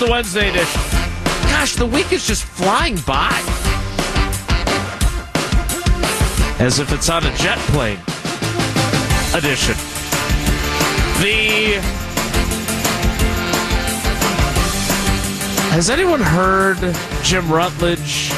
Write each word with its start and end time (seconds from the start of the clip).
the 0.00 0.10
Wednesday 0.10 0.48
edition. 0.48 0.80
Gosh, 1.42 1.74
the 1.76 1.84
week 1.84 2.10
is 2.10 2.26
just 2.26 2.44
flying 2.44 2.96
by. 3.06 3.28
As 6.58 6.78
if 6.78 6.90
it's 6.90 7.10
on 7.10 7.26
a 7.26 7.36
jet 7.36 7.58
plane 7.68 7.98
edition. 9.34 9.74
The. 11.20 11.80
Has 15.74 15.90
anyone 15.90 16.20
heard 16.20 16.78
Jim 17.22 17.52
Rutledge 17.52 18.32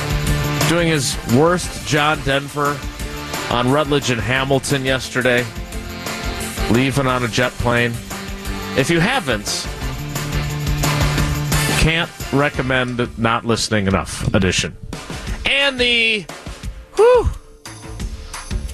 doing 0.69 0.89
his 0.89 1.17
worst 1.33 1.87
John 1.87 2.21
Denver 2.25 2.77
on 3.51 3.71
Rutledge 3.71 4.11
and 4.11 4.21
Hamilton 4.21 4.85
yesterday? 4.85 5.47
Leaving 6.73 7.07
on 7.07 7.23
a 7.23 7.29
jet 7.29 7.53
plane. 7.53 7.93
If 8.77 8.91
you 8.91 8.99
haven't, 8.99 9.69
can't 11.83 12.33
recommend 12.33 13.19
not 13.19 13.45
listening 13.45 13.89
enough 13.89 14.33
edition. 14.33 14.77
And 15.45 15.81
the 15.81 16.25
whew, 16.95 17.29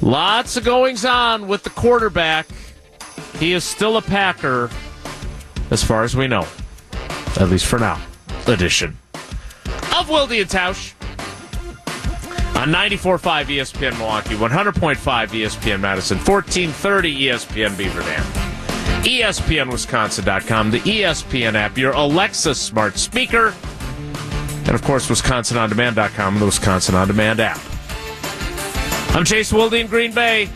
lots 0.02 0.58
of 0.58 0.64
goings 0.64 1.06
on 1.06 1.48
with 1.48 1.62
the 1.62 1.70
quarterback. 1.70 2.46
He 3.38 3.54
is 3.54 3.64
still 3.64 3.96
a 3.96 4.02
Packer, 4.02 4.68
as 5.70 5.82
far 5.82 6.02
as 6.02 6.14
we 6.14 6.28
know, 6.28 6.46
at 7.40 7.48
least 7.48 7.64
for 7.64 7.78
now. 7.78 7.98
Edition 8.46 8.98
of 9.96 10.10
Wilde 10.10 10.32
and 10.32 10.48
Tausch 10.48 10.92
on 12.56 12.68
94.5 12.68 13.46
ESPN 13.46 13.96
Milwaukee, 13.96 14.34
100.5 14.34 14.96
ESPN 14.96 15.80
Madison, 15.80 16.18
1430 16.18 17.20
ESPN 17.22 17.76
Beaver 17.78 18.00
Dam. 18.00 18.37
ESPNWisconsin.com, 19.04 20.70
the 20.70 20.80
ESPN 20.80 21.54
app, 21.54 21.78
your 21.78 21.92
Alexa 21.92 22.54
smart 22.54 22.98
speaker, 22.98 23.54
and 24.66 24.74
of 24.74 24.82
course, 24.82 25.08
WisconsinOnDemand.com, 25.08 26.38
the 26.38 26.44
Wisconsin 26.44 26.94
On 26.94 27.06
Demand 27.06 27.40
app. 27.40 27.60
I'm 29.14 29.24
Chase 29.24 29.52
Wilde 29.52 29.74
in 29.74 29.86
Green 29.86 30.12
Bay. 30.12 30.50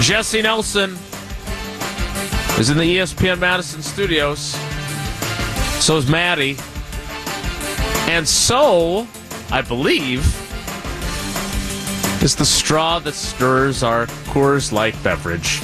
Jesse 0.00 0.40
Nelson 0.40 0.92
is 2.58 2.70
in 2.70 2.78
the 2.78 2.96
ESPN 2.96 3.38
Madison 3.38 3.82
studios. 3.82 4.56
So 5.84 5.98
is 5.98 6.08
Maddie. 6.08 6.56
And 8.10 8.26
so, 8.26 9.06
I 9.50 9.60
believe, 9.60 10.20
is 12.22 12.34
the 12.34 12.46
straw 12.46 12.98
that 13.00 13.14
stirs 13.14 13.82
our 13.82 14.06
Coors 14.06 14.72
Light 14.72 14.94
beverage. 15.02 15.60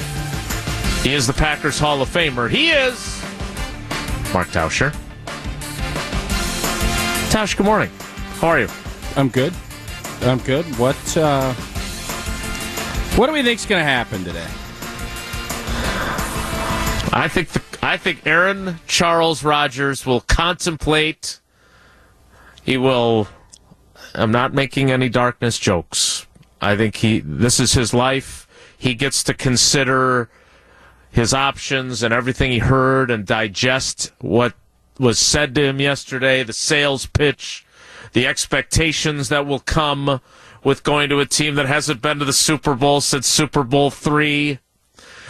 He 1.03 1.13
is 1.13 1.25
the 1.25 1.33
Packers 1.33 1.79
Hall 1.79 2.01
of 2.01 2.09
Famer. 2.09 2.49
He 2.49 2.71
is 2.71 3.21
Mark 4.33 4.47
Tauscher. 4.49 4.93
Tausch, 7.31 7.55
good 7.55 7.65
morning. 7.65 7.89
How 8.39 8.47
are 8.47 8.59
you? 8.59 8.67
I'm 9.15 9.29
good. 9.29 9.53
I'm 10.21 10.39
good. 10.39 10.65
What 10.77 11.17
uh, 11.17 11.53
what 13.15 13.27
do 13.27 13.33
we 13.33 13.41
think's 13.41 13.65
going 13.65 13.79
to 13.79 13.85
happen 13.89 14.23
today? 14.23 14.47
I 17.13 17.27
think 17.27 17.49
the, 17.49 17.61
I 17.81 17.97
think 17.97 18.27
Aaron 18.27 18.79
Charles 18.85 19.43
Rodgers 19.43 20.05
will 20.05 20.21
contemplate. 20.21 21.39
He 22.63 22.77
will. 22.77 23.27
I'm 24.13 24.31
not 24.31 24.53
making 24.53 24.91
any 24.91 25.09
darkness 25.09 25.57
jokes. 25.57 26.27
I 26.61 26.75
think 26.75 26.97
he. 26.97 27.19
This 27.19 27.59
is 27.59 27.73
his 27.73 27.93
life. 27.93 28.47
He 28.77 28.93
gets 28.93 29.23
to 29.23 29.33
consider 29.33 30.29
his 31.17 31.33
options 31.33 32.03
and 32.03 32.13
everything 32.13 32.51
he 32.51 32.59
heard 32.59 33.09
and 33.09 33.25
digest 33.25 34.11
what 34.19 34.53
was 34.99 35.17
said 35.17 35.55
to 35.55 35.63
him 35.63 35.81
yesterday, 35.81 36.43
the 36.43 36.53
sales 36.53 37.07
pitch, 37.07 37.65
the 38.13 38.27
expectations 38.27 39.29
that 39.29 39.47
will 39.47 39.59
come 39.59 40.21
with 40.63 40.83
going 40.83 41.09
to 41.09 41.19
a 41.19 41.25
team 41.25 41.55
that 41.55 41.65
hasn't 41.65 42.03
been 42.03 42.19
to 42.19 42.25
the 42.25 42.31
Super 42.31 42.75
Bowl 42.75 43.01
since 43.01 43.25
Super 43.25 43.63
Bowl 43.63 43.89
three, 43.89 44.59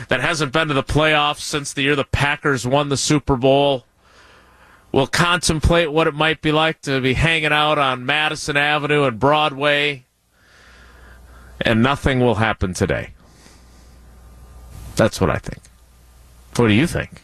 that 0.09 0.19
hasn't 0.19 0.51
been 0.51 0.67
to 0.67 0.73
the 0.73 0.83
playoffs 0.83 1.39
since 1.39 1.71
the 1.71 1.83
year 1.83 1.95
the 1.95 2.03
Packers 2.03 2.67
won 2.67 2.89
the 2.89 2.97
Super 2.97 3.37
Bowl. 3.37 3.85
We'll 4.91 5.07
contemplate 5.07 5.93
what 5.93 6.07
it 6.07 6.13
might 6.13 6.41
be 6.41 6.51
like 6.51 6.81
to 6.81 6.99
be 6.99 7.13
hanging 7.13 7.53
out 7.53 7.77
on 7.77 8.05
Madison 8.05 8.57
Avenue 8.57 9.03
and 9.05 9.17
Broadway, 9.17 10.03
and 11.61 11.81
nothing 11.81 12.19
will 12.19 12.35
happen 12.35 12.73
today. 12.73 13.11
That's 14.97 15.21
what 15.21 15.29
I 15.29 15.37
think. 15.37 15.66
What 16.55 16.67
do 16.67 16.73
you 16.73 16.87
think? 16.87 17.21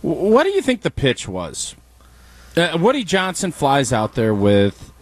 What 0.00 0.44
do 0.44 0.50
you 0.50 0.62
think 0.62 0.82
the 0.82 0.90
pitch 0.90 1.28
was? 1.28 1.74
Uh, 2.56 2.78
Woody 2.80 3.04
Johnson 3.04 3.52
flies 3.52 3.92
out 3.92 4.14
there 4.14 4.34
with, 4.34 4.92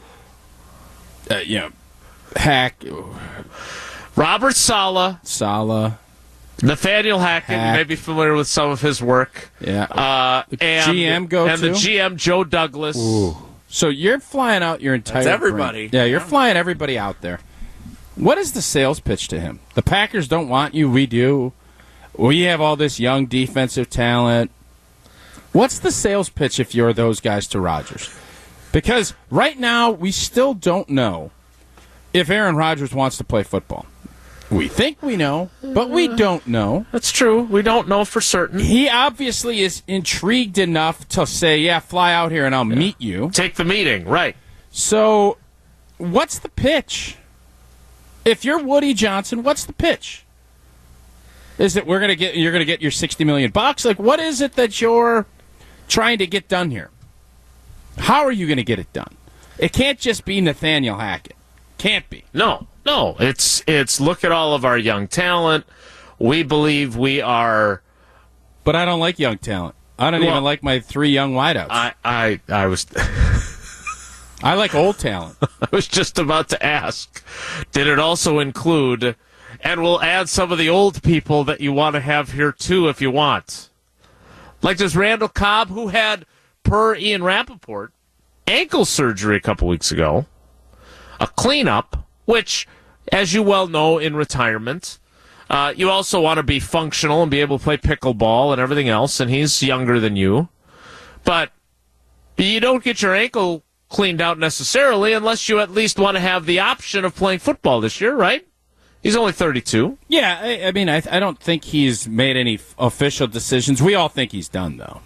uh, 1.30 1.36
you 1.38 1.58
know, 1.60 1.70
Hack, 2.34 2.82
Robert 4.16 4.54
Saleh, 4.54 5.18
Saleh, 5.22 5.92
Nathaniel 6.62 7.18
Hackett, 7.18 7.56
Hack. 7.56 7.74
you 7.74 7.78
may 7.80 7.84
be 7.84 7.96
familiar 7.96 8.34
with 8.34 8.48
some 8.48 8.70
of 8.70 8.80
his 8.80 9.00
work. 9.02 9.50
yeah. 9.60 9.84
Uh, 9.84 10.42
and, 10.60 10.90
GM 10.96 11.28
go 11.28 11.46
and 11.46 11.60
the? 11.60 11.68
GM 11.70 12.16
Joe 12.16 12.44
Douglas. 12.44 12.96
so 13.68 13.88
you're 13.88 14.18
flying 14.20 14.62
out 14.62 14.80
your 14.80 14.94
entire 14.94 15.24
That's 15.24 15.34
everybody. 15.34 15.88
brand. 15.88 15.94
Yeah, 15.94 16.04
you're 16.10 16.20
flying 16.20 16.56
everybody 16.56 16.98
out 16.98 17.20
there. 17.20 17.40
What 18.16 18.38
is 18.38 18.52
the 18.52 18.62
sales 18.62 18.98
pitch 19.00 19.28
to 19.28 19.38
him? 19.40 19.60
The 19.74 19.82
Packers 19.82 20.26
don't 20.26 20.48
want 20.48 20.74
you. 20.74 20.90
We 20.90 21.06
do. 21.06 21.52
We 22.18 22.42
have 22.42 22.60
all 22.60 22.76
this 22.76 22.98
young 22.98 23.26
defensive 23.26 23.90
talent. 23.90 24.50
What's 25.52 25.78
the 25.78 25.90
sales 25.90 26.28
pitch 26.28 26.60
if 26.60 26.74
you're 26.74 26.92
those 26.92 27.20
guys 27.20 27.46
to 27.48 27.60
Rodgers? 27.60 28.14
Because 28.72 29.14
right 29.30 29.58
now 29.58 29.90
we 29.90 30.10
still 30.10 30.54
don't 30.54 30.88
know 30.88 31.30
if 32.12 32.28
Aaron 32.30 32.56
Rodgers 32.56 32.94
wants 32.94 33.16
to 33.18 33.24
play 33.24 33.42
football. 33.42 33.86
We 34.50 34.68
think 34.68 35.02
we 35.02 35.16
know, 35.16 35.50
but 35.62 35.90
we 35.90 36.08
uh, 36.08 36.14
don't 36.14 36.46
know. 36.46 36.86
That's 36.92 37.10
true. 37.10 37.42
We 37.42 37.62
don't 37.62 37.88
know 37.88 38.04
for 38.04 38.20
certain. 38.20 38.60
He 38.60 38.88
obviously 38.88 39.60
is 39.60 39.82
intrigued 39.88 40.58
enough 40.58 41.08
to 41.08 41.26
say, 41.26 41.58
"Yeah, 41.58 41.80
fly 41.80 42.12
out 42.12 42.30
here 42.30 42.46
and 42.46 42.54
I'll 42.54 42.64
meet 42.64 43.00
you." 43.00 43.30
Take 43.32 43.56
the 43.56 43.64
meeting, 43.64 44.04
right? 44.04 44.36
So, 44.70 45.38
what's 45.98 46.38
the 46.38 46.48
pitch? 46.48 47.16
If 48.24 48.44
you're 48.44 48.62
Woody 48.62 48.94
Johnson, 48.94 49.42
what's 49.42 49.64
the 49.64 49.72
pitch? 49.72 50.25
Is 51.58 51.76
it 51.76 51.86
we're 51.86 52.00
gonna 52.00 52.16
get 52.16 52.36
you're 52.36 52.52
gonna 52.52 52.64
get 52.64 52.82
your 52.82 52.90
sixty 52.90 53.24
million 53.24 53.50
bucks? 53.50 53.84
Like, 53.84 53.98
what 53.98 54.20
is 54.20 54.40
it 54.40 54.54
that 54.54 54.80
you're 54.80 55.26
trying 55.88 56.18
to 56.18 56.26
get 56.26 56.48
done 56.48 56.70
here? 56.70 56.90
How 57.98 58.24
are 58.24 58.32
you 58.32 58.46
gonna 58.46 58.62
get 58.62 58.78
it 58.78 58.92
done? 58.92 59.16
It 59.58 59.72
can't 59.72 59.98
just 59.98 60.24
be 60.26 60.40
Nathaniel 60.40 60.98
Hackett. 60.98 61.36
Can't 61.78 62.08
be. 62.10 62.24
No, 62.34 62.66
no. 62.84 63.16
It's 63.18 63.62
it's 63.66 64.00
look 64.00 64.22
at 64.24 64.32
all 64.32 64.54
of 64.54 64.64
our 64.64 64.76
young 64.76 65.08
talent. 65.08 65.64
We 66.18 66.42
believe 66.42 66.96
we 66.96 67.20
are. 67.20 67.80
But 68.64 68.76
I 68.76 68.84
don't 68.84 69.00
like 69.00 69.18
young 69.18 69.38
talent. 69.38 69.74
I 69.98 70.10
don't 70.10 70.20
Well- 70.20 70.30
even 70.30 70.44
like 70.44 70.62
my 70.62 70.80
three 70.80 71.10
young 71.10 71.32
wideouts. 71.32 71.68
I, 71.70 71.94
I 72.04 72.40
I 72.50 72.66
was 72.66 72.86
I 74.42 74.54
like 74.54 74.74
old 74.74 74.98
talent. 74.98 75.36
I 75.42 75.68
was 75.72 75.86
just 75.88 76.18
about 76.18 76.50
to 76.50 76.62
ask. 76.64 77.24
Did 77.72 77.86
it 77.86 77.98
also 77.98 78.38
include? 78.40 79.16
And 79.66 79.82
we'll 79.82 80.00
add 80.00 80.28
some 80.28 80.52
of 80.52 80.58
the 80.58 80.68
old 80.68 81.02
people 81.02 81.42
that 81.42 81.60
you 81.60 81.72
want 81.72 81.94
to 81.94 82.00
have 82.00 82.30
here 82.30 82.52
too, 82.52 82.88
if 82.88 83.00
you 83.00 83.10
want. 83.10 83.68
Like 84.62 84.76
this 84.76 84.94
Randall 84.94 85.26
Cobb, 85.26 85.70
who 85.70 85.88
had, 85.88 86.24
per 86.62 86.94
Ian 86.94 87.24
Rapoport, 87.24 87.92
ankle 88.46 88.84
surgery 88.84 89.36
a 89.36 89.40
couple 89.40 89.66
weeks 89.66 89.90
ago, 89.90 90.26
a 91.18 91.26
cleanup, 91.26 92.06
which, 92.26 92.68
as 93.10 93.34
you 93.34 93.42
well 93.42 93.66
know, 93.66 93.98
in 93.98 94.14
retirement, 94.14 95.00
uh, 95.50 95.74
you 95.76 95.90
also 95.90 96.20
want 96.20 96.38
to 96.38 96.44
be 96.44 96.60
functional 96.60 97.22
and 97.22 97.30
be 97.32 97.40
able 97.40 97.58
to 97.58 97.64
play 97.64 97.76
pickleball 97.76 98.52
and 98.52 98.60
everything 98.60 98.88
else. 98.88 99.18
And 99.18 99.28
he's 99.28 99.64
younger 99.64 99.98
than 99.98 100.14
you, 100.14 100.48
but 101.24 101.50
you 102.36 102.60
don't 102.60 102.84
get 102.84 103.02
your 103.02 103.16
ankle 103.16 103.64
cleaned 103.88 104.20
out 104.20 104.38
necessarily 104.38 105.12
unless 105.12 105.48
you 105.48 105.58
at 105.58 105.72
least 105.72 105.98
want 105.98 106.16
to 106.16 106.20
have 106.20 106.46
the 106.46 106.60
option 106.60 107.04
of 107.04 107.16
playing 107.16 107.40
football 107.40 107.80
this 107.80 108.00
year, 108.00 108.14
right? 108.14 108.45
He's 109.06 109.16
only 109.16 109.32
32. 109.32 109.96
Yeah, 110.08 110.38
I, 110.42 110.64
I 110.64 110.72
mean, 110.72 110.88
I, 110.88 111.00
I 111.10 111.20
don't 111.20 111.38
think 111.38 111.64
he's 111.64 112.08
made 112.08 112.36
any 112.36 112.54
f- 112.54 112.74
official 112.78 113.28
decisions. 113.28 113.80
We 113.80 113.94
all 113.94 114.08
think 114.08 114.32
he's 114.32 114.48
done, 114.48 114.78
though. 114.78 115.00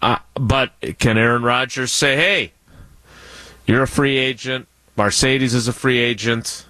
Uh, 0.00 0.18
but 0.34 0.72
can 0.98 1.18
Aaron 1.18 1.42
Rodgers 1.42 1.90
say, 1.90 2.14
hey, 2.16 2.52
you're 3.66 3.82
a 3.82 3.88
free 3.88 4.16
agent. 4.16 4.68
Marcedes 4.96 5.54
is 5.54 5.66
a 5.66 5.72
free 5.72 5.98
agent. 5.98 6.66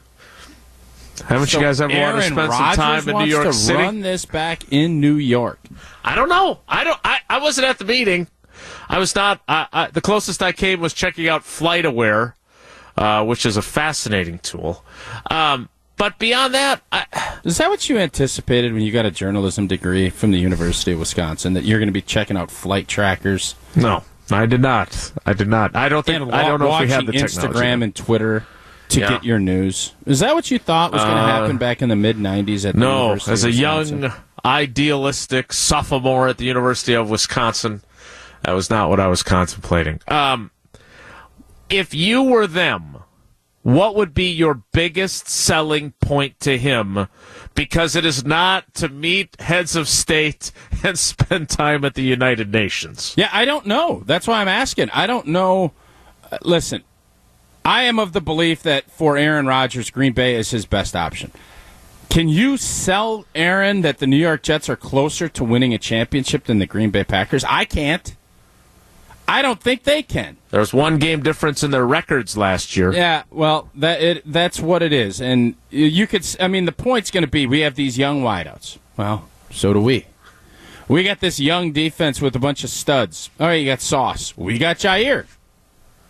Haven't 1.26 1.48
So 1.48 1.58
you 1.58 1.64
guys 1.64 1.80
ever 1.80 1.92
wanted 1.92 2.16
to 2.16 2.22
spend 2.22 2.52
some 2.52 2.74
time 2.74 3.08
in 3.08 3.18
New 3.18 3.26
York 3.26 3.44
to 3.44 3.52
City? 3.52 3.78
Run 3.78 4.00
this 4.00 4.24
back 4.24 4.62
in 4.72 5.00
New 5.00 5.16
York. 5.16 5.60
I 6.02 6.14
don't 6.14 6.28
know. 6.28 6.60
I 6.66 6.84
don't. 6.84 6.98
I, 7.04 7.18
I 7.28 7.38
wasn't 7.38 7.66
at 7.66 7.78
the 7.78 7.84
meeting. 7.84 8.28
I 8.88 8.98
was 8.98 9.14
not. 9.14 9.40
I, 9.46 9.66
I, 9.72 9.86
the 9.88 10.00
closest 10.00 10.42
I 10.42 10.52
came 10.52 10.80
was 10.80 10.92
checking 10.92 11.28
out 11.28 11.42
FlightAware, 11.42 12.32
uh, 12.96 13.24
which 13.24 13.46
is 13.46 13.56
a 13.56 13.62
fascinating 13.62 14.38
tool. 14.40 14.84
Um, 15.30 15.68
but 15.96 16.04
but 16.14 16.18
beyond 16.18 16.54
that, 16.54 16.82
I, 16.92 17.06
Is 17.44 17.58
that 17.58 17.70
what 17.70 17.88
you 17.88 17.98
anticipated 17.98 18.72
when 18.72 18.82
you 18.82 18.92
got 18.92 19.06
a 19.06 19.10
journalism 19.10 19.66
degree 19.66 20.10
from 20.10 20.32
the 20.32 20.38
University 20.38 20.92
of 20.92 20.98
Wisconsin? 20.98 21.54
That 21.54 21.64
you're 21.64 21.78
going 21.78 21.88
to 21.88 21.92
be 21.92 22.02
checking 22.02 22.36
out 22.36 22.50
flight 22.50 22.88
trackers 22.88 23.54
no, 23.76 24.02
I 24.30 24.46
did 24.46 24.60
not. 24.60 25.12
I 25.26 25.32
did 25.34 25.48
not. 25.48 25.74
I 25.76 25.88
don't 25.88 26.04
think. 26.04 26.22
and 26.22 26.34
I 26.34 26.46
don't 26.48 26.58
know 26.60 26.66
if 26.66 26.80
we 26.80 26.86
watching 26.86 26.88
had 26.90 27.06
the 27.06 27.12
technology. 27.12 27.58
Instagram 27.58 27.82
and 27.84 27.94
Twitter 27.94 28.44
to 28.90 29.00
Yeah. 29.00 29.08
get 29.10 29.24
your 29.24 29.38
news? 29.38 29.92
Is 30.06 30.20
that 30.20 30.34
what 30.34 30.50
you 30.50 30.58
thought 30.58 30.92
was 30.92 31.02
going 31.02 31.14
to 31.14 31.22
Uh, 31.22 31.26
happen 31.26 31.56
back 31.58 31.80
in 31.82 31.88
the 31.88 31.96
mid 31.96 32.16
'90s 32.18 32.64
at 32.66 32.74
the 32.74 32.80
No, 32.80 33.02
University 33.14 33.32
as 33.32 33.44
a 33.44 33.48
of 33.48 33.54
young, 33.54 34.12
idealistic 34.44 35.52
sophomore 35.52 36.28
at 36.28 36.38
the 36.38 36.44
University 36.44 36.92
of 36.94 37.08
Wisconsin, 37.10 37.82
that 38.42 38.52
was 38.52 38.68
not 38.70 38.90
what 38.90 39.00
I 39.00 39.06
was 39.06 39.22
contemplating. 39.22 40.00
Um, 40.08 40.50
if 41.70 41.94
you 41.94 42.22
were 42.22 42.46
them, 42.46 42.96
what 43.64 43.94
would 43.94 44.12
be 44.12 44.30
your 44.30 44.62
biggest 44.72 45.26
selling 45.26 45.92
point 45.92 46.38
to 46.40 46.58
him? 46.58 47.08
Because 47.54 47.96
it 47.96 48.04
is 48.04 48.22
not 48.22 48.74
to 48.74 48.90
meet 48.90 49.40
heads 49.40 49.74
of 49.74 49.88
state 49.88 50.52
and 50.84 50.98
spend 50.98 51.48
time 51.48 51.82
at 51.84 51.94
the 51.94 52.02
United 52.02 52.52
Nations. 52.52 53.14
Yeah, 53.16 53.30
I 53.32 53.46
don't 53.46 53.64
know. 53.64 54.02
That's 54.04 54.26
why 54.28 54.42
I'm 54.42 54.48
asking. 54.48 54.90
I 54.90 55.06
don't 55.06 55.28
know. 55.28 55.72
Uh, 56.30 56.36
listen, 56.42 56.84
I 57.64 57.84
am 57.84 57.98
of 57.98 58.12
the 58.12 58.20
belief 58.20 58.62
that 58.64 58.90
for 58.90 59.16
Aaron 59.16 59.46
Rodgers, 59.46 59.88
Green 59.88 60.12
Bay 60.12 60.34
is 60.34 60.50
his 60.50 60.66
best 60.66 60.94
option. 60.94 61.32
Can 62.10 62.28
you 62.28 62.58
sell 62.58 63.24
Aaron 63.34 63.80
that 63.80 63.96
the 63.96 64.06
New 64.06 64.18
York 64.18 64.42
Jets 64.42 64.68
are 64.68 64.76
closer 64.76 65.26
to 65.30 65.42
winning 65.42 65.72
a 65.72 65.78
championship 65.78 66.44
than 66.44 66.58
the 66.58 66.66
Green 66.66 66.90
Bay 66.90 67.02
Packers? 67.02 67.44
I 67.44 67.64
can't. 67.64 68.14
I 69.26 69.42
don't 69.42 69.60
think 69.60 69.84
they 69.84 70.02
can. 70.02 70.36
There's 70.50 70.72
one 70.74 70.98
game 70.98 71.22
difference 71.22 71.62
in 71.62 71.70
their 71.70 71.86
records 71.86 72.36
last 72.36 72.76
year. 72.76 72.92
Yeah, 72.92 73.22
well, 73.30 73.70
that 73.74 74.02
it 74.02 74.22
that's 74.30 74.60
what 74.60 74.82
it 74.82 74.92
is, 74.92 75.20
and 75.20 75.54
you- 75.70 76.06
could. 76.06 76.26
I 76.38 76.48
mean, 76.48 76.64
the 76.66 76.72
point's 76.72 77.10
going 77.10 77.24
to 77.24 77.30
be 77.30 77.46
we 77.46 77.60
have 77.60 77.74
these 77.74 77.96
young 77.98 78.22
wideouts. 78.22 78.78
Well, 78.96 79.28
so 79.50 79.72
do 79.72 79.80
we. 79.80 80.06
We 80.86 81.02
got 81.02 81.20
this 81.20 81.40
young 81.40 81.72
defense 81.72 82.20
with 82.20 82.36
a 82.36 82.38
bunch 82.38 82.62
of 82.62 82.70
studs. 82.70 83.30
All 83.40 83.46
right, 83.46 83.54
you 83.54 83.66
got 83.66 83.80
Sauce. 83.80 84.36
We 84.36 84.58
got 84.58 84.76
Jaire. 84.76 85.26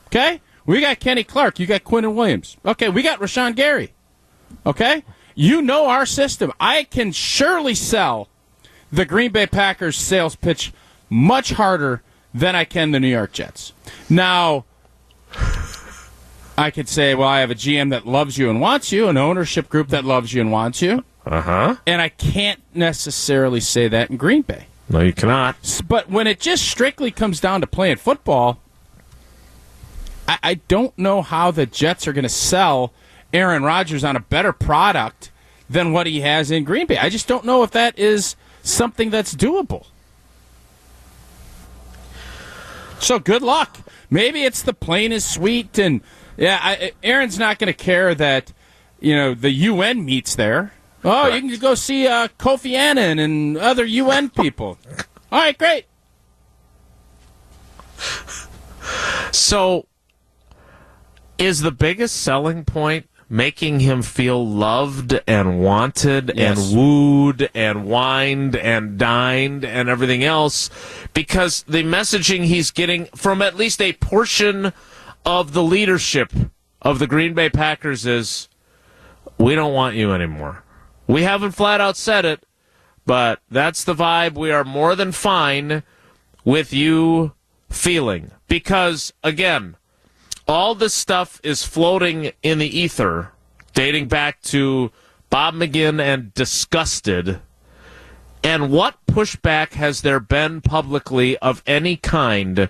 Okay, 0.09 0.41
we 0.67 0.81
got 0.81 0.99
Kenny 0.99 1.23
Clark. 1.25 1.61
You 1.61 1.67
got 1.67 1.85
Quinnen 1.85 2.15
Williams. 2.15 2.57
Okay, 2.67 2.89
we 2.89 3.03
got 3.03 3.21
Rashan 3.21 3.55
Gary. 3.55 3.93
Okay, 4.67 5.05
you 5.37 5.63
know 5.63 5.87
our 5.87 6.07
system. 6.07 6.53
I 6.59 6.85
can 6.85 7.13
surely 7.13 7.75
sell 7.75 8.29
the 8.91 9.05
Green 9.05 9.31
Bay 9.31 9.47
Packers 9.47 9.97
sales 9.97 10.35
pitch 10.35 10.73
much 11.09 11.53
harder 11.53 12.03
than 12.35 12.55
I 12.57 12.65
can 12.65 12.91
the 12.91 13.01
New 13.01 13.09
York 13.09 13.33
Jets. 13.33 13.73
Now. 14.11 14.65
I 16.57 16.71
could 16.71 16.89
say, 16.89 17.17
well, 17.17 17.27
I 17.29 17.41
have 17.41 17.51
a 17.51 17.55
GM 17.57 17.91
that 17.91 18.07
loves 18.07 18.39
you 18.39 18.49
and 18.49 18.61
wants 18.61 18.93
you, 18.93 19.09
an 19.09 19.17
ownership 19.17 19.69
group 19.69 19.89
that 19.89 20.05
loves 20.05 20.33
you 20.33 20.41
and 20.41 20.53
wants 20.53 20.81
you, 20.81 21.03
Uh 21.27 21.41
huh. 21.41 21.77
and 21.85 22.01
I 22.01 22.11
can't 22.11 22.61
necessarily 22.73 23.59
say 23.59 23.89
that 23.89 24.09
in 24.09 24.17
Green 24.17 24.43
Bay. 24.43 24.67
No, 24.89 25.01
you 25.01 25.13
cannot. 25.13 25.57
But 25.89 26.09
when 26.09 26.29
it 26.29 26.39
just 26.39 26.69
strictly 26.69 27.11
comes 27.11 27.41
down 27.41 27.61
to 27.63 27.67
playing 27.67 27.97
football, 27.97 28.61
I, 30.29 30.39
I 30.45 30.55
don't 30.69 30.97
know 30.97 31.23
how 31.23 31.51
the 31.51 31.67
Jets 31.67 32.07
are 32.07 32.13
going 32.13 32.23
to 32.23 32.29
sell 32.29 32.93
Aaron 33.33 33.65
Rodgers 33.65 34.05
on 34.05 34.15
a 34.15 34.21
better 34.21 34.53
product 34.53 35.33
than 35.69 35.93
what 35.93 36.07
he 36.07 36.21
has 36.21 36.53
in 36.53 36.63
Green 36.63 36.87
Bay. 36.87 36.99
I 36.99 37.09
just 37.09 37.27
don't 37.27 37.45
know 37.45 37.65
if 37.65 37.73
that 37.73 37.99
is 37.99 38.37
something 38.63 39.11
that's 39.11 39.35
doable. 39.35 39.87
So 42.99 43.19
good 43.19 43.43
luck. 43.43 43.79
Maybe 44.11 44.45
it's 44.45 44.63
the 44.63 44.75
plane 44.75 45.13
is 45.13 45.25
sweet, 45.25 45.79
and 45.79 46.01
yeah, 46.37 46.59
I, 46.63 46.93
Aaron's 47.03 47.39
not 47.39 47.59
going 47.59 47.73
to 47.73 47.73
care 47.73 48.15
that 48.15 48.53
you 49.01 49.15
know 49.15 49.35
the 49.35 49.51
UN 49.51 50.05
meets 50.05 50.35
there. 50.35 50.73
Oh, 51.05 51.27
you 51.27 51.41
can 51.41 51.61
go 51.61 51.75
see 51.75 52.07
uh, 52.07 52.29
Kofi 52.39 52.73
Annan 52.73 53.19
and 53.19 53.59
other 53.59 53.85
UN 53.85 54.31
people. 54.31 54.79
All 55.31 55.41
right, 55.41 55.57
great. 55.57 55.85
So, 59.33 59.87
is 61.39 61.61
the 61.61 61.73
biggest 61.73 62.23
selling 62.23 62.65
point 62.65 63.09
making 63.35 63.81
him 63.81 64.01
feel 64.01 64.47
loved 64.47 65.19
and 65.27 65.59
wanted 65.59 66.31
Yes. 66.37 66.57
and 66.57 66.77
wooed 66.79 67.51
and 67.53 67.85
wined 67.85 68.55
and 68.55 68.97
dined 68.97 69.65
and 69.65 69.89
everything 69.89 70.23
else? 70.23 70.71
Because 71.15 71.65
the 71.67 71.83
messaging 71.83 72.45
he's 72.45 72.71
getting 72.71 73.07
from 73.07 73.43
at 73.43 73.57
least 73.57 73.83
a 73.83 73.93
portion 73.95 74.73
of 75.27 75.53
the 75.53 75.65
leadership 75.65 76.33
of 76.81 77.01
the 77.01 77.09
Green 77.09 77.35
Bay 77.35 77.51
Packers 77.51 78.07
is 78.07 78.49
we 79.37 79.57
don't 79.57 79.75
want 79.75 79.97
you 79.97 80.13
anymore. 80.13 80.63
We 81.09 81.25
haven't 81.25 81.53
flat 81.53 81.81
out 81.81 81.97
said 81.97 82.25
it, 82.25 82.47
but 83.05 83.41
that's 83.51 83.83
the 83.83 83.95
vibe. 83.97 84.35
We 84.39 84.53
are 84.53 84.63
more 84.65 84.95
than 84.95 85.11
fine 85.11 85.83
with 86.45 86.73
you 86.73 87.33
feeling. 87.69 88.31
Because, 88.47 89.13
again, 89.25 89.77
all 90.47 90.75
this 90.75 90.95
stuff 90.95 91.41
is 91.43 91.65
floating 91.65 92.33
in 92.43 92.59
the 92.59 92.79
ether, 92.79 93.33
dating 93.73 94.09
back 94.09 94.43
to 94.43 94.91
Bob 95.31 95.55
McGinn 95.55 96.01
and 96.01 96.33
Disgusted. 96.35 97.41
And 98.43 98.71
what 98.71 98.97
pushback 99.07 99.73
has 99.73 100.03
there 100.03 100.21
been 100.21 100.61
publicly 100.61 101.39
of 101.39 101.63
any 101.67 101.97
kind 101.97 102.69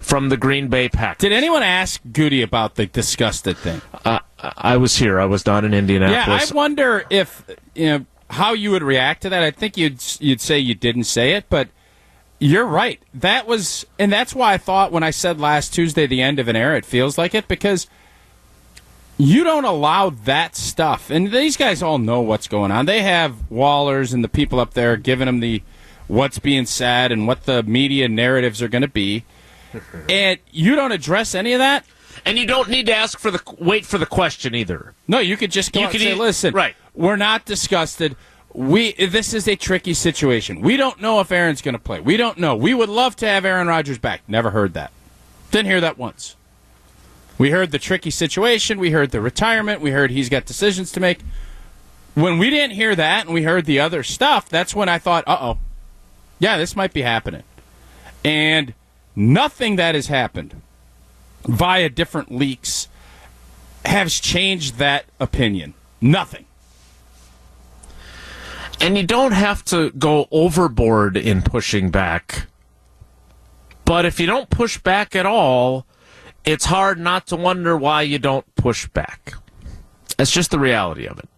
from 0.00 0.30
the 0.30 0.36
Green 0.36 0.66
Bay 0.66 0.88
Packers? 0.88 1.20
Did 1.20 1.32
anyone 1.32 1.62
ask 1.62 2.02
Gutey 2.02 2.42
about 2.42 2.74
the 2.74 2.86
disgusted 2.86 3.56
thing? 3.56 3.80
Uh, 4.04 4.18
I 4.40 4.76
was 4.76 4.96
here. 4.96 5.20
I 5.20 5.24
was 5.26 5.46
not 5.46 5.64
in 5.64 5.72
Indianapolis. 5.72 6.50
Yeah. 6.50 6.52
I 6.52 6.56
wonder 6.56 7.04
if 7.08 7.44
you 7.76 7.86
know 7.86 8.06
how 8.30 8.52
you 8.52 8.72
would 8.72 8.82
react 8.82 9.22
to 9.22 9.28
that. 9.28 9.44
I 9.44 9.52
think 9.52 9.76
you'd 9.76 10.02
you'd 10.18 10.40
say 10.40 10.58
you 10.58 10.74
didn't 10.74 11.04
say 11.04 11.34
it, 11.34 11.44
but 11.48 11.68
you're 12.42 12.66
right. 12.66 13.00
That 13.14 13.46
was, 13.46 13.86
and 13.98 14.12
that's 14.12 14.34
why 14.34 14.54
I 14.54 14.58
thought 14.58 14.90
when 14.92 15.02
I 15.02 15.10
said 15.10 15.40
last 15.40 15.72
Tuesday 15.72 16.06
the 16.06 16.20
end 16.20 16.38
of 16.38 16.48
an 16.48 16.56
era, 16.56 16.76
it 16.76 16.84
feels 16.84 17.16
like 17.16 17.34
it 17.34 17.46
because 17.48 17.86
you 19.18 19.44
don't 19.44 19.64
allow 19.64 20.10
that 20.10 20.56
stuff. 20.56 21.10
And 21.10 21.30
these 21.30 21.56
guys 21.56 21.82
all 21.82 21.98
know 21.98 22.20
what's 22.20 22.48
going 22.48 22.72
on. 22.72 22.86
They 22.86 23.02
have 23.02 23.36
Wallers 23.50 24.12
and 24.12 24.24
the 24.24 24.28
people 24.28 24.58
up 24.58 24.74
there 24.74 24.96
giving 24.96 25.26
them 25.26 25.40
the 25.40 25.62
what's 26.08 26.38
being 26.38 26.66
said 26.66 27.12
and 27.12 27.26
what 27.26 27.44
the 27.44 27.62
media 27.62 28.08
narratives 28.08 28.60
are 28.60 28.68
going 28.68 28.82
to 28.82 28.88
be. 28.88 29.24
And 30.08 30.38
you 30.50 30.74
don't 30.76 30.92
address 30.92 31.34
any 31.34 31.54
of 31.54 31.58
that. 31.60 31.86
and 32.26 32.36
you 32.36 32.46
don't 32.46 32.68
need 32.68 32.86
to 32.86 32.94
ask 32.94 33.18
for 33.18 33.30
the 33.30 33.40
wait 33.58 33.86
for 33.86 33.96
the 33.96 34.04
question 34.04 34.54
either. 34.54 34.92
No, 35.08 35.18
you 35.18 35.36
could 35.38 35.50
just 35.50 35.72
go 35.72 35.80
You 35.80 35.86
could 35.86 36.02
and 36.02 36.10
say, 36.10 36.12
e- 36.12 36.18
"Listen, 36.18 36.52
right. 36.54 36.74
We're 36.94 37.16
not 37.16 37.46
disgusted. 37.46 38.14
We 38.54 38.92
this 38.92 39.32
is 39.32 39.48
a 39.48 39.56
tricky 39.56 39.94
situation. 39.94 40.60
We 40.60 40.76
don't 40.76 41.00
know 41.00 41.20
if 41.20 41.32
Aaron's 41.32 41.62
going 41.62 41.74
to 41.74 41.78
play. 41.78 42.00
We 42.00 42.16
don't 42.16 42.38
know. 42.38 42.54
We 42.54 42.74
would 42.74 42.88
love 42.88 43.16
to 43.16 43.26
have 43.26 43.44
Aaron 43.44 43.66
Rodgers 43.66 43.98
back. 43.98 44.22
Never 44.28 44.50
heard 44.50 44.74
that. 44.74 44.92
Didn't 45.50 45.66
hear 45.66 45.80
that 45.80 45.98
once. 45.98 46.36
We 47.38 47.50
heard 47.50 47.70
the 47.70 47.78
tricky 47.78 48.10
situation. 48.10 48.78
We 48.78 48.90
heard 48.90 49.10
the 49.10 49.20
retirement. 49.20 49.80
We 49.80 49.90
heard 49.90 50.10
he's 50.10 50.28
got 50.28 50.44
decisions 50.44 50.92
to 50.92 51.00
make. 51.00 51.20
When 52.14 52.38
we 52.38 52.50
didn't 52.50 52.74
hear 52.74 52.94
that 52.94 53.24
and 53.24 53.34
we 53.34 53.44
heard 53.44 53.64
the 53.64 53.80
other 53.80 54.02
stuff, 54.02 54.48
that's 54.48 54.74
when 54.74 54.88
I 54.88 54.98
thought, 54.98 55.24
"Uh 55.26 55.38
oh, 55.40 55.58
yeah, 56.38 56.58
this 56.58 56.76
might 56.76 56.92
be 56.92 57.02
happening." 57.02 57.42
And 58.22 58.74
nothing 59.16 59.76
that 59.76 59.94
has 59.94 60.08
happened 60.08 60.60
via 61.46 61.88
different 61.88 62.30
leaks 62.30 62.88
has 63.86 64.20
changed 64.20 64.76
that 64.76 65.06
opinion. 65.18 65.74
Nothing. 66.00 66.44
And 68.82 68.98
you 68.98 69.06
don't 69.06 69.32
have 69.32 69.64
to 69.66 69.90
go 69.92 70.26
overboard 70.32 71.16
in 71.16 71.40
pushing 71.40 71.90
back. 71.90 72.48
But 73.84 74.04
if 74.04 74.18
you 74.18 74.26
don't 74.26 74.50
push 74.50 74.76
back 74.76 75.14
at 75.14 75.24
all, 75.24 75.86
it's 76.44 76.64
hard 76.64 76.98
not 76.98 77.28
to 77.28 77.36
wonder 77.36 77.76
why 77.76 78.02
you 78.02 78.18
don't 78.18 78.52
push 78.56 78.88
back. 78.88 79.34
That's 80.16 80.32
just 80.32 80.50
the 80.50 80.58
reality 80.58 81.06
of 81.06 81.18
it. 81.20 81.28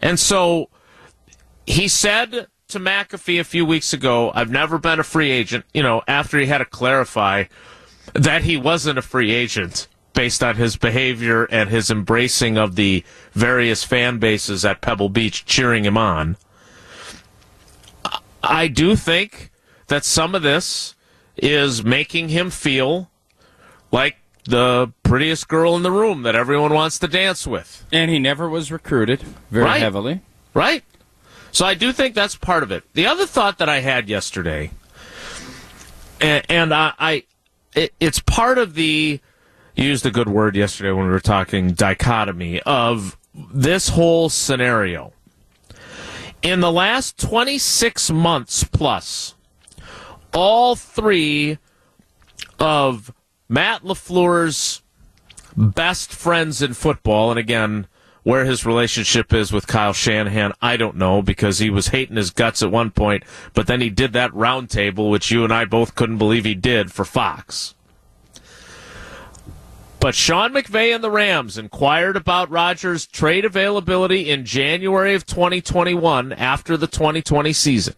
And 0.00 0.18
so 0.18 0.70
he 1.66 1.86
said 1.86 2.48
to 2.68 2.80
McAfee 2.80 3.38
a 3.38 3.44
few 3.44 3.64
weeks 3.64 3.92
ago, 3.92 4.32
I've 4.34 4.50
never 4.50 4.78
been 4.78 4.98
a 4.98 5.04
free 5.04 5.30
agent, 5.30 5.64
you 5.72 5.84
know, 5.84 6.02
after 6.08 6.38
he 6.38 6.46
had 6.46 6.58
to 6.58 6.64
clarify 6.64 7.44
that 8.14 8.42
he 8.42 8.56
wasn't 8.56 8.98
a 8.98 9.02
free 9.02 9.30
agent 9.30 9.86
based 10.14 10.42
on 10.42 10.56
his 10.56 10.76
behavior 10.76 11.44
and 11.44 11.70
his 11.70 11.90
embracing 11.90 12.58
of 12.58 12.74
the 12.74 13.04
various 13.32 13.84
fan 13.84 14.18
bases 14.18 14.64
at 14.64 14.80
Pebble 14.80 15.08
Beach 15.08 15.44
cheering 15.44 15.84
him 15.84 15.96
on. 15.96 16.36
I 18.42 18.68
do 18.68 18.96
think 18.96 19.50
that 19.88 20.04
some 20.04 20.34
of 20.34 20.42
this 20.42 20.94
is 21.36 21.84
making 21.84 22.28
him 22.28 22.50
feel 22.50 23.10
like 23.90 24.16
the 24.44 24.92
prettiest 25.02 25.48
girl 25.48 25.76
in 25.76 25.82
the 25.82 25.90
room 25.92 26.22
that 26.22 26.34
everyone 26.34 26.74
wants 26.74 26.98
to 26.98 27.08
dance 27.08 27.46
with, 27.46 27.84
And 27.92 28.10
he 28.10 28.18
never 28.18 28.48
was 28.48 28.72
recruited 28.72 29.22
very 29.50 29.64
Right. 29.66 29.80
heavily. 29.80 30.20
right? 30.54 30.82
So 31.52 31.64
I 31.66 31.74
do 31.74 31.92
think 31.92 32.14
that's 32.14 32.34
part 32.34 32.62
of 32.62 32.70
it. 32.72 32.82
The 32.94 33.06
other 33.06 33.26
thought 33.26 33.58
that 33.58 33.68
I 33.68 33.80
had 33.80 34.08
yesterday, 34.08 34.70
and, 36.20 36.44
and 36.48 36.74
I, 36.74 36.92
I 36.98 37.24
it, 37.74 37.92
it's 38.00 38.20
part 38.20 38.58
of 38.58 38.74
the 38.74 39.20
you 39.74 39.84
used 39.84 40.04
a 40.06 40.10
good 40.10 40.28
word 40.28 40.56
yesterday 40.56 40.90
when 40.92 41.06
we 41.06 41.10
were 41.12 41.20
talking 41.20 41.72
dichotomy 41.72 42.60
of 42.62 43.16
this 43.34 43.90
whole 43.90 44.28
scenario. 44.28 45.12
In 46.42 46.58
the 46.58 46.72
last 46.72 47.18
26 47.20 48.10
months 48.10 48.64
plus, 48.64 49.36
all 50.34 50.74
three 50.74 51.58
of 52.58 53.12
Matt 53.48 53.82
LaFleur's 53.82 54.82
best 55.56 56.12
friends 56.12 56.60
in 56.60 56.74
football, 56.74 57.30
and 57.30 57.38
again, 57.38 57.86
where 58.24 58.44
his 58.44 58.66
relationship 58.66 59.32
is 59.32 59.52
with 59.52 59.68
Kyle 59.68 59.92
Shanahan, 59.92 60.52
I 60.60 60.76
don't 60.76 60.96
know 60.96 61.22
because 61.22 61.58
he 61.58 61.70
was 61.70 61.88
hating 61.88 62.16
his 62.16 62.30
guts 62.30 62.62
at 62.62 62.72
one 62.72 62.90
point, 62.90 63.22
but 63.54 63.68
then 63.68 63.80
he 63.80 63.90
did 63.90 64.12
that 64.14 64.32
roundtable, 64.32 65.10
which 65.10 65.30
you 65.30 65.44
and 65.44 65.52
I 65.52 65.64
both 65.64 65.94
couldn't 65.94 66.18
believe 66.18 66.44
he 66.44 66.54
did 66.54 66.90
for 66.90 67.04
Fox. 67.04 67.74
But 70.02 70.16
Sean 70.16 70.52
McVay 70.52 70.92
and 70.92 71.04
the 71.04 71.12
Rams 71.12 71.56
inquired 71.56 72.16
about 72.16 72.50
Rodgers' 72.50 73.06
trade 73.06 73.44
availability 73.44 74.28
in 74.30 74.44
January 74.44 75.14
of 75.14 75.24
2021 75.24 76.32
after 76.32 76.76
the 76.76 76.88
2020 76.88 77.52
season. 77.52 77.94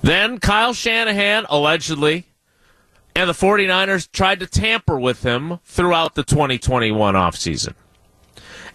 Then 0.00 0.38
Kyle 0.38 0.74
Shanahan, 0.74 1.46
allegedly, 1.48 2.26
and 3.16 3.28
the 3.28 3.34
49ers 3.34 4.08
tried 4.12 4.38
to 4.38 4.46
tamper 4.46 4.96
with 4.96 5.24
him 5.24 5.58
throughout 5.64 6.14
the 6.14 6.22
2021 6.22 7.16
offseason. 7.16 7.74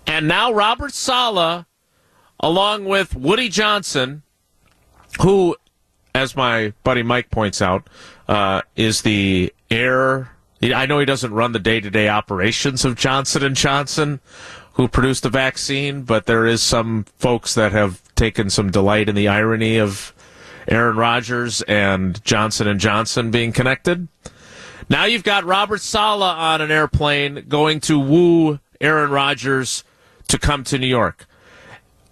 And 0.06 0.28
now 0.28 0.52
Robert 0.52 0.94
Saleh, 0.94 1.66
along 2.42 2.84
with 2.84 3.16
Woody 3.16 3.48
Johnson, 3.48 4.24
who, 5.22 5.56
as 6.14 6.36
my 6.36 6.74
buddy 6.84 7.04
Mike 7.04 7.30
points 7.30 7.62
out, 7.62 7.90
uh, 8.28 8.64
is 8.76 9.04
the 9.04 9.54
heir. 9.72 10.32
I 10.62 10.86
know 10.86 11.00
he 11.00 11.06
doesn't 11.06 11.34
run 11.34 11.54
the 11.54 11.60
day-to-day 11.60 12.10
operations 12.10 12.84
of 12.84 12.96
Johnson 12.96 13.44
and 13.44 13.56
Johnson, 13.56 14.20
who 14.74 14.88
produced 14.88 15.24
the 15.24 15.30
vaccine, 15.30 16.04
but 16.04 16.26
there 16.26 16.46
is 16.46 16.62
some 16.62 17.06
folks 17.18 17.54
that 17.56 17.72
have 17.72 18.02
taken 18.16 18.50
some 18.50 18.72
delight 18.72 19.10
in 19.10 19.16
the 19.16 19.28
irony 19.28 19.78
of 19.78 20.14
Aaron 20.68 20.98
Rodgers 20.98 21.62
and 21.64 22.24
Johnson 22.24 22.68
and 22.68 22.80
Johnson 22.80 23.32
being 23.32 23.52
connected. 23.52 24.08
Now 24.90 25.06
you've 25.06 25.24
got 25.24 25.44
Robert 25.46 25.82
Saleh 25.82 26.36
on 26.36 26.62
an 26.62 26.72
airplane 26.72 27.46
going 27.48 27.80
to 27.82 28.00
woo 28.00 28.60
Aaron 28.82 29.12
Rodgers 29.12 29.84
to 30.28 30.38
come 30.38 30.64
to 30.66 30.78
New 30.78 30.88
York. 30.88 31.26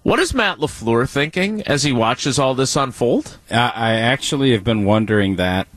What 0.03 0.19
is 0.19 0.33
Matt 0.33 0.59
LaFleur 0.59 1.09
thinking 1.09 1.61
as 1.63 1.83
he 1.83 1.91
watches 1.91 2.39
all 2.39 2.55
this 2.55 2.75
unfold? 2.75 3.37
Uh, 3.51 3.71
I 3.75 3.93
actually 3.95 4.51
have 4.53 4.63
been 4.63 4.85
wondering 4.85 5.35
that. 5.35 5.67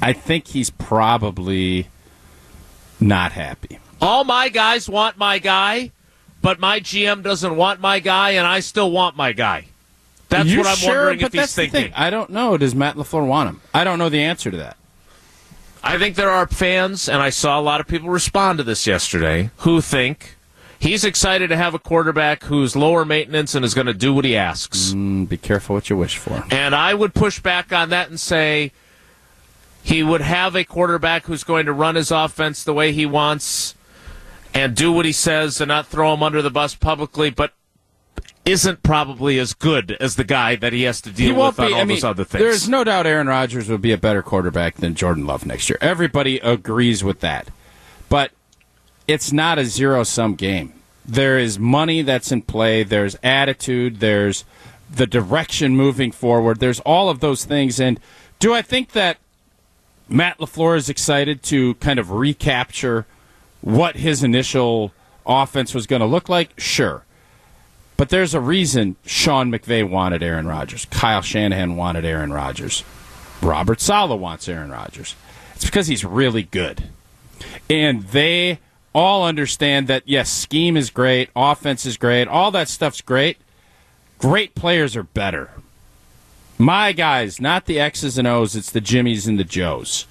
I 0.00 0.12
think 0.12 0.48
he's 0.48 0.70
probably 0.70 1.88
not 3.00 3.32
happy. 3.32 3.78
All 4.00 4.24
my 4.24 4.48
guys 4.48 4.88
want 4.88 5.16
my 5.16 5.38
guy, 5.38 5.92
but 6.42 6.58
my 6.60 6.80
GM 6.80 7.22
doesn't 7.22 7.56
want 7.56 7.80
my 7.80 8.00
guy, 8.00 8.30
and 8.30 8.46
I 8.46 8.60
still 8.60 8.90
want 8.90 9.16
my 9.16 9.32
guy. 9.32 9.66
That's 10.28 10.54
what 10.56 10.66
I'm 10.66 10.76
sure? 10.76 11.06
wondering 11.06 11.20
if 11.20 11.32
he's 11.32 11.54
thinking. 11.54 11.92
I 11.94 12.10
don't 12.10 12.30
know. 12.30 12.56
Does 12.56 12.74
Matt 12.74 12.96
LaFleur 12.96 13.26
want 13.26 13.48
him? 13.48 13.60
I 13.72 13.84
don't 13.84 13.98
know 13.98 14.08
the 14.08 14.22
answer 14.22 14.50
to 14.50 14.56
that. 14.58 14.76
I 15.82 15.98
think 15.98 16.16
there 16.16 16.30
are 16.30 16.46
fans, 16.46 17.08
and 17.08 17.20
I 17.22 17.30
saw 17.30 17.60
a 17.60 17.62
lot 17.62 17.80
of 17.80 17.86
people 17.86 18.08
respond 18.08 18.58
to 18.58 18.64
this 18.64 18.86
yesterday, 18.86 19.50
who 19.58 19.80
think 19.80 20.36
he's 20.78 21.04
excited 21.04 21.48
to 21.48 21.56
have 21.56 21.74
a 21.74 21.78
quarterback 21.78 22.44
who's 22.44 22.74
lower 22.74 23.04
maintenance 23.04 23.54
and 23.54 23.64
is 23.64 23.74
going 23.74 23.86
to 23.86 23.94
do 23.94 24.12
what 24.14 24.24
he 24.24 24.36
asks. 24.36 24.92
Mm, 24.92 25.28
be 25.28 25.36
careful 25.36 25.74
what 25.74 25.90
you 25.90 25.96
wish 25.96 26.16
for. 26.16 26.42
And 26.50 26.74
I 26.74 26.94
would 26.94 27.14
push 27.14 27.38
back 27.40 27.72
on 27.72 27.90
that 27.90 28.08
and 28.08 28.18
say 28.18 28.72
he 29.84 30.02
would 30.02 30.22
have 30.22 30.56
a 30.56 30.64
quarterback 30.64 31.26
who's 31.26 31.44
going 31.44 31.66
to 31.66 31.72
run 31.72 31.94
his 31.94 32.10
offense 32.10 32.64
the 32.64 32.72
way 32.72 32.90
he 32.90 33.04
wants 33.04 33.74
and 34.54 34.74
do 34.74 34.90
what 34.90 35.04
he 35.04 35.12
says 35.12 35.60
and 35.60 35.68
not 35.68 35.86
throw 35.86 36.14
him 36.14 36.22
under 36.22 36.40
the 36.40 36.50
bus 36.50 36.74
publicly, 36.74 37.28
but 37.28 37.52
isn't 38.46 38.82
probably 38.82 39.38
as 39.38 39.52
good 39.52 39.94
as 40.00 40.16
the 40.16 40.24
guy 40.24 40.56
that 40.56 40.72
he 40.72 40.84
has 40.84 41.02
to 41.02 41.10
deal 41.10 41.34
with 41.34 41.60
on 41.60 41.66
be. 41.66 41.72
all 41.74 41.80
I 41.80 41.84
mean, 41.84 41.96
those 41.96 42.04
other 42.04 42.24
things. 42.24 42.42
there's 42.42 42.66
no 42.66 42.82
doubt 42.82 43.06
Aaron 43.06 43.26
Rodgers 43.26 43.68
will 43.68 43.76
be 43.76 43.92
a 43.92 43.98
better 43.98 44.22
quarterback 44.22 44.76
than 44.76 44.94
Jordan 44.94 45.26
Love 45.26 45.44
next 45.44 45.68
year. 45.68 45.76
Everybody 45.82 46.38
agrees 46.38 47.04
with 47.04 47.20
that. 47.20 47.48
But 48.08 48.30
it's 49.06 49.32
not 49.32 49.58
a 49.58 49.66
zero 49.66 50.02
sum 50.02 50.34
game. 50.34 50.72
There 51.04 51.38
is 51.38 51.58
money 51.58 52.00
that's 52.00 52.32
in 52.32 52.40
play, 52.40 52.84
there's 52.84 53.16
attitude, 53.22 54.00
there's 54.00 54.46
the 54.90 55.06
direction 55.06 55.76
moving 55.76 56.10
forward, 56.10 56.58
there's 56.58 56.80
all 56.80 57.10
of 57.10 57.20
those 57.20 57.44
things. 57.44 57.78
And 57.78 58.00
do 58.38 58.54
I 58.54 58.62
think 58.62 58.92
that 58.92 59.18
Matt 60.08 60.38
LaFleur 60.38 60.76
is 60.76 60.88
excited 60.88 61.42
to 61.44 61.74
kind 61.74 61.98
of 61.98 62.10
recapture 62.10 63.06
what 63.60 63.96
his 63.96 64.22
initial 64.22 64.92
offense 65.26 65.74
was 65.74 65.86
going 65.86 66.00
to 66.00 66.06
look 66.06 66.28
like? 66.28 66.58
Sure. 66.58 67.04
But 67.96 68.08
there's 68.08 68.34
a 68.34 68.40
reason 68.40 68.96
Sean 69.06 69.50
McVay 69.50 69.88
wanted 69.88 70.22
Aaron 70.22 70.46
Rodgers. 70.46 70.84
Kyle 70.86 71.22
Shanahan 71.22 71.76
wanted 71.76 72.04
Aaron 72.04 72.32
Rodgers. 72.32 72.84
Robert 73.40 73.80
Saleh 73.80 74.18
wants 74.18 74.48
Aaron 74.48 74.70
Rodgers. 74.70 75.14
It's 75.54 75.64
because 75.64 75.86
he's 75.86 76.04
really 76.04 76.42
good. 76.42 76.84
And 77.70 78.02
they 78.04 78.58
all 78.94 79.24
understand 79.24 79.86
that, 79.88 80.02
yes, 80.06 80.30
scheme 80.30 80.76
is 80.76 80.90
great, 80.90 81.30
offense 81.34 81.84
is 81.86 81.96
great, 81.96 82.28
all 82.28 82.50
that 82.52 82.68
stuff's 82.68 83.00
great. 83.00 83.38
Great 84.18 84.54
players 84.54 84.96
are 84.96 85.02
better. 85.02 85.50
My 86.58 86.92
guys, 86.92 87.40
not 87.40 87.66
the 87.66 87.80
X's 87.80 88.16
and 88.16 88.28
O's, 88.28 88.54
it's 88.54 88.70
the 88.70 88.80
Jimmies 88.80 89.26
and 89.26 89.38
the 89.38 89.44
Joes. 89.44 90.06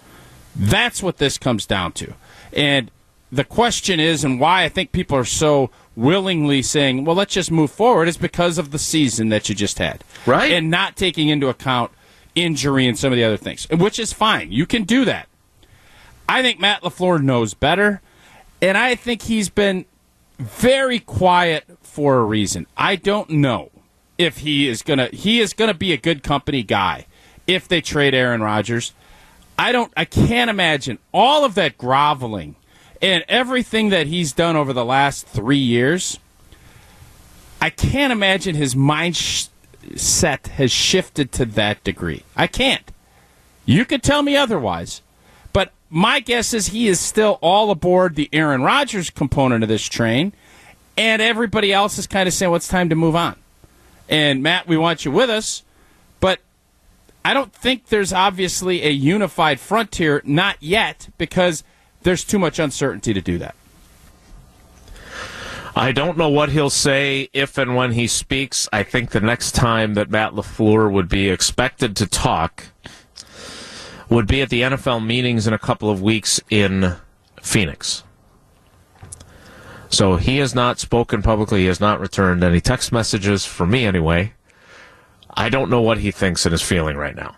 That's 0.56 1.02
what 1.02 1.18
this 1.18 1.38
comes 1.38 1.66
down 1.66 1.94
to. 1.94 2.14
And 2.52 2.92
the 3.32 3.44
question 3.44 4.00
is, 4.00 4.24
and 4.24 4.40
why 4.40 4.64
I 4.64 4.70
think 4.70 4.92
people 4.92 5.18
are 5.18 5.26
so 5.26 5.72
willingly 5.96 6.62
saying, 6.62 7.06
well, 7.06 7.16
let's 7.16 7.34
just 7.34 7.50
move 7.50 7.72
forward, 7.72 8.08
is 8.08 8.18
because 8.18 8.58
of 8.58 8.72
the 8.72 8.80
season 8.80 9.30
that 9.30 9.50
you 9.50 9.56
just 9.56 9.80
had. 9.80 10.04
Right. 10.26 10.52
And 10.52 10.70
not 10.70 10.96
taking 10.96 11.30
into 11.30 11.48
account 11.48 11.92
injury 12.36 12.88
and 12.88 12.98
some 12.98 13.12
of 13.12 13.18
the 13.18 13.24
other 13.24 13.38
things, 13.38 13.68
which 13.70 13.98
is 13.98 14.12
fine. 14.14 14.52
You 14.52 14.66
can 14.66 14.84
do 14.84 15.06
that. 15.06 15.28
I 16.28 16.42
think 16.42 16.60
Matt 16.60 16.82
LaFleur 16.82 17.22
knows 17.22 17.54
better, 17.54 18.02
and 18.62 18.78
I 18.78 18.96
think 18.96 19.24
he's 19.24 19.50
been 19.50 19.86
very 20.40 21.00
quiet 21.00 21.66
for 21.82 22.18
a 22.18 22.24
reason. 22.24 22.66
I 22.76 22.96
don't 22.96 23.30
know 23.30 23.72
if 24.18 24.40
he 24.40 24.68
is 24.68 24.82
gonna 24.82 25.08
he 25.08 25.40
is 25.40 25.54
gonna 25.54 25.74
be 25.74 25.94
a 25.94 25.98
good 25.98 26.24
company 26.24 26.64
guy 26.64 27.06
if 27.48 27.68
they 27.68 27.82
trade 27.82 28.14
Aaron 28.14 28.42
Rodgers. 28.42 28.94
I 29.58 29.72
don't 29.72 29.92
I 29.96 30.06
can't 30.06 30.50
imagine 30.50 31.00
all 31.14 31.46
of 31.46 31.56
that 31.56 31.78
groveling 31.78 32.56
and 33.02 33.24
everything 33.28 33.90
that 33.90 34.08
he's 34.08 34.32
done 34.32 34.56
over 34.56 34.74
the 34.74 34.86
last 34.86 35.28
three 35.28 35.58
years. 35.58 36.20
I 37.62 37.70
can't 37.70 38.12
imagine 38.12 38.56
his 38.56 38.76
mindset 38.76 40.48
has 40.48 40.72
shifted 40.72 41.32
to 41.34 41.46
that 41.46 41.84
degree. 41.84 42.24
I 42.36 42.48
can't. 42.48 42.92
You 43.66 43.86
could 43.86 44.04
tell 44.04 44.22
me 44.22 44.36
otherwise. 44.36 45.02
But 45.54 45.72
my 45.90 46.20
guess 46.20 46.54
is 46.54 46.68
he 46.68 46.88
is 46.88 47.00
still 47.00 47.40
all 47.42 47.72
aboard 47.72 48.16
the 48.16 48.30
Aaron 48.34 48.64
Rodgers 48.64 49.10
component 49.10 49.64
of 49.64 49.70
this 49.70 49.86
train, 49.86 50.34
and 50.98 51.22
everybody 51.22 51.72
else 51.72 51.98
is 51.98 52.08
kind 52.08 52.28
of 52.28 52.34
saying, 52.34 52.50
well, 52.50 52.58
it's 52.58 52.68
time 52.68 52.90
to 52.90 52.96
move 52.96 53.16
on. 53.16 53.36
And 54.10 54.44
Matt, 54.44 54.68
we 54.68 54.78
want 54.78 55.06
you 55.06 55.12
with 55.12 55.30
us, 55.30 55.64
but 56.20 56.40
I 57.24 57.34
don't 57.34 57.54
think 57.54 57.88
there's 57.88 58.12
obviously 58.14 58.84
a 58.84 58.90
unified 58.90 59.60
frontier, 59.60 60.22
not 60.26 60.58
yet, 60.60 61.10
because 61.18 61.64
there's 62.02 62.24
too 62.24 62.40
much 62.40 62.60
uncertainty 62.60 63.14
to 63.14 63.22
do 63.22 63.38
that. 63.38 63.56
I 65.76 65.92
don't 65.92 66.18
know 66.18 66.30
what 66.30 66.50
he'll 66.50 66.70
say 66.70 67.30
if 67.34 67.58
and 67.58 67.76
when 67.76 67.94
he 67.94 68.06
speaks. 68.06 68.70
I 68.72 68.84
think 68.84 69.10
the 69.10 69.22
next 69.22 69.54
time 69.54 69.96
that 69.96 70.12
Matt 70.12 70.34
LaFleur 70.34 70.92
would 70.92 71.10
be 71.10 71.30
expected 71.30 71.96
to 71.96 72.06
talk 72.06 72.66
would 74.08 74.28
be 74.28 74.42
at 74.42 74.50
the 74.50 74.62
NFL 74.62 75.04
meetings 75.04 75.48
in 75.48 75.54
a 75.54 75.58
couple 75.58 75.90
of 75.90 76.02
weeks 76.02 76.40
in 76.52 76.96
Phoenix. 77.42 78.04
So 79.94 80.16
he 80.16 80.38
has 80.38 80.56
not 80.56 80.80
spoken 80.80 81.22
publicly. 81.22 81.62
He 81.62 81.66
has 81.68 81.80
not 81.80 82.00
returned 82.00 82.44
any 82.44 82.60
text 82.60 82.92
messages 82.92 83.46
for 83.46 83.68
me 83.68 83.86
anyway. 83.86 84.34
I 85.30 85.50
don't 85.50 85.70
know 85.70 85.82
what 85.82 86.00
he 86.00 86.10
thinks 86.10 86.48
and 86.48 86.54
is 86.54 86.64
feeling 86.64 86.98
right 86.98 87.16
now. 87.16 87.36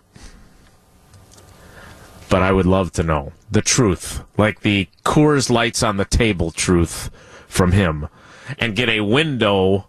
But 2.30 2.42
I 2.42 2.52
would 2.52 2.64
love 2.64 2.92
to 2.92 3.02
know 3.02 3.34
the 3.50 3.60
truth, 3.60 4.24
like 4.38 4.60
the 4.60 4.88
Coors 5.04 5.50
Lights 5.50 5.82
on 5.82 5.98
the 5.98 6.06
table 6.06 6.50
truth 6.50 7.10
from 7.46 7.72
him, 7.72 8.08
and 8.58 8.74
get 8.74 8.88
a 8.88 9.02
window 9.02 9.86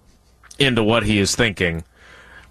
into 0.59 0.83
what 0.83 1.03
he 1.03 1.19
is 1.19 1.37
thinking 1.37 1.85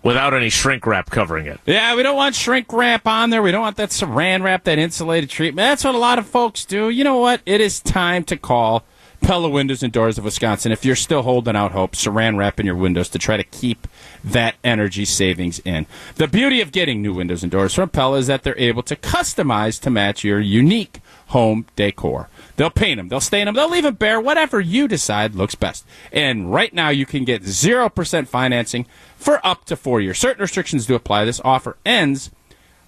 without 0.02 0.32
any 0.32 0.48
shrink 0.48 0.86
wrap 0.86 1.10
covering 1.10 1.44
it. 1.44 1.60
Yeah, 1.66 1.94
we 1.94 2.02
don't 2.02 2.16
want 2.16 2.34
shrink 2.34 2.72
wrap 2.72 3.06
on 3.06 3.28
there. 3.28 3.42
We 3.42 3.52
don't 3.52 3.60
want 3.60 3.76
that 3.76 3.90
saran 3.90 4.42
wrap, 4.42 4.64
that 4.64 4.78
insulated 4.78 5.28
treatment. 5.28 5.66
That's 5.66 5.84
what 5.84 5.94
a 5.94 5.98
lot 5.98 6.18
of 6.18 6.26
folks 6.26 6.64
do. 6.64 6.88
You 6.88 7.04
know 7.04 7.18
what? 7.18 7.42
It 7.44 7.60
is 7.60 7.80
time 7.80 8.24
to 8.24 8.38
call 8.38 8.82
Pella 9.26 9.48
Windows 9.48 9.82
and 9.82 9.92
Doors 9.92 10.18
of 10.18 10.24
Wisconsin. 10.24 10.70
If 10.70 10.84
you're 10.84 10.94
still 10.94 11.22
holding 11.22 11.56
out 11.56 11.72
hope, 11.72 11.96
saran 11.96 12.36
wrap 12.36 12.60
in 12.60 12.66
your 12.66 12.76
windows 12.76 13.08
to 13.08 13.18
try 13.18 13.36
to 13.36 13.42
keep 13.42 13.88
that 14.22 14.54
energy 14.62 15.04
savings 15.04 15.58
in. 15.64 15.86
The 16.14 16.28
beauty 16.28 16.60
of 16.60 16.70
getting 16.70 17.02
new 17.02 17.12
windows 17.12 17.42
and 17.42 17.50
doors 17.50 17.74
from 17.74 17.88
Pella 17.88 18.18
is 18.18 18.28
that 18.28 18.44
they're 18.44 18.56
able 18.56 18.84
to 18.84 18.94
customize 18.94 19.80
to 19.80 19.90
match 19.90 20.22
your 20.22 20.38
unique 20.38 21.00
home 21.30 21.66
decor. 21.74 22.28
They'll 22.54 22.70
paint 22.70 22.98
them, 22.98 23.08
they'll 23.08 23.18
stain 23.18 23.46
them, 23.46 23.56
they'll 23.56 23.68
leave 23.68 23.82
them 23.82 23.96
bare, 23.96 24.20
whatever 24.20 24.60
you 24.60 24.86
decide 24.86 25.34
looks 25.34 25.56
best. 25.56 25.84
And 26.12 26.52
right 26.54 26.72
now 26.72 26.90
you 26.90 27.04
can 27.04 27.24
get 27.24 27.42
0% 27.42 28.28
financing 28.28 28.86
for 29.16 29.44
up 29.44 29.64
to 29.64 29.74
four 29.74 30.00
years. 30.00 30.20
Certain 30.20 30.40
restrictions 30.40 30.86
do 30.86 30.94
apply. 30.94 31.24
This 31.24 31.40
offer 31.44 31.76
ends 31.84 32.30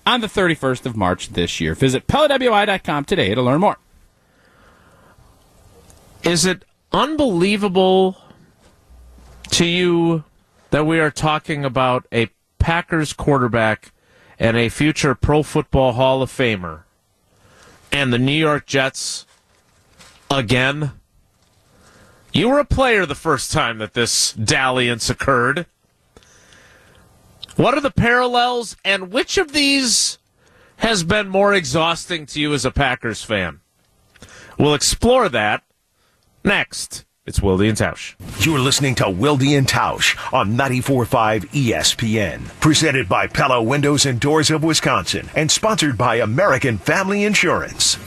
on 0.07 0.21
the 0.21 0.29
31st 0.29 0.87
of 0.87 0.97
March 0.97 1.31
this 1.31 1.59
year. 1.61 1.75
Visit 1.75 2.07
PellaWI.com 2.07 3.07
today 3.07 3.35
to 3.35 3.43
learn 3.43 3.61
more. 3.61 3.79
Is 6.23 6.45
it 6.45 6.65
unbelievable 6.93 8.17
to 9.51 9.65
you 9.65 10.25
that 10.71 10.85
we 10.85 11.01
are 11.01 11.11
talking 11.11 11.65
about 11.65 12.07
a 12.13 12.29
Packers 12.59 13.13
quarterback 13.13 13.93
and 14.39 14.57
a 14.57 14.69
future 14.69 15.15
Pro 15.15 15.43
Football 15.43 15.93
Hall 15.93 16.23
of 16.23 16.31
Famer 16.31 16.83
and 17.93 18.13
the 18.13 18.19
New 18.19 18.33
York 18.33 18.67
Jets 18.67 19.27
again? 20.31 20.93
You 22.33 22.49
were 22.49 22.59
a 22.59 22.65
player 22.65 23.07
the 23.07 23.15
first 23.15 23.53
time 23.53 23.79
that 23.79 23.95
this 23.95 24.33
dalliance 24.33 25.09
occurred. 25.09 25.67
What 27.57 27.75
are 27.75 27.81
the 27.81 27.91
parallels, 27.91 28.77
and 28.85 29.11
which 29.11 29.39
of 29.39 29.53
these 29.53 30.19
has 30.77 31.03
been 31.03 31.29
more 31.29 31.55
exhausting 31.55 32.27
to 32.27 32.41
you 32.41 32.53
as 32.55 32.65
a 32.65 32.71
Packers 32.71 33.25
fan? 33.25 33.61
We'll 34.59 34.75
explore 34.75 35.29
that 35.31 35.65
next. 36.45 37.05
It's 37.27 37.43
Wilde 37.43 37.61
and 37.63 37.77
Tausch. 37.77 38.15
You're 38.45 38.59
listening 38.59 38.95
to 38.97 39.11
Wilde 39.11 39.43
and 39.43 39.69
Tausch 39.69 40.17
on 40.33 40.57
94.5 40.57 41.45
ESPN. 41.51 42.41
Presented 42.61 43.07
by 43.07 43.27
Pella 43.27 43.63
Windows 43.63 44.07
and 44.07 44.19
Doors 44.19 44.51
of 44.51 44.65
Wisconsin 44.65 45.29
and 45.35 45.51
sponsored 45.51 45.99
by 45.99 46.17
American 46.17 46.79
Family 46.79 47.25
Insurance. 47.25 47.99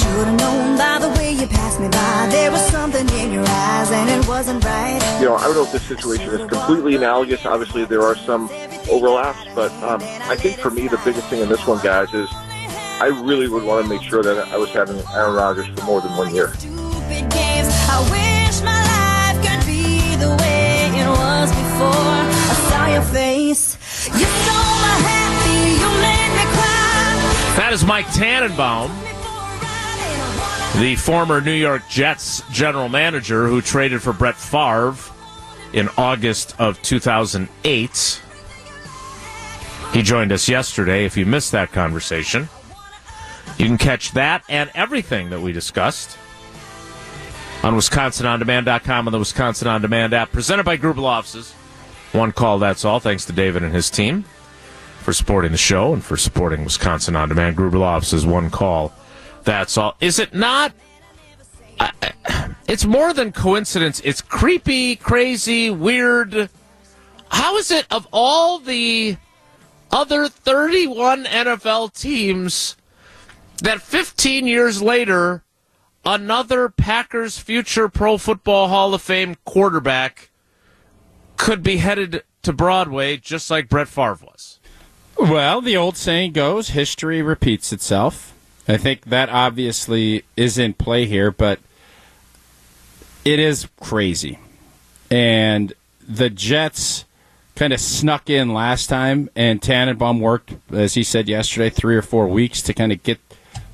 Should've 0.00 0.34
known 0.38 0.76
by 0.76 0.98
the 1.00 1.08
way 1.18 1.32
you 1.32 1.46
passed 1.46 1.80
me 1.80 1.88
by. 1.88 2.28
There 2.30 2.50
was 2.50 2.64
something 2.66 3.08
in 3.10 3.32
your 3.32 3.44
eyes 3.46 3.90
and 3.92 4.10
it 4.10 4.26
wasn't 4.28 4.64
right. 4.64 5.18
you 5.20 5.26
know, 5.26 5.36
I 5.36 5.42
don't 5.44 5.54
know 5.54 5.62
if 5.64 5.72
this 5.72 5.84
situation 5.86 6.28
is 6.30 6.48
completely 6.50 6.96
analogous. 6.96 7.46
Obviously, 7.46 7.84
there 7.84 8.02
are 8.02 8.16
some 8.16 8.48
overlaps, 8.88 9.44
but 9.54 9.70
um, 9.82 10.00
I 10.30 10.36
think 10.36 10.58
for 10.58 10.70
me, 10.70 10.88
the 10.88 11.00
biggest 11.04 11.26
thing 11.28 11.40
in 11.40 11.48
this 11.48 11.66
one, 11.66 11.82
guys, 11.82 12.12
is 12.14 12.28
I 12.32 13.06
really 13.22 13.48
would 13.48 13.62
want 13.64 13.84
to 13.84 13.88
make 13.88 14.02
sure 14.02 14.22
that 14.22 14.48
I 14.48 14.56
was 14.56 14.70
having 14.70 14.98
Aaron 15.14 15.34
Rodgers 15.34 15.66
for 15.68 15.84
more 15.84 16.00
than 16.00 16.14
one 16.16 16.34
year. 16.34 16.54
Stupid 16.54 17.30
games. 17.30 17.68
I 17.88 18.00
wish 18.10 18.60
my 18.62 18.80
life 18.82 19.40
could 19.44 19.66
be 19.66 20.16
the 20.16 20.30
way 20.36 20.90
it 20.92 21.08
was 21.08 21.50
before. 21.50 21.90
I 21.90 22.68
saw 22.68 22.86
your 22.92 23.02
face. 23.02 23.76
You 24.06 24.26
stole 24.26 24.76
my 24.84 24.96
happy. 25.08 25.80
You 25.80 25.88
made 26.00 26.32
me 26.36 26.44
cry. 26.56 27.56
That 27.56 27.72
is 27.72 27.84
Mike 27.84 28.06
Tannenbaum. 28.12 28.90
the 30.80 30.94
former 30.96 31.40
New 31.40 31.52
York 31.52 31.82
Jets 31.88 32.42
general 32.50 32.88
manager 32.88 33.48
who 33.48 33.60
traded 33.60 34.02
for 34.02 34.12
Brett 34.12 34.36
Favre 34.36 34.94
in 35.72 35.88
August 35.96 36.54
of 36.58 36.80
2008. 36.82 38.22
He 39.92 40.02
joined 40.02 40.32
us 40.32 40.48
yesterday. 40.48 41.04
If 41.04 41.16
you 41.16 41.26
missed 41.26 41.52
that 41.52 41.72
conversation, 41.72 42.48
you 43.58 43.66
can 43.66 43.76
catch 43.78 44.12
that 44.12 44.44
and 44.48 44.70
everything 44.74 45.30
that 45.30 45.40
we 45.40 45.52
discussed 45.52 46.16
on 47.62 47.74
WisconsinOnDemand.com 47.74 49.06
and 49.06 49.14
the 49.14 49.18
Wisconsin 49.18 49.68
On 49.68 49.82
Demand 49.82 50.14
app, 50.14 50.32
presented 50.32 50.64
by 50.64 50.76
Law 50.76 51.04
Offices. 51.06 51.52
One 52.12 52.32
call, 52.32 52.58
that's 52.58 52.84
all. 52.84 53.00
Thanks 53.00 53.24
to 53.26 53.32
David 53.32 53.62
and 53.62 53.74
his 53.74 53.90
team 53.90 54.24
for 55.00 55.12
supporting 55.12 55.52
the 55.52 55.58
show 55.58 55.92
and 55.92 56.04
for 56.04 56.16
supporting 56.16 56.64
Wisconsin 56.64 57.16
On 57.16 57.28
Demand. 57.28 57.58
Law 57.58 57.96
Offices, 57.96 58.24
one 58.24 58.50
call, 58.50 58.92
that's 59.44 59.76
all. 59.76 59.96
Is 60.00 60.18
it 60.18 60.32
not? 60.32 60.72
It's 62.68 62.84
more 62.84 63.12
than 63.12 63.32
coincidence. 63.32 64.00
It's 64.04 64.20
creepy, 64.20 64.96
crazy, 64.96 65.70
weird. 65.70 66.48
How 67.28 67.56
is 67.56 67.70
it 67.70 67.86
of 67.90 68.06
all 68.12 68.58
the 68.58 69.16
other 69.90 70.28
31 70.28 71.24
NFL 71.24 71.92
teams 71.94 72.76
that 73.62 73.80
15 73.80 74.46
years 74.46 74.80
later, 74.80 75.42
another 76.04 76.68
Packers 76.68 77.38
future 77.38 77.88
Pro 77.88 78.16
Football 78.18 78.68
Hall 78.68 78.94
of 78.94 79.02
Fame 79.02 79.36
quarterback 79.44 80.30
could 81.36 81.62
be 81.62 81.78
headed 81.78 82.22
to 82.42 82.52
Broadway 82.52 83.16
just 83.16 83.50
like 83.50 83.68
Brett 83.68 83.88
Favre 83.88 84.18
was? 84.22 84.58
Well, 85.18 85.60
the 85.60 85.76
old 85.76 85.96
saying 85.96 86.32
goes, 86.32 86.70
history 86.70 87.20
repeats 87.20 87.72
itself. 87.72 88.34
I 88.66 88.76
think 88.76 89.06
that 89.06 89.28
obviously 89.28 90.24
is 90.36 90.56
in 90.56 90.74
play 90.74 91.06
here, 91.06 91.30
but 91.30 91.58
it 93.24 93.38
is 93.38 93.68
crazy. 93.80 94.38
And 95.10 95.72
the 96.06 96.30
Jets 96.30 97.04
kind 97.56 97.72
of 97.72 97.80
snuck 97.80 98.30
in 98.30 98.54
last 98.54 98.88
time, 98.88 99.28
and 99.36 99.60
Tannenbaum 99.60 100.20
worked, 100.20 100.54
as 100.72 100.94
he 100.94 101.02
said 101.02 101.28
yesterday, 101.28 101.70
three 101.70 101.96
or 101.96 102.02
four 102.02 102.26
weeks 102.28 102.62
to 102.62 102.74
kind 102.74 102.92
of 102.92 103.02
get 103.02 103.20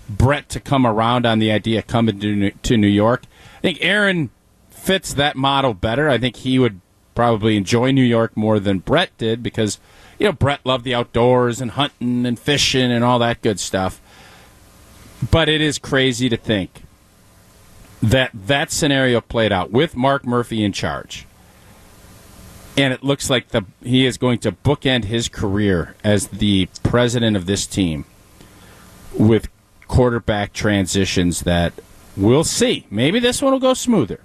Brett 0.08 0.48
to 0.50 0.60
come 0.60 0.86
around 0.86 1.26
on 1.26 1.38
the 1.38 1.50
idea 1.52 1.80
of 1.80 1.86
coming 1.86 2.18
to 2.20 2.34
New, 2.34 2.50
to 2.50 2.76
New 2.76 2.86
York. 2.86 3.24
I 3.58 3.60
think 3.60 3.78
Aaron 3.80 4.30
fits 4.70 5.14
that 5.14 5.36
model 5.36 5.74
better. 5.74 6.08
I 6.08 6.18
think 6.18 6.36
he 6.36 6.58
would 6.58 6.80
probably 7.14 7.56
enjoy 7.56 7.90
New 7.90 8.04
York 8.04 8.36
more 8.36 8.60
than 8.60 8.78
Brett 8.78 9.16
did 9.18 9.42
because, 9.42 9.78
you 10.18 10.26
know, 10.26 10.32
Brett 10.32 10.60
loved 10.64 10.84
the 10.84 10.94
outdoors 10.94 11.60
and 11.60 11.72
hunting 11.72 12.26
and 12.26 12.38
fishing 12.38 12.92
and 12.92 13.02
all 13.02 13.18
that 13.18 13.42
good 13.42 13.58
stuff. 13.58 14.00
But 15.30 15.48
it 15.48 15.60
is 15.60 15.78
crazy 15.78 16.28
to 16.28 16.36
think 16.36 16.82
that 18.02 18.30
that 18.34 18.70
scenario 18.70 19.20
played 19.20 19.50
out 19.50 19.72
with 19.72 19.96
Mark 19.96 20.26
Murphy 20.26 20.62
in 20.62 20.72
charge. 20.72 21.26
And 22.76 22.92
it 22.92 23.02
looks 23.02 23.30
like 23.30 23.48
the 23.48 23.64
he 23.82 24.04
is 24.04 24.18
going 24.18 24.38
to 24.40 24.52
bookend 24.52 25.04
his 25.04 25.28
career 25.28 25.94
as 26.04 26.28
the 26.28 26.68
president 26.82 27.36
of 27.36 27.46
this 27.46 27.66
team 27.66 28.04
with 29.14 29.48
quarterback 29.88 30.52
transitions 30.52 31.40
that 31.40 31.72
we'll 32.16 32.44
see. 32.44 32.86
Maybe 32.90 33.18
this 33.18 33.40
one 33.40 33.52
will 33.52 33.60
go 33.60 33.74
smoother. 33.74 34.20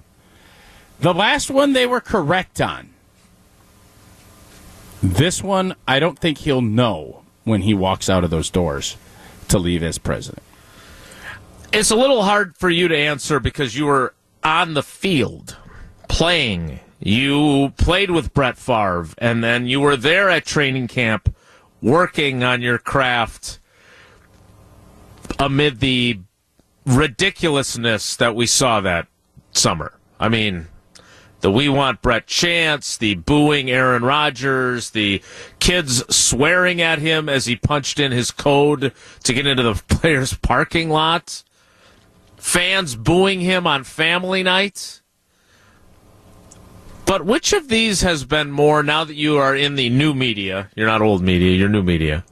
The 1.00 1.14
last 1.14 1.50
one 1.50 1.72
they 1.72 1.86
were 1.86 2.00
correct 2.00 2.60
on. 2.60 2.90
This 5.02 5.42
one, 5.42 5.74
I 5.88 5.98
don't 5.98 6.18
think 6.18 6.38
he'll 6.38 6.62
know 6.62 7.22
when 7.44 7.62
he 7.62 7.74
walks 7.74 8.08
out 8.08 8.22
of 8.22 8.30
those 8.30 8.50
doors 8.50 8.96
to 9.48 9.58
leave 9.58 9.82
as 9.82 9.98
president. 9.98 10.42
It's 11.72 11.90
a 11.90 11.96
little 11.96 12.22
hard 12.22 12.56
for 12.56 12.70
you 12.70 12.86
to 12.86 12.96
answer 12.96 13.40
because 13.40 13.76
you 13.76 13.86
were 13.86 14.14
on 14.44 14.74
the 14.74 14.82
field 14.82 15.56
playing. 16.08 16.80
You 17.04 17.72
played 17.76 18.12
with 18.12 18.32
Brett 18.32 18.56
Favre, 18.56 19.08
and 19.18 19.42
then 19.42 19.66
you 19.66 19.80
were 19.80 19.96
there 19.96 20.30
at 20.30 20.44
training 20.44 20.86
camp 20.86 21.34
working 21.80 22.44
on 22.44 22.62
your 22.62 22.78
craft 22.78 23.58
amid 25.38 25.80
the 25.80 26.20
ridiculousness 26.86 28.14
that 28.16 28.36
we 28.36 28.46
saw 28.46 28.80
that 28.80 29.08
summer. 29.50 29.94
I 30.20 30.28
mean, 30.28 30.68
the 31.40 31.50
We 31.50 31.68
Want 31.68 32.02
Brett 32.02 32.28
chants, 32.28 32.96
the 32.96 33.16
booing 33.16 33.68
Aaron 33.68 34.04
Rodgers, 34.04 34.90
the 34.90 35.20
kids 35.58 36.04
swearing 36.14 36.80
at 36.80 37.00
him 37.00 37.28
as 37.28 37.46
he 37.46 37.56
punched 37.56 37.98
in 37.98 38.12
his 38.12 38.30
code 38.30 38.92
to 39.24 39.32
get 39.32 39.48
into 39.48 39.64
the 39.64 39.74
players' 39.88 40.34
parking 40.34 40.88
lot, 40.88 41.42
fans 42.36 42.94
booing 42.94 43.40
him 43.40 43.66
on 43.66 43.82
family 43.82 44.44
night. 44.44 45.01
But 47.12 47.26
which 47.26 47.52
of 47.52 47.68
these 47.68 48.00
has 48.00 48.24
been 48.24 48.50
more, 48.50 48.82
now 48.82 49.04
that 49.04 49.12
you 49.16 49.36
are 49.36 49.54
in 49.54 49.74
the 49.74 49.90
new 49.90 50.14
media, 50.14 50.70
you're 50.74 50.86
not 50.86 51.02
old 51.02 51.20
media, 51.20 51.54
you're 51.54 51.68
new 51.68 51.82
media, 51.82 52.24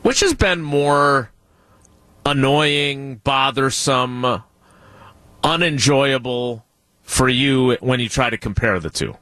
which 0.00 0.20
has 0.20 0.32
been 0.32 0.62
more 0.62 1.30
annoying, 2.24 3.16
bothersome, 3.16 4.42
unenjoyable 5.44 6.64
for 7.02 7.28
you 7.28 7.76
when 7.80 8.00
you 8.00 8.08
try 8.08 8.30
to 8.30 8.38
compare 8.38 8.80
the 8.80 8.88
two? 8.88 9.18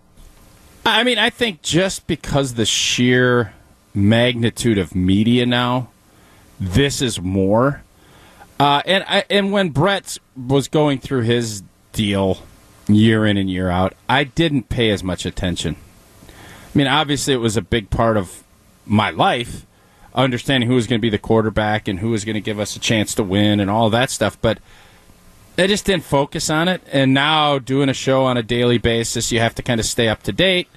I 0.86 1.02
mean, 1.02 1.18
I 1.18 1.30
think 1.30 1.60
just 1.62 2.06
because 2.06 2.54
the 2.54 2.66
sheer 2.66 3.52
magnitude 3.92 4.78
of 4.78 4.94
media 4.94 5.44
now, 5.44 5.90
this 6.60 7.02
is 7.02 7.20
more. 7.20 7.82
Uh, 8.60 8.80
and 8.86 9.02
I, 9.08 9.24
and 9.28 9.50
when 9.50 9.70
Brett 9.70 10.18
was 10.36 10.68
going 10.68 11.00
through 11.00 11.22
his 11.22 11.64
deal 11.92 12.38
year 12.94 13.26
in 13.26 13.36
and 13.36 13.50
year 13.50 13.68
out, 13.68 13.94
I 14.08 14.24
didn't 14.24 14.68
pay 14.68 14.90
as 14.90 15.02
much 15.02 15.26
attention. 15.26 15.76
I 16.28 16.78
mean, 16.78 16.86
obviously, 16.86 17.34
it 17.34 17.38
was 17.38 17.56
a 17.56 17.62
big 17.62 17.90
part 17.90 18.16
of 18.16 18.44
my 18.86 19.10
life, 19.10 19.66
understanding 20.14 20.68
who 20.68 20.76
was 20.76 20.86
going 20.86 21.00
to 21.00 21.02
be 21.02 21.10
the 21.10 21.18
quarterback 21.18 21.88
and 21.88 21.98
who 21.98 22.10
was 22.10 22.24
going 22.24 22.34
to 22.34 22.40
give 22.40 22.60
us 22.60 22.76
a 22.76 22.80
chance 22.80 23.14
to 23.16 23.22
win 23.22 23.60
and 23.60 23.70
all 23.70 23.90
that 23.90 24.10
stuff. 24.10 24.40
But 24.40 24.58
I 25.58 25.66
just 25.66 25.84
didn't 25.84 26.04
focus 26.04 26.48
on 26.48 26.68
it. 26.68 26.82
And 26.92 27.12
now 27.12 27.58
doing 27.58 27.88
a 27.88 27.94
show 27.94 28.24
on 28.24 28.36
a 28.36 28.42
daily 28.42 28.78
basis, 28.78 29.32
you 29.32 29.40
have 29.40 29.54
to 29.56 29.62
kind 29.62 29.80
of 29.80 29.86
stay 29.86 30.08
up 30.08 30.22
to 30.24 30.32
date. 30.32 30.68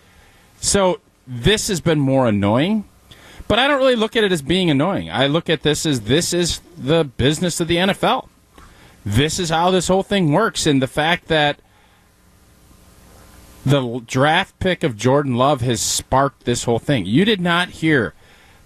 So 0.59 0.99
this 1.27 1.67
has 1.67 1.79
been 1.81 1.99
more 1.99 2.27
annoying. 2.27 2.85
But 3.47 3.59
I 3.59 3.67
don't 3.67 3.77
really 3.77 3.95
look 3.95 4.15
at 4.15 4.23
it 4.23 4.31
as 4.31 4.41
being 4.41 4.69
annoying. 4.69 5.11
I 5.11 5.27
look 5.27 5.49
at 5.49 5.63
this 5.63 5.85
as 5.85 6.01
this 6.01 6.33
is 6.33 6.61
the 6.77 7.03
business 7.03 7.59
of 7.59 7.67
the 7.67 7.75
NFL. 7.75 8.27
This 9.05 9.37
is 9.37 9.49
how 9.49 9.69
this 9.69 9.89
whole 9.89 10.03
thing 10.03 10.31
works. 10.31 10.65
And 10.65 10.81
the 10.81 10.87
fact 10.87 11.27
that 11.27 11.59
the 13.65 14.01
draft 14.05 14.59
pick 14.59 14.83
of 14.83 14.97
Jordan 14.97 15.35
Love 15.35 15.61
has 15.61 15.81
sparked 15.81 16.45
this 16.45 16.65
whole 16.65 16.79
thing. 16.79 17.05
You 17.05 17.25
did 17.25 17.39
not 17.39 17.69
hear, 17.69 18.13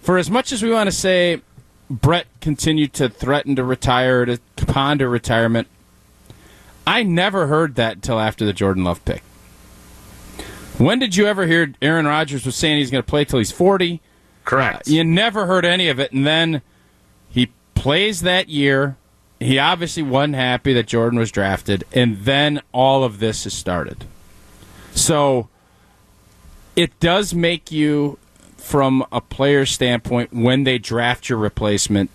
for 0.01 0.17
as 0.17 0.29
much 0.29 0.51
as 0.51 0.63
we 0.63 0.71
want 0.71 0.87
to 0.87 0.95
say 0.95 1.41
Brett 1.89 2.27
continued 2.41 2.93
to 2.93 3.09
threaten 3.09 3.55
to 3.55 3.63
retire, 3.63 4.25
to 4.25 4.39
ponder 4.65 5.09
retirement, 5.09 5.67
I 6.85 7.03
never 7.03 7.47
heard 7.47 7.75
that 7.75 7.95
until 7.95 8.19
after 8.19 8.45
the 8.45 8.53
Jordan 8.53 8.83
Love 8.83 9.03
pick. 9.05 9.21
When 10.77 10.99
did 10.99 11.15
you 11.15 11.25
ever 11.25 11.45
hear 11.47 11.73
Aaron 11.81 12.05
Rodgers 12.05 12.45
was 12.45 12.55
saying 12.55 12.77
he's 12.77 12.91
going 12.91 13.03
to 13.03 13.09
play 13.09 13.25
till 13.25 13.39
he's 13.39 13.51
40? 13.51 13.99
Correct. 14.45 14.87
Uh, 14.87 14.91
you 14.91 15.03
never 15.03 15.45
heard 15.45 15.65
any 15.65 15.89
of 15.89 15.99
it, 15.99 16.11
and 16.11 16.25
then 16.25 16.61
he 17.29 17.51
plays 17.75 18.21
that 18.21 18.47
year. 18.47 18.95
He 19.39 19.59
obviously 19.59 20.03
wasn't 20.03 20.35
happy 20.35 20.73
that 20.73 20.87
Jordan 20.87 21.19
was 21.19 21.31
drafted, 21.31 21.83
and 21.93 22.19
then 22.19 22.61
all 22.71 23.03
of 23.03 23.19
this 23.19 23.43
has 23.43 23.53
started. 23.53 24.05
So 24.97 25.47
it 26.75 26.99
does 26.99 27.33
make 27.33 27.71
you, 27.71 28.17
from 28.57 29.05
a 29.11 29.21
player's 29.21 29.71
standpoint, 29.71 30.33
when 30.33 30.63
they 30.63 30.79
draft 30.79 31.29
your 31.29 31.37
replacement, 31.37 32.09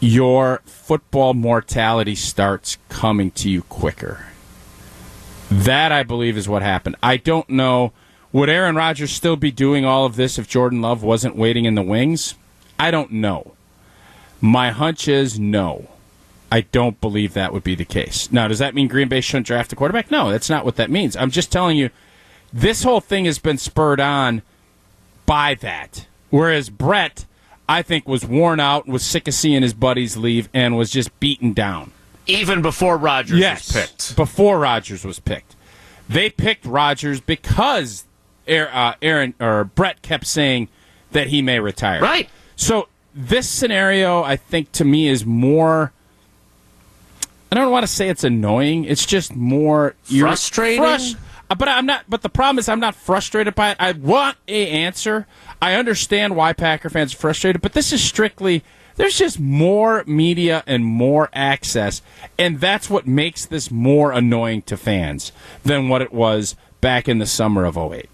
your 0.00 0.60
football 0.66 1.32
mortality 1.32 2.14
starts 2.14 2.76
coming 2.90 3.30
to 3.32 3.48
you 3.48 3.62
quicker. 3.62 4.26
That 5.50 5.92
I 5.92 6.02
believe 6.02 6.36
is 6.36 6.48
what 6.48 6.62
happened. 6.62 6.96
I 7.02 7.16
don't 7.16 7.48
know. 7.48 7.92
Would 8.32 8.50
Aaron 8.50 8.76
Rodgers 8.76 9.12
still 9.12 9.36
be 9.36 9.50
doing 9.50 9.84
all 9.84 10.04
of 10.04 10.16
this 10.16 10.38
if 10.38 10.46
Jordan 10.46 10.82
Love 10.82 11.02
wasn't 11.02 11.36
waiting 11.36 11.64
in 11.64 11.74
the 11.74 11.82
wings? 11.82 12.34
I 12.78 12.90
don't 12.90 13.12
know. 13.12 13.54
My 14.40 14.72
hunch 14.72 15.08
is 15.08 15.38
no. 15.38 15.88
I 16.54 16.60
don't 16.60 17.00
believe 17.00 17.34
that 17.34 17.52
would 17.52 17.64
be 17.64 17.74
the 17.74 17.84
case. 17.84 18.30
Now, 18.30 18.46
does 18.46 18.60
that 18.60 18.76
mean 18.76 18.86
Green 18.86 19.08
Bay 19.08 19.20
shouldn't 19.20 19.48
draft 19.48 19.72
a 19.72 19.76
quarterback? 19.76 20.12
No, 20.12 20.30
that's 20.30 20.48
not 20.48 20.64
what 20.64 20.76
that 20.76 20.88
means. 20.88 21.16
I'm 21.16 21.32
just 21.32 21.50
telling 21.50 21.76
you, 21.76 21.90
this 22.52 22.84
whole 22.84 23.00
thing 23.00 23.24
has 23.24 23.40
been 23.40 23.58
spurred 23.58 23.98
on 23.98 24.42
by 25.26 25.56
that. 25.56 26.06
Whereas 26.30 26.70
Brett, 26.70 27.24
I 27.68 27.82
think, 27.82 28.06
was 28.06 28.24
worn 28.24 28.60
out, 28.60 28.86
was 28.86 29.04
sick 29.04 29.26
of 29.26 29.34
seeing 29.34 29.62
his 29.62 29.74
buddies 29.74 30.16
leave, 30.16 30.48
and 30.54 30.76
was 30.76 30.90
just 30.90 31.18
beaten 31.18 31.54
down. 31.54 31.90
Even 32.28 32.62
before 32.62 32.98
Rodgers 32.98 33.40
yes, 33.40 33.74
was 33.74 33.86
picked. 33.86 34.14
before 34.14 34.60
Rodgers 34.60 35.04
was 35.04 35.18
picked. 35.18 35.56
They 36.08 36.30
picked 36.30 36.64
Rodgers 36.64 37.20
because 37.20 38.04
Aaron, 38.46 38.72
uh, 38.72 38.94
Aaron 39.02 39.34
or 39.40 39.64
Brett 39.64 40.02
kept 40.02 40.28
saying 40.28 40.68
that 41.10 41.26
he 41.26 41.42
may 41.42 41.58
retire. 41.58 42.00
Right. 42.00 42.28
So 42.54 42.86
this 43.12 43.50
scenario, 43.50 44.22
I 44.22 44.36
think, 44.36 44.70
to 44.70 44.84
me 44.84 45.08
is 45.08 45.26
more. 45.26 45.90
I 47.58 47.62
don't 47.62 47.72
want 47.72 47.84
to 47.84 47.92
say 47.92 48.08
it's 48.08 48.24
annoying. 48.24 48.84
It's 48.84 49.06
just 49.06 49.34
more 49.34 49.94
Frustrating? 50.04 50.82
frus- 50.82 51.16
uh, 51.50 51.54
but 51.54 51.68
I'm 51.68 51.86
not. 51.86 52.04
But 52.08 52.22
the 52.22 52.28
problem 52.28 52.58
is, 52.58 52.68
I'm 52.68 52.80
not 52.80 52.94
frustrated 52.94 53.54
by 53.54 53.72
it. 53.72 53.76
I 53.78 53.92
want 53.92 54.36
a 54.48 54.68
answer. 54.68 55.26
I 55.60 55.74
understand 55.74 56.36
why 56.36 56.52
Packer 56.52 56.90
fans 56.90 57.14
are 57.14 57.18
frustrated, 57.18 57.60
but 57.62 57.72
this 57.74 57.92
is 57.92 58.02
strictly. 58.02 58.64
There's 58.96 59.18
just 59.18 59.40
more 59.40 60.04
media 60.06 60.62
and 60.66 60.84
more 60.84 61.28
access, 61.32 62.00
and 62.38 62.60
that's 62.60 62.88
what 62.88 63.06
makes 63.06 63.44
this 63.44 63.70
more 63.70 64.12
annoying 64.12 64.62
to 64.62 64.76
fans 64.76 65.32
than 65.64 65.88
what 65.88 66.00
it 66.00 66.12
was 66.12 66.54
back 66.80 67.08
in 67.08 67.18
the 67.18 67.26
summer 67.26 67.64
of 67.64 67.76
08. 67.76 68.08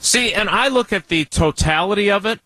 See, 0.00 0.32
and 0.32 0.48
I 0.48 0.68
look 0.68 0.92
at 0.92 1.08
the 1.08 1.26
totality 1.26 2.10
of 2.10 2.24
it, 2.24 2.40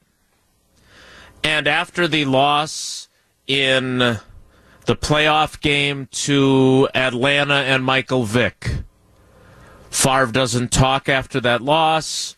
and 1.45 1.69
after 1.69 2.09
the 2.09 2.25
loss 2.25 3.09
in 3.47 4.19
the 4.87 4.97
playoff 4.97 5.61
game 5.61 6.09
to 6.11 6.89
Atlanta 6.95 7.55
and 7.55 7.85
Michael 7.85 8.25
Vick, 8.25 8.83
Favre 9.91 10.33
doesn't 10.33 10.73
talk 10.73 11.09
after 11.09 11.41
that 11.41 11.63
loss. 11.63 12.37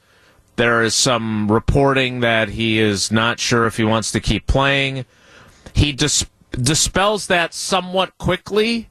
There 0.56 0.82
is 0.82 0.94
some 0.94 1.50
reporting 1.50 2.20
that 2.20 2.50
he 2.50 2.78
is 2.78 3.10
not 3.10 3.40
sure 3.40 3.66
if 3.66 3.76
he 3.76 3.84
wants 3.84 4.12
to 4.12 4.20
keep 4.20 4.46
playing. 4.46 5.04
He 5.72 5.92
dis- 5.92 6.26
dispels 6.50 7.26
that 7.28 7.54
somewhat 7.54 8.16
quickly, 8.18 8.90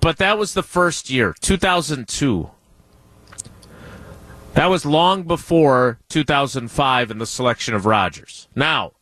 but 0.00 0.18
that 0.18 0.38
was 0.38 0.54
the 0.54 0.62
first 0.62 1.10
year, 1.10 1.34
2002. 1.40 2.50
That 4.54 4.66
was 4.66 4.86
long 4.86 5.24
before 5.24 5.98
2005 6.08 7.10
in 7.10 7.18
the 7.18 7.26
selection 7.26 7.74
of 7.74 7.86
Rodgers. 7.86 8.48
Now, 8.54 8.92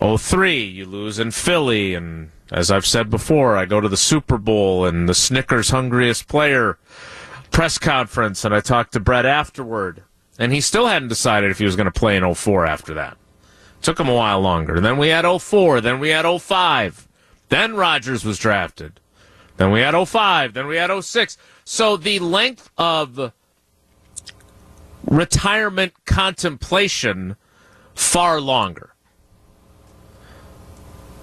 03, 0.00 0.62
you 0.62 0.86
lose 0.86 1.18
in 1.18 1.30
Philly, 1.30 1.94
and 1.94 2.30
as 2.50 2.70
I've 2.70 2.86
said 2.86 3.10
before, 3.10 3.56
I 3.56 3.64
go 3.64 3.80
to 3.80 3.88
the 3.88 3.96
Super 3.96 4.38
Bowl 4.38 4.84
and 4.84 5.08
the 5.08 5.14
Snickers 5.14 5.70
hungriest 5.70 6.28
player 6.28 6.78
press 7.50 7.78
conference, 7.78 8.44
and 8.44 8.54
I 8.54 8.60
talked 8.60 8.92
to 8.92 9.00
Brett 9.00 9.26
afterward, 9.26 10.04
and 10.38 10.52
he 10.52 10.60
still 10.60 10.86
hadn't 10.86 11.08
decided 11.08 11.50
if 11.50 11.58
he 11.58 11.64
was 11.64 11.76
going 11.76 11.90
to 11.90 11.90
play 11.90 12.16
in 12.16 12.34
04 12.34 12.66
after 12.66 12.94
that. 12.94 13.16
Took 13.82 13.98
him 13.98 14.08
a 14.08 14.14
while 14.14 14.40
longer. 14.40 14.80
Then 14.80 14.98
we 14.98 15.08
had 15.08 15.26
04, 15.26 15.80
then 15.80 15.98
we 15.98 16.10
had 16.10 16.24
05. 16.40 17.08
Then 17.48 17.74
Rodgers 17.74 18.24
was 18.24 18.38
drafted. 18.38 19.00
Then 19.56 19.72
we 19.72 19.80
had 19.80 19.96
05, 19.96 20.54
then 20.54 20.66
we 20.66 20.76
had 20.76 20.90
06. 21.02 21.36
So 21.64 21.96
the 21.96 22.20
length 22.20 22.70
of 22.78 23.32
retirement 25.04 25.94
contemplation 26.04 27.36
far 27.94 28.40
longer. 28.40 28.87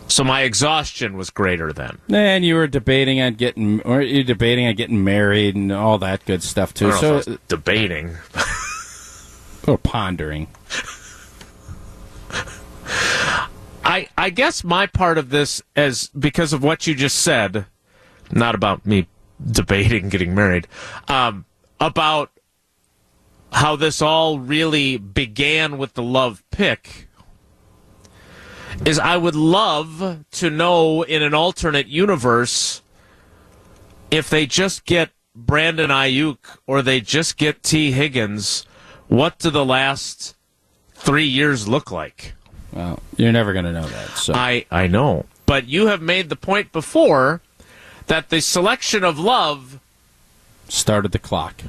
So 0.07 0.23
my 0.23 0.41
exhaustion 0.41 1.17
was 1.17 1.29
greater 1.29 1.73
then. 1.73 1.97
And 2.09 2.45
you 2.45 2.55
were 2.55 2.67
debating 2.67 3.19
on 3.21 3.33
getting, 3.33 3.81
or 3.81 4.01
you 4.01 4.23
debating 4.23 4.67
on 4.67 4.75
getting 4.75 5.03
married 5.03 5.55
and 5.55 5.71
all 5.71 5.97
that 5.97 6.25
good 6.25 6.43
stuff 6.43 6.73
too. 6.73 6.91
don't 6.91 7.01
know 7.01 7.17
if 7.17 7.23
So, 7.23 7.37
debating. 7.47 8.15
or 9.67 9.77
pondering. 9.77 10.47
I 13.83 14.07
I 14.17 14.29
guess 14.31 14.63
my 14.63 14.87
part 14.87 15.17
of 15.17 15.29
this 15.29 15.61
is 15.75 16.09
because 16.17 16.53
of 16.53 16.63
what 16.63 16.87
you 16.87 16.95
just 16.95 17.19
said, 17.19 17.65
not 18.31 18.55
about 18.55 18.85
me 18.85 19.07
debating 19.45 20.09
getting 20.09 20.33
married, 20.33 20.67
um, 21.07 21.45
about 21.79 22.31
how 23.51 23.75
this 23.75 24.01
all 24.01 24.39
really 24.39 24.97
began 24.97 25.77
with 25.77 25.93
the 25.93 26.03
love 26.03 26.43
pick. 26.51 27.07
Is 28.83 28.99
I 28.99 29.17
would 29.17 29.35
love 29.35 30.25
to 30.31 30.49
know 30.49 31.03
in 31.03 31.23
an 31.23 31.33
alternate 31.33 31.87
universe 31.87 32.81
if 34.11 34.29
they 34.29 34.45
just 34.45 34.85
get 34.85 35.11
Brandon 35.35 35.89
Aiyuk 35.89 36.37
or 36.67 36.81
they 36.81 37.01
just 37.01 37.37
get 37.37 37.63
Tee 37.63 37.91
Higgins, 37.91 38.65
what 39.07 39.39
do 39.39 39.49
the 39.49 39.65
last 39.65 40.35
three 40.93 41.25
years 41.25 41.67
look 41.67 41.91
like? 41.91 42.33
Well, 42.71 42.99
you're 43.17 43.31
never 43.31 43.53
going 43.53 43.65
to 43.65 43.71
know 43.71 43.87
that. 43.87 44.09
So 44.11 44.33
I 44.33 44.65
I 44.71 44.87
know, 44.87 45.25
but 45.45 45.67
you 45.67 45.87
have 45.87 46.01
made 46.01 46.29
the 46.29 46.35
point 46.35 46.71
before 46.71 47.41
that 48.07 48.29
the 48.29 48.41
selection 48.41 49.03
of 49.03 49.17
love 49.17 49.79
started 50.67 51.11
the 51.11 51.19
clock. 51.19 51.61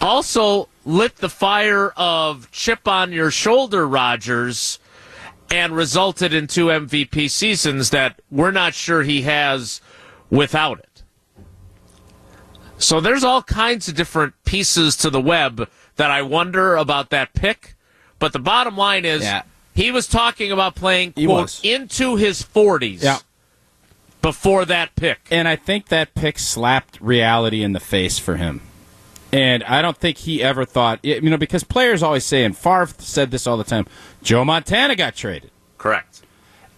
also 0.00 0.68
lit 0.84 1.16
the 1.16 1.28
fire 1.28 1.90
of 1.96 2.50
chip 2.50 2.86
on 2.88 3.12
your 3.12 3.30
shoulder, 3.30 3.86
Rodgers, 3.86 4.78
and 5.50 5.74
resulted 5.74 6.32
in 6.34 6.46
two 6.46 6.66
MVP 6.66 7.30
seasons 7.30 7.90
that 7.90 8.20
we're 8.30 8.50
not 8.50 8.74
sure 8.74 9.02
he 9.02 9.22
has 9.22 9.80
without 10.30 10.78
it. 10.78 11.02
So 12.78 13.00
there's 13.00 13.24
all 13.24 13.42
kinds 13.42 13.88
of 13.88 13.94
different 13.94 14.34
pieces 14.44 14.96
to 14.98 15.10
the 15.10 15.20
web 15.20 15.68
that 15.96 16.10
I 16.10 16.22
wonder 16.22 16.76
about 16.76 17.10
that 17.10 17.34
pick. 17.34 17.74
But 18.18 18.32
the 18.32 18.38
bottom 18.38 18.76
line 18.76 19.04
is 19.04 19.22
Yeah. 19.22 19.42
he 19.74 19.90
was 19.90 20.06
talking 20.06 20.52
about 20.52 20.74
playing 20.74 21.12
quote 21.14 21.60
into 21.64 22.16
his 22.16 22.42
40s 22.42 23.02
Yeah. 23.02 23.18
before 24.22 24.64
that 24.66 24.94
pick. 24.96 25.20
And 25.30 25.48
I 25.48 25.56
think 25.56 25.88
that 25.88 26.14
pick 26.14 26.38
slapped 26.38 27.00
reality 27.00 27.62
in 27.62 27.72
the 27.72 27.80
face 27.80 28.18
for 28.18 28.36
him. 28.36 28.60
And 29.32 29.62
I 29.64 29.82
don't 29.82 29.96
think 29.96 30.18
he 30.18 30.42
ever 30.42 30.64
thought, 30.64 31.04
you 31.04 31.20
know, 31.20 31.36
because 31.36 31.62
players 31.62 32.02
always 32.02 32.24
say, 32.24 32.44
and 32.44 32.56
Favre 32.56 32.88
said 32.98 33.30
this 33.30 33.46
all 33.46 33.56
the 33.56 33.64
time 33.64 33.86
Joe 34.22 34.44
Montana 34.44 34.96
got 34.96 35.14
traded. 35.14 35.50
Correct. 35.76 36.22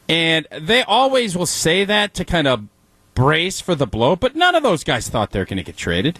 And 0.08 0.48
they 0.50 0.82
always 0.82 1.36
will 1.36 1.46
say 1.46 1.84
that 1.84 2.14
to 2.14 2.24
kind 2.24 2.48
of 2.48 2.64
brace 3.14 3.60
for 3.60 3.74
the 3.74 3.86
blow, 3.86 4.16
but 4.16 4.34
none 4.34 4.54
of 4.54 4.62
those 4.62 4.82
guys 4.82 5.08
thought 5.08 5.30
they 5.30 5.38
were 5.38 5.44
going 5.44 5.58
to 5.58 5.62
get 5.62 5.76
traded. 5.76 6.18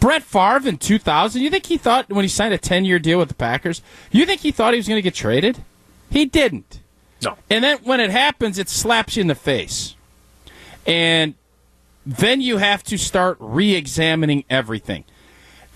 Brett 0.00 0.22
Favre 0.22 0.68
in 0.68 0.78
2000, 0.78 1.42
you 1.42 1.50
think 1.50 1.66
he 1.66 1.76
thought 1.76 2.08
when 2.08 2.24
he 2.24 2.28
signed 2.28 2.54
a 2.54 2.58
10 2.58 2.84
year 2.84 2.98
deal 2.98 3.18
with 3.18 3.28
the 3.28 3.34
Packers, 3.34 3.82
you 4.10 4.24
think 4.24 4.40
he 4.40 4.52
thought 4.52 4.72
he 4.72 4.78
was 4.78 4.88
going 4.88 4.98
to 4.98 5.02
get 5.02 5.14
traded? 5.14 5.62
He 6.10 6.24
didn't. 6.24 6.80
No. 7.22 7.36
And 7.50 7.64
then 7.64 7.78
when 7.78 8.00
it 8.00 8.10
happens, 8.10 8.58
it 8.58 8.68
slaps 8.68 9.16
you 9.16 9.22
in 9.22 9.26
the 9.26 9.34
face. 9.34 9.96
And 10.86 11.34
then 12.06 12.40
you 12.40 12.58
have 12.58 12.82
to 12.84 12.96
start 12.96 13.36
re 13.40 13.74
examining 13.74 14.44
everything. 14.48 15.04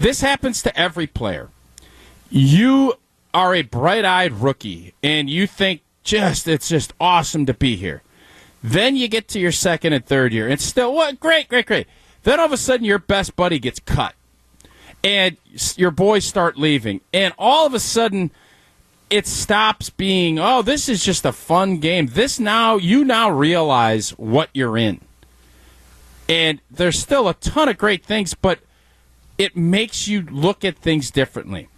This 0.02 0.20
happens 0.20 0.62
to 0.62 0.76
every 0.76 1.06
player. 1.06 1.50
you 2.28 2.94
are 3.32 3.54
a 3.54 3.62
bright-eyed 3.62 4.32
rookie 4.32 4.94
and 5.02 5.30
you 5.30 5.46
think 5.46 5.82
just 6.02 6.48
it's 6.48 6.68
just 6.68 6.92
awesome 7.00 7.46
to 7.46 7.54
be 7.54 7.76
here. 7.76 8.02
Then 8.64 8.96
you 8.96 9.06
get 9.06 9.28
to 9.28 9.38
your 9.38 9.52
second 9.52 9.92
and 9.92 10.04
third 10.04 10.32
year, 10.32 10.48
and 10.48 10.60
still 10.60 10.92
what? 10.92 11.20
Great, 11.20 11.48
great, 11.48 11.66
great. 11.66 11.86
Then 12.24 12.40
all 12.40 12.46
of 12.46 12.52
a 12.52 12.56
sudden, 12.56 12.84
your 12.84 12.98
best 12.98 13.36
buddy 13.36 13.58
gets 13.58 13.80
cut, 13.80 14.14
and 15.02 15.36
your 15.76 15.90
boys 15.90 16.24
start 16.24 16.56
leaving, 16.56 17.00
and 17.12 17.34
all 17.38 17.66
of 17.66 17.74
a 17.74 17.80
sudden, 17.80 18.30
it 19.10 19.26
stops 19.26 19.90
being. 19.90 20.38
Oh, 20.38 20.62
this 20.62 20.88
is 20.88 21.04
just 21.04 21.24
a 21.24 21.32
fun 21.32 21.78
game. 21.78 22.06
This 22.06 22.38
now 22.38 22.76
you 22.76 23.04
now 23.04 23.30
realize 23.30 24.10
what 24.10 24.48
you're 24.52 24.78
in, 24.78 25.00
and 26.28 26.60
there's 26.70 26.98
still 26.98 27.28
a 27.28 27.34
ton 27.34 27.68
of 27.68 27.78
great 27.78 28.04
things, 28.04 28.34
but 28.34 28.60
it 29.42 29.56
makes 29.56 30.06
you 30.06 30.22
look 30.22 30.64
at 30.64 30.78
things 30.78 31.10
differently. 31.10 31.68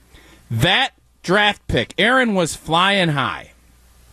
That 0.50 0.90
draft 1.22 1.66
pick, 1.66 1.94
Aaron 1.98 2.35
was 2.35 2.55
flying 2.55 3.11
high. 3.11 3.53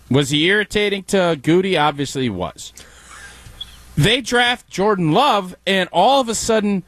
Was 0.09 0.29
he 0.29 0.45
irritating 0.45 1.03
to 1.03 1.37
Gutey? 1.41 1.79
Obviously, 1.79 2.23
he 2.23 2.29
was. 2.29 2.73
They 3.97 4.21
draft 4.21 4.69
Jordan 4.69 5.11
Love, 5.11 5.55
and 5.67 5.89
all 5.91 6.21
of 6.21 6.29
a 6.29 6.35
sudden, 6.35 6.83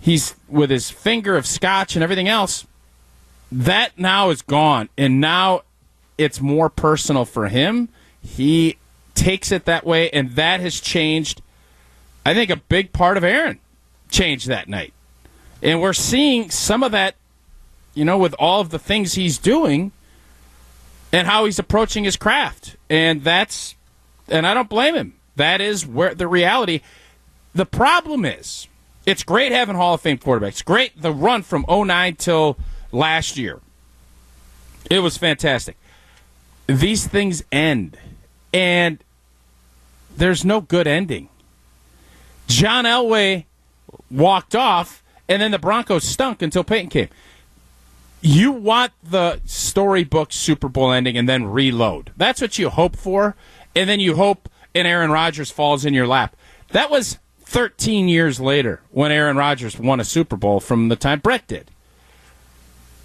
he's 0.00 0.34
with 0.48 0.70
his 0.70 0.90
finger 0.90 1.36
of 1.36 1.46
scotch 1.46 1.94
and 1.94 2.02
everything 2.02 2.28
else. 2.28 2.66
That 3.50 3.98
now 3.98 4.30
is 4.30 4.42
gone, 4.42 4.88
and 4.98 5.20
now 5.20 5.62
it's 6.18 6.40
more 6.40 6.68
personal 6.68 7.24
for 7.24 7.48
him. 7.48 7.88
He 8.20 8.76
takes 9.14 9.52
it 9.52 9.64
that 9.66 9.86
way, 9.86 10.10
and 10.10 10.32
that 10.32 10.60
has 10.60 10.80
changed. 10.80 11.42
I 12.26 12.34
think 12.34 12.50
a 12.50 12.56
big 12.56 12.92
part 12.92 13.16
of 13.16 13.24
Aaron 13.24 13.60
changed 14.10 14.48
that 14.48 14.68
night. 14.68 14.92
And 15.62 15.80
we're 15.80 15.92
seeing 15.92 16.50
some 16.50 16.82
of 16.82 16.92
that, 16.92 17.14
you 17.94 18.04
know, 18.04 18.18
with 18.18 18.34
all 18.38 18.60
of 18.60 18.70
the 18.70 18.78
things 18.78 19.14
he's 19.14 19.38
doing 19.38 19.92
and 21.12 21.26
how 21.26 21.44
he's 21.44 21.58
approaching 21.58 22.04
his 22.04 22.16
craft. 22.16 22.76
And 22.90 23.22
that's, 23.22 23.76
and 24.28 24.46
I 24.46 24.54
don't 24.54 24.68
blame 24.68 24.94
him. 24.94 25.14
That 25.36 25.60
is 25.60 25.86
where 25.86 26.14
the 26.14 26.26
reality. 26.26 26.80
The 27.54 27.66
problem 27.66 28.24
is, 28.24 28.66
it's 29.06 29.22
great 29.22 29.52
having 29.52 29.76
Hall 29.76 29.94
of 29.94 30.00
Fame 30.00 30.18
quarterbacks. 30.18 30.64
Great 30.64 31.00
the 31.00 31.12
run 31.12 31.42
from 31.42 31.64
09 31.68 32.16
till 32.16 32.56
last 32.90 33.36
year. 33.36 33.60
It 34.90 35.00
was 35.00 35.16
fantastic. 35.16 35.76
These 36.66 37.06
things 37.06 37.42
end, 37.50 37.96
and 38.52 39.02
there's 40.16 40.44
no 40.44 40.60
good 40.60 40.86
ending. 40.86 41.28
John 42.46 42.84
Elway 42.84 43.44
walked 44.10 44.54
off, 44.54 45.01
and 45.32 45.40
then 45.40 45.50
the 45.50 45.58
Broncos 45.58 46.04
stunk 46.04 46.42
until 46.42 46.62
Peyton 46.62 46.90
came. 46.90 47.08
You 48.20 48.52
want 48.52 48.92
the 49.02 49.40
storybook 49.46 50.30
Super 50.30 50.68
Bowl 50.68 50.92
ending 50.92 51.16
and 51.16 51.26
then 51.26 51.44
reload. 51.46 52.12
That's 52.18 52.42
what 52.42 52.58
you 52.58 52.68
hope 52.68 52.96
for, 52.96 53.34
and 53.74 53.88
then 53.88 53.98
you 53.98 54.14
hope 54.16 54.50
and 54.74 54.86
Aaron 54.86 55.10
Rodgers 55.10 55.50
falls 55.50 55.86
in 55.86 55.94
your 55.94 56.06
lap. 56.06 56.36
That 56.68 56.90
was 56.90 57.18
13 57.40 58.08
years 58.08 58.40
later 58.40 58.80
when 58.90 59.10
Aaron 59.10 59.38
Rodgers 59.38 59.78
won 59.78 60.00
a 60.00 60.04
Super 60.04 60.36
Bowl 60.36 60.60
from 60.60 60.88
the 60.88 60.96
time 60.96 61.20
Brett 61.20 61.46
did. 61.46 61.70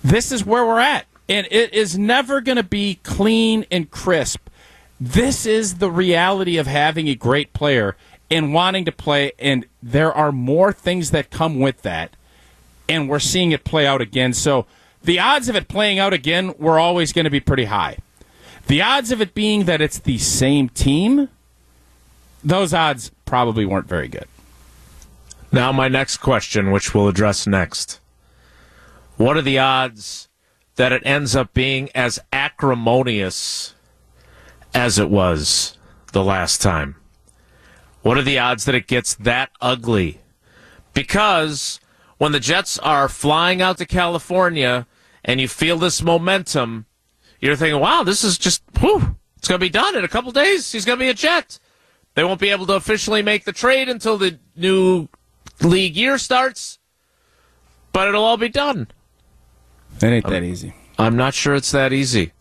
This 0.03 0.31
is 0.31 0.45
where 0.45 0.65
we're 0.65 0.79
at, 0.79 1.05
and 1.29 1.47
it 1.49 1.73
is 1.73 1.97
never 1.97 2.41
going 2.41 2.57
to 2.57 2.63
be 2.63 2.99
clean 3.03 3.65
and 3.71 3.89
crisp. 3.89 4.49
This 4.99 5.45
is 5.45 5.75
the 5.75 5.91
reality 5.91 6.57
of 6.57 6.67
having 6.67 7.07
a 7.07 7.15
great 7.15 7.53
player 7.53 7.95
and 8.29 8.53
wanting 8.53 8.85
to 8.85 8.91
play, 8.91 9.31
and 9.39 9.65
there 9.81 10.11
are 10.11 10.31
more 10.31 10.73
things 10.73 11.11
that 11.11 11.29
come 11.29 11.59
with 11.59 11.81
that, 11.83 12.16
and 12.89 13.09
we're 13.09 13.19
seeing 13.19 13.51
it 13.51 13.63
play 13.63 13.85
out 13.85 14.01
again. 14.01 14.33
So 14.33 14.65
the 15.03 15.19
odds 15.19 15.49
of 15.49 15.55
it 15.55 15.67
playing 15.67 15.99
out 15.99 16.13
again 16.13 16.53
were 16.57 16.79
always 16.79 17.13
going 17.13 17.25
to 17.25 17.31
be 17.31 17.39
pretty 17.39 17.65
high. 17.65 17.97
The 18.67 18.81
odds 18.81 19.11
of 19.11 19.21
it 19.21 19.33
being 19.33 19.65
that 19.65 19.81
it's 19.81 19.99
the 19.99 20.17
same 20.17 20.69
team, 20.69 21.29
those 22.43 22.73
odds 22.73 23.11
probably 23.25 23.65
weren't 23.65 23.87
very 23.87 24.07
good. 24.07 24.27
Now, 25.51 25.71
my 25.71 25.87
next 25.87 26.17
question, 26.17 26.71
which 26.71 26.93
we'll 26.93 27.07
address 27.07 27.47
next. 27.47 27.99
What 29.15 29.37
are 29.37 29.41
the 29.41 29.59
odds 29.59 30.27
that 30.75 30.91
it 30.91 31.01
ends 31.05 31.35
up 31.35 31.53
being 31.53 31.89
as 31.95 32.19
acrimonious 32.33 33.73
as 34.73 34.99
it 34.99 35.09
was 35.09 35.77
the 36.11 36.23
last 36.23 36.61
time? 36.61 36.97
What 38.01 38.17
are 38.17 38.23
the 38.23 38.39
odds 38.39 38.65
that 38.65 38.75
it 38.75 38.87
gets 38.87 39.15
that 39.15 39.49
ugly? 39.61 40.19
Because 40.93 41.79
when 42.17 42.31
the 42.31 42.39
Jets 42.39 42.79
are 42.79 43.07
flying 43.07 43.61
out 43.61 43.77
to 43.77 43.85
California 43.85 44.87
and 45.23 45.39
you 45.39 45.47
feel 45.47 45.77
this 45.77 46.01
momentum, 46.01 46.85
you're 47.39 47.55
thinking, 47.55 47.79
wow, 47.79 48.03
this 48.03 48.23
is 48.23 48.37
just, 48.37 48.63
whew, 48.79 49.15
it's 49.37 49.47
going 49.47 49.59
to 49.59 49.65
be 49.65 49.69
done 49.69 49.95
in 49.95 50.03
a 50.03 50.07
couple 50.07 50.31
days. 50.31 50.71
He's 50.71 50.85
going 50.85 50.97
to 50.97 51.05
be 51.05 51.09
a 51.09 51.13
Jet. 51.13 51.59
They 52.15 52.23
won't 52.23 52.39
be 52.39 52.49
able 52.49 52.65
to 52.67 52.73
officially 52.73 53.21
make 53.21 53.43
the 53.43 53.51
trade 53.51 53.89
until 53.89 54.17
the 54.17 54.39
new 54.55 55.07
league 55.61 55.95
year 55.95 56.17
starts, 56.17 56.79
but 57.93 58.07
it'll 58.07 58.23
all 58.23 58.37
be 58.37 58.49
done. 58.49 58.87
It 59.97 60.03
ain't 60.05 60.27
that 60.27 60.43
easy. 60.43 60.73
I'm 60.97 61.15
not 61.15 61.33
sure 61.35 61.53
it's 61.53 61.71
that 61.71 61.93
easy. 61.93 62.33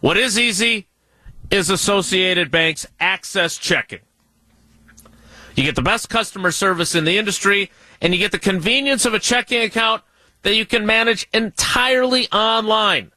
What 0.00 0.16
is 0.16 0.38
easy 0.38 0.88
is 1.50 1.68
Associated 1.68 2.50
Bank's 2.50 2.86
access 3.00 3.58
checking. 3.58 4.00
You 5.56 5.64
get 5.64 5.74
the 5.74 5.82
best 5.82 6.08
customer 6.08 6.52
service 6.52 6.94
in 6.94 7.04
the 7.04 7.18
industry, 7.18 7.70
and 8.00 8.12
you 8.12 8.18
get 8.18 8.32
the 8.32 8.38
convenience 8.38 9.04
of 9.04 9.14
a 9.14 9.18
checking 9.18 9.62
account 9.62 10.02
that 10.42 10.54
you 10.54 10.64
can 10.64 10.86
manage 10.86 11.28
entirely 11.32 12.30
online. 12.30 13.12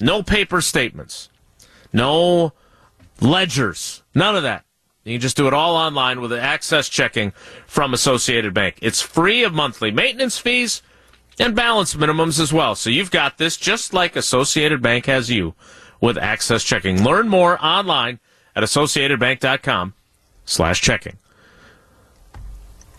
No 0.00 0.22
paper 0.22 0.60
statements, 0.60 1.28
no 1.92 2.52
ledgers, 3.20 4.02
none 4.14 4.36
of 4.36 4.42
that. 4.42 4.64
You 5.04 5.14
can 5.14 5.20
just 5.20 5.36
do 5.36 5.46
it 5.46 5.52
all 5.52 5.76
online 5.76 6.20
with 6.20 6.32
access 6.32 6.88
checking 6.88 7.32
from 7.66 7.92
Associated 7.92 8.54
Bank. 8.54 8.78
It's 8.80 9.02
free 9.02 9.44
of 9.44 9.52
monthly 9.52 9.90
maintenance 9.90 10.38
fees 10.38 10.82
and 11.38 11.54
balance 11.54 11.94
minimums 11.94 12.40
as 12.40 12.52
well. 12.52 12.74
So 12.74 12.90
you've 12.90 13.10
got 13.10 13.38
this 13.38 13.56
just 13.56 13.92
like 13.92 14.16
Associated 14.16 14.80
Bank 14.80 15.06
has 15.06 15.30
you 15.30 15.54
with 16.00 16.16
access 16.16 16.64
checking. 16.64 17.04
Learn 17.04 17.28
more 17.28 17.62
online 17.64 18.18
at 18.56 18.62
associatedbank.com 18.62 19.94
slash 20.44 20.80
checking. 20.80 21.18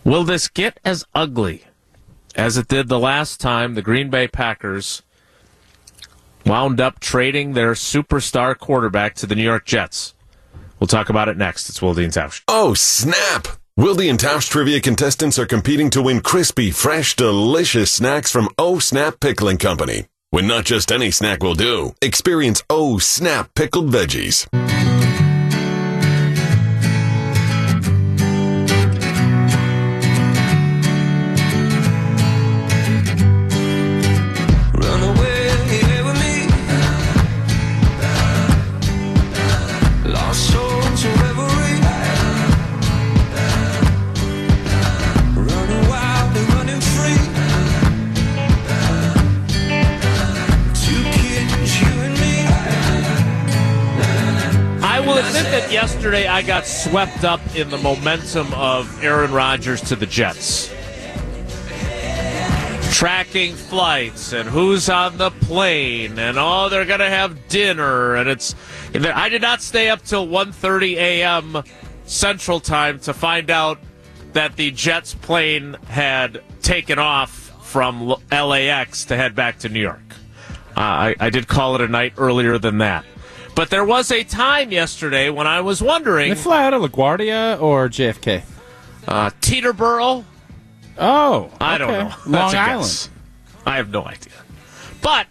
Will 0.06 0.22
this 0.22 0.46
get 0.46 0.78
as 0.84 1.04
ugly 1.16 1.64
as 2.36 2.56
it 2.56 2.68
did 2.68 2.86
the 2.86 2.96
last 2.96 3.40
time 3.40 3.74
the 3.74 3.82
Green 3.82 4.08
Bay 4.08 4.28
Packers 4.28 5.02
wound 6.44 6.80
up 6.80 7.00
trading 7.00 7.54
their 7.54 7.72
superstar 7.72 8.56
quarterback 8.56 9.16
to 9.16 9.26
the 9.26 9.34
New 9.34 9.42
York 9.42 9.64
Jets? 9.64 10.14
We'll 10.78 10.86
talk 10.86 11.08
about 11.08 11.28
it 11.28 11.36
next. 11.36 11.68
It's 11.68 11.82
Wilde 11.82 11.98
and 11.98 12.12
Tausch. 12.12 12.44
Oh, 12.46 12.72
snap! 12.72 13.48
Wilde 13.76 14.02
and 14.02 14.16
Tausch 14.16 14.48
trivia 14.48 14.80
contestants 14.80 15.40
are 15.40 15.46
competing 15.46 15.90
to 15.90 16.02
win 16.02 16.20
crispy, 16.20 16.70
fresh, 16.70 17.16
delicious 17.16 17.90
snacks 17.90 18.30
from 18.30 18.48
Oh 18.56 18.78
Snap 18.78 19.18
Pickling 19.18 19.58
Company. 19.58 20.04
When 20.30 20.46
not 20.46 20.66
just 20.66 20.92
any 20.92 21.10
snack 21.10 21.42
will 21.42 21.56
do, 21.56 21.96
experience 22.00 22.62
Oh 22.70 22.98
Snap 22.98 23.52
Pickled 23.56 23.90
Veggies. 23.90 24.46
I 56.36 56.42
got 56.42 56.66
swept 56.66 57.24
up 57.24 57.40
in 57.56 57.70
the 57.70 57.78
momentum 57.78 58.52
of 58.52 59.02
Aaron 59.02 59.32
Rodgers 59.32 59.80
to 59.80 59.96
the 59.96 60.04
Jets. 60.04 60.68
Tracking 62.94 63.54
flights 63.54 64.34
and 64.34 64.46
who's 64.46 64.90
on 64.90 65.16
the 65.16 65.30
plane 65.30 66.18
and 66.18 66.36
oh 66.38 66.68
they're 66.68 66.84
going 66.84 67.00
to 67.00 67.08
have 67.08 67.48
dinner 67.48 68.16
and 68.16 68.28
it's 68.28 68.54
I 68.94 69.30
did 69.30 69.40
not 69.40 69.62
stay 69.62 69.88
up 69.88 70.02
till 70.02 70.26
1:30 70.26 70.96
a.m. 70.96 71.62
Central 72.04 72.60
Time 72.60 72.98
to 73.00 73.14
find 73.14 73.50
out 73.50 73.78
that 74.34 74.56
the 74.56 74.72
Jets 74.72 75.14
plane 75.14 75.78
had 75.88 76.42
taken 76.60 76.98
off 76.98 77.50
from 77.62 78.14
LAX 78.30 79.06
to 79.06 79.16
head 79.16 79.34
back 79.34 79.60
to 79.60 79.70
New 79.70 79.80
York. 79.80 80.04
Uh, 80.76 80.80
I, 80.80 81.14
I 81.18 81.30
did 81.30 81.48
call 81.48 81.76
it 81.76 81.80
a 81.80 81.88
night 81.88 82.12
earlier 82.18 82.58
than 82.58 82.76
that. 82.78 83.06
But 83.56 83.70
there 83.70 83.84
was 83.84 84.12
a 84.12 84.22
time 84.22 84.70
yesterday 84.70 85.30
when 85.30 85.46
I 85.48 85.62
was 85.62 85.82
wondering, 85.82 86.28
They 86.28 86.34
fly 86.36 86.64
out 86.66 86.74
of 86.74 86.82
LaGuardia 86.82 87.60
or 87.60 87.88
JFK? 87.88 88.42
uh, 89.08 89.30
Teterboro, 89.40 90.24
Oh, 90.98 91.50
I 91.60 91.76
don't 91.78 91.88
know. 91.90 92.14
Long 92.26 92.54
Island. 92.54 93.08
I 93.66 93.76
have 93.76 93.90
no 93.90 94.04
idea. 94.04 94.32
But 95.02 95.26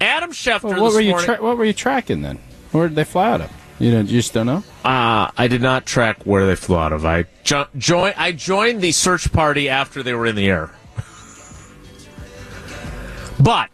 Adam 0.00 0.30
Schefter 0.32 0.64
Well, 0.64 0.82
what 0.82 0.92
were 0.94 1.00
you 1.00 1.10
morning. 1.10 1.26
tra- 1.26 1.42
What 1.42 1.56
were 1.58 1.64
you 1.64 1.72
tracking 1.72 2.22
then? 2.22 2.38
Where 2.72 2.88
did 2.88 2.94
they 2.96 3.04
fly 3.04 3.30
out 3.32 3.40
of? 3.42 3.50
You 3.78 3.90
know, 3.90 4.00
you 4.00 4.06
just 4.20 4.32
don't 4.32 4.46
know. 4.46 4.62
Uh, 4.84 5.30
I 5.36 5.48
did 5.48 5.60
not 5.60 5.84
track 5.86 6.22
where 6.24 6.46
they 6.46 6.54
flew 6.56 6.76
out 6.76 6.92
of. 6.92 7.04
I 7.04 7.24
jo- 7.42 7.66
join, 7.76 8.12
I 8.16 8.32
joined 8.32 8.80
the 8.82 8.92
search 8.92 9.32
party 9.32 9.68
after 9.68 10.02
they 10.02 10.14
were 10.14 10.26
in 10.26 10.36
the 10.36 10.46
air. 10.48 10.70
but 13.40 13.68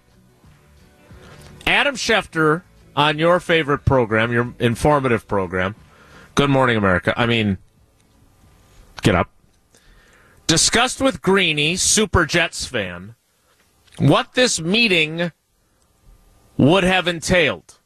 Adam 1.67 1.95
Schefter 1.97 2.63
on 2.97 3.19
your 3.19 3.41
favorite 3.41 3.85
program, 3.85 4.33
your 4.33 4.55
informative 4.59 5.27
program, 5.29 5.75
Good 6.35 6.51
Morning 6.51 6.77
America. 6.77 7.15
I 7.17 7.27
mean, 7.27 7.59
get 9.03 9.15
up. 9.15 9.31
Discussed 10.47 11.01
with 11.01 11.23
Greeny, 11.23 11.77
Super 11.77 12.27
Jets 12.27 12.67
fan, 12.67 13.15
what 13.99 14.35
this 14.35 14.61
meeting 14.61 15.33
would 16.57 16.85
have 16.85 17.07
entailed. 17.07 17.79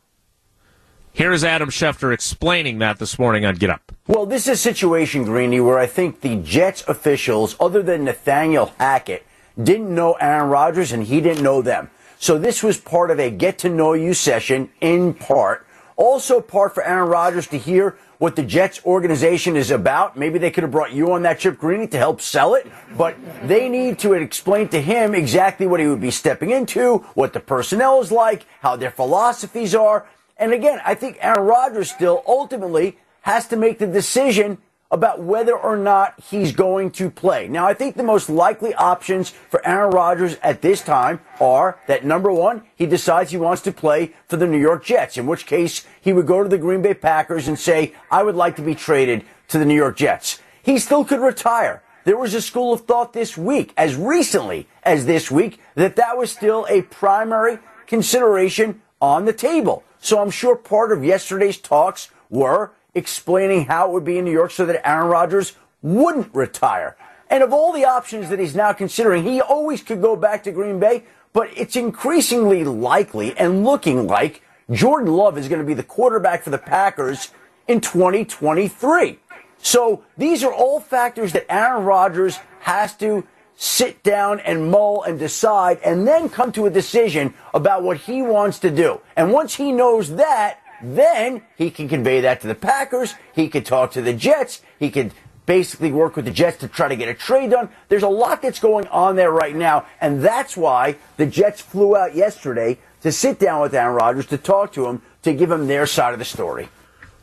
Here 1.12 1.32
is 1.32 1.44
Adam 1.44 1.68
Schefter 1.68 2.12
explaining 2.12 2.78
that 2.78 2.98
this 2.98 3.20
morning 3.20 3.44
on 3.44 3.54
Get 3.54 3.70
Up. 3.70 3.92
Well, 4.08 4.26
this 4.26 4.48
is 4.48 4.54
a 4.54 4.56
situation, 4.60 5.22
Greeny, 5.22 5.60
where 5.60 5.78
I 5.78 5.86
think 5.86 6.22
the 6.22 6.36
Jets 6.36 6.82
officials, 6.88 7.54
other 7.60 7.82
than 7.82 8.04
Nathaniel 8.04 8.72
Hackett, 8.78 9.24
didn't 9.62 9.94
know 9.94 10.14
Aaron 10.14 10.50
Rodgers 10.50 10.90
and 10.90 11.04
he 11.04 11.20
didn't 11.20 11.44
know 11.44 11.62
them. 11.62 11.88
So 12.24 12.38
this 12.38 12.62
was 12.62 12.78
part 12.78 13.10
of 13.10 13.20
a 13.20 13.30
get 13.30 13.58
to 13.58 13.68
know 13.68 13.92
you 13.92 14.14
session 14.14 14.70
in 14.80 15.12
part. 15.12 15.66
Also 15.94 16.40
part 16.40 16.72
for 16.72 16.82
Aaron 16.82 17.10
Rodgers 17.10 17.48
to 17.48 17.58
hear 17.58 17.98
what 18.16 18.34
the 18.34 18.42
Jets 18.42 18.80
organization 18.86 19.56
is 19.56 19.70
about. 19.70 20.16
Maybe 20.16 20.38
they 20.38 20.50
could 20.50 20.64
have 20.64 20.70
brought 20.70 20.94
you 20.94 21.12
on 21.12 21.20
that 21.24 21.38
trip, 21.38 21.58
Greeny, 21.58 21.86
to 21.88 21.98
help 21.98 22.22
sell 22.22 22.54
it, 22.54 22.66
but 22.96 23.14
they 23.46 23.68
need 23.68 23.98
to 23.98 24.14
explain 24.14 24.68
to 24.68 24.80
him 24.80 25.14
exactly 25.14 25.66
what 25.66 25.80
he 25.80 25.86
would 25.86 26.00
be 26.00 26.10
stepping 26.10 26.48
into, 26.48 27.04
what 27.12 27.34
the 27.34 27.40
personnel 27.40 28.00
is 28.00 28.10
like, 28.10 28.46
how 28.62 28.74
their 28.74 28.90
philosophies 28.90 29.74
are. 29.74 30.08
And 30.38 30.54
again, 30.54 30.80
I 30.82 30.94
think 30.94 31.18
Aaron 31.20 31.44
Rodgers 31.44 31.90
still 31.90 32.22
ultimately 32.26 32.96
has 33.20 33.46
to 33.48 33.56
make 33.56 33.78
the 33.78 33.86
decision 33.86 34.56
about 34.94 35.20
whether 35.20 35.56
or 35.56 35.76
not 35.76 36.14
he's 36.30 36.52
going 36.52 36.88
to 36.88 37.10
play. 37.10 37.48
Now, 37.48 37.66
I 37.66 37.74
think 37.74 37.96
the 37.96 38.04
most 38.04 38.30
likely 38.30 38.72
options 38.74 39.30
for 39.30 39.60
Aaron 39.66 39.90
Rodgers 39.90 40.36
at 40.40 40.62
this 40.62 40.80
time 40.82 41.18
are 41.40 41.80
that 41.88 42.04
number 42.04 42.32
one, 42.32 42.62
he 42.76 42.86
decides 42.86 43.32
he 43.32 43.36
wants 43.36 43.60
to 43.62 43.72
play 43.72 44.14
for 44.28 44.36
the 44.36 44.46
New 44.46 44.60
York 44.60 44.84
Jets, 44.84 45.18
in 45.18 45.26
which 45.26 45.46
case 45.46 45.84
he 46.00 46.12
would 46.12 46.28
go 46.28 46.44
to 46.44 46.48
the 46.48 46.58
Green 46.58 46.80
Bay 46.80 46.94
Packers 46.94 47.48
and 47.48 47.58
say, 47.58 47.92
I 48.08 48.22
would 48.22 48.36
like 48.36 48.54
to 48.54 48.62
be 48.62 48.76
traded 48.76 49.24
to 49.48 49.58
the 49.58 49.64
New 49.64 49.74
York 49.74 49.96
Jets. 49.96 50.38
He 50.62 50.78
still 50.78 51.04
could 51.04 51.20
retire. 51.20 51.82
There 52.04 52.16
was 52.16 52.32
a 52.32 52.40
school 52.40 52.72
of 52.72 52.82
thought 52.82 53.14
this 53.14 53.36
week, 53.36 53.72
as 53.76 53.96
recently 53.96 54.68
as 54.84 55.06
this 55.06 55.28
week, 55.28 55.58
that 55.74 55.96
that 55.96 56.16
was 56.16 56.30
still 56.30 56.68
a 56.70 56.82
primary 56.82 57.58
consideration 57.88 58.80
on 59.00 59.24
the 59.24 59.32
table. 59.32 59.82
So 59.98 60.22
I'm 60.22 60.30
sure 60.30 60.54
part 60.54 60.92
of 60.92 61.02
yesterday's 61.02 61.58
talks 61.58 62.10
were 62.30 62.70
explaining 62.94 63.66
how 63.66 63.88
it 63.88 63.92
would 63.92 64.04
be 64.04 64.18
in 64.18 64.24
New 64.24 64.32
York 64.32 64.50
so 64.50 64.66
that 64.66 64.86
Aaron 64.88 65.08
Rodgers 65.08 65.54
wouldn't 65.82 66.34
retire. 66.34 66.96
And 67.28 67.42
of 67.42 67.52
all 67.52 67.72
the 67.72 67.84
options 67.84 68.28
that 68.28 68.38
he's 68.38 68.54
now 68.54 68.72
considering, 68.72 69.24
he 69.24 69.40
always 69.40 69.82
could 69.82 70.00
go 70.00 70.16
back 70.16 70.44
to 70.44 70.52
Green 70.52 70.78
Bay, 70.78 71.04
but 71.32 71.48
it's 71.56 71.76
increasingly 71.76 72.64
likely 72.64 73.36
and 73.36 73.64
looking 73.64 74.06
like 74.06 74.42
Jordan 74.70 75.12
Love 75.12 75.36
is 75.36 75.48
going 75.48 75.60
to 75.60 75.66
be 75.66 75.74
the 75.74 75.82
quarterback 75.82 76.42
for 76.42 76.50
the 76.50 76.58
Packers 76.58 77.32
in 77.66 77.80
2023. 77.80 79.18
So 79.58 80.04
these 80.16 80.44
are 80.44 80.52
all 80.52 80.80
factors 80.80 81.32
that 81.32 81.50
Aaron 81.52 81.84
Rodgers 81.84 82.38
has 82.60 82.94
to 82.98 83.26
sit 83.56 84.02
down 84.02 84.40
and 84.40 84.70
mull 84.70 85.02
and 85.02 85.18
decide 85.18 85.78
and 85.84 86.06
then 86.06 86.28
come 86.28 86.52
to 86.52 86.66
a 86.66 86.70
decision 86.70 87.34
about 87.52 87.82
what 87.82 87.98
he 87.98 88.20
wants 88.20 88.58
to 88.60 88.70
do. 88.70 89.00
And 89.16 89.32
once 89.32 89.54
he 89.54 89.72
knows 89.72 90.16
that, 90.16 90.60
then 90.84 91.42
he 91.56 91.70
can 91.70 91.88
convey 91.88 92.20
that 92.20 92.40
to 92.40 92.46
the 92.46 92.54
Packers. 92.54 93.14
He 93.34 93.48
could 93.48 93.64
talk 93.64 93.92
to 93.92 94.02
the 94.02 94.12
Jets. 94.12 94.62
He 94.78 94.90
could 94.90 95.12
basically 95.46 95.92
work 95.92 96.16
with 96.16 96.24
the 96.24 96.30
Jets 96.30 96.58
to 96.58 96.68
try 96.68 96.88
to 96.88 96.96
get 96.96 97.08
a 97.08 97.14
trade 97.14 97.50
done. 97.50 97.68
There's 97.88 98.02
a 98.02 98.08
lot 98.08 98.42
that's 98.42 98.58
going 98.58 98.86
on 98.88 99.16
there 99.16 99.30
right 99.30 99.54
now. 99.54 99.86
And 100.00 100.22
that's 100.22 100.56
why 100.56 100.96
the 101.16 101.26
Jets 101.26 101.60
flew 101.60 101.96
out 101.96 102.14
yesterday 102.14 102.78
to 103.02 103.12
sit 103.12 103.38
down 103.38 103.60
with 103.60 103.74
Aaron 103.74 103.94
Rodgers 103.94 104.26
to 104.26 104.38
talk 104.38 104.72
to 104.72 104.86
him 104.86 105.02
to 105.22 105.32
give 105.32 105.50
him 105.50 105.66
their 105.66 105.86
side 105.86 106.12
of 106.12 106.18
the 106.18 106.24
story. 106.24 106.68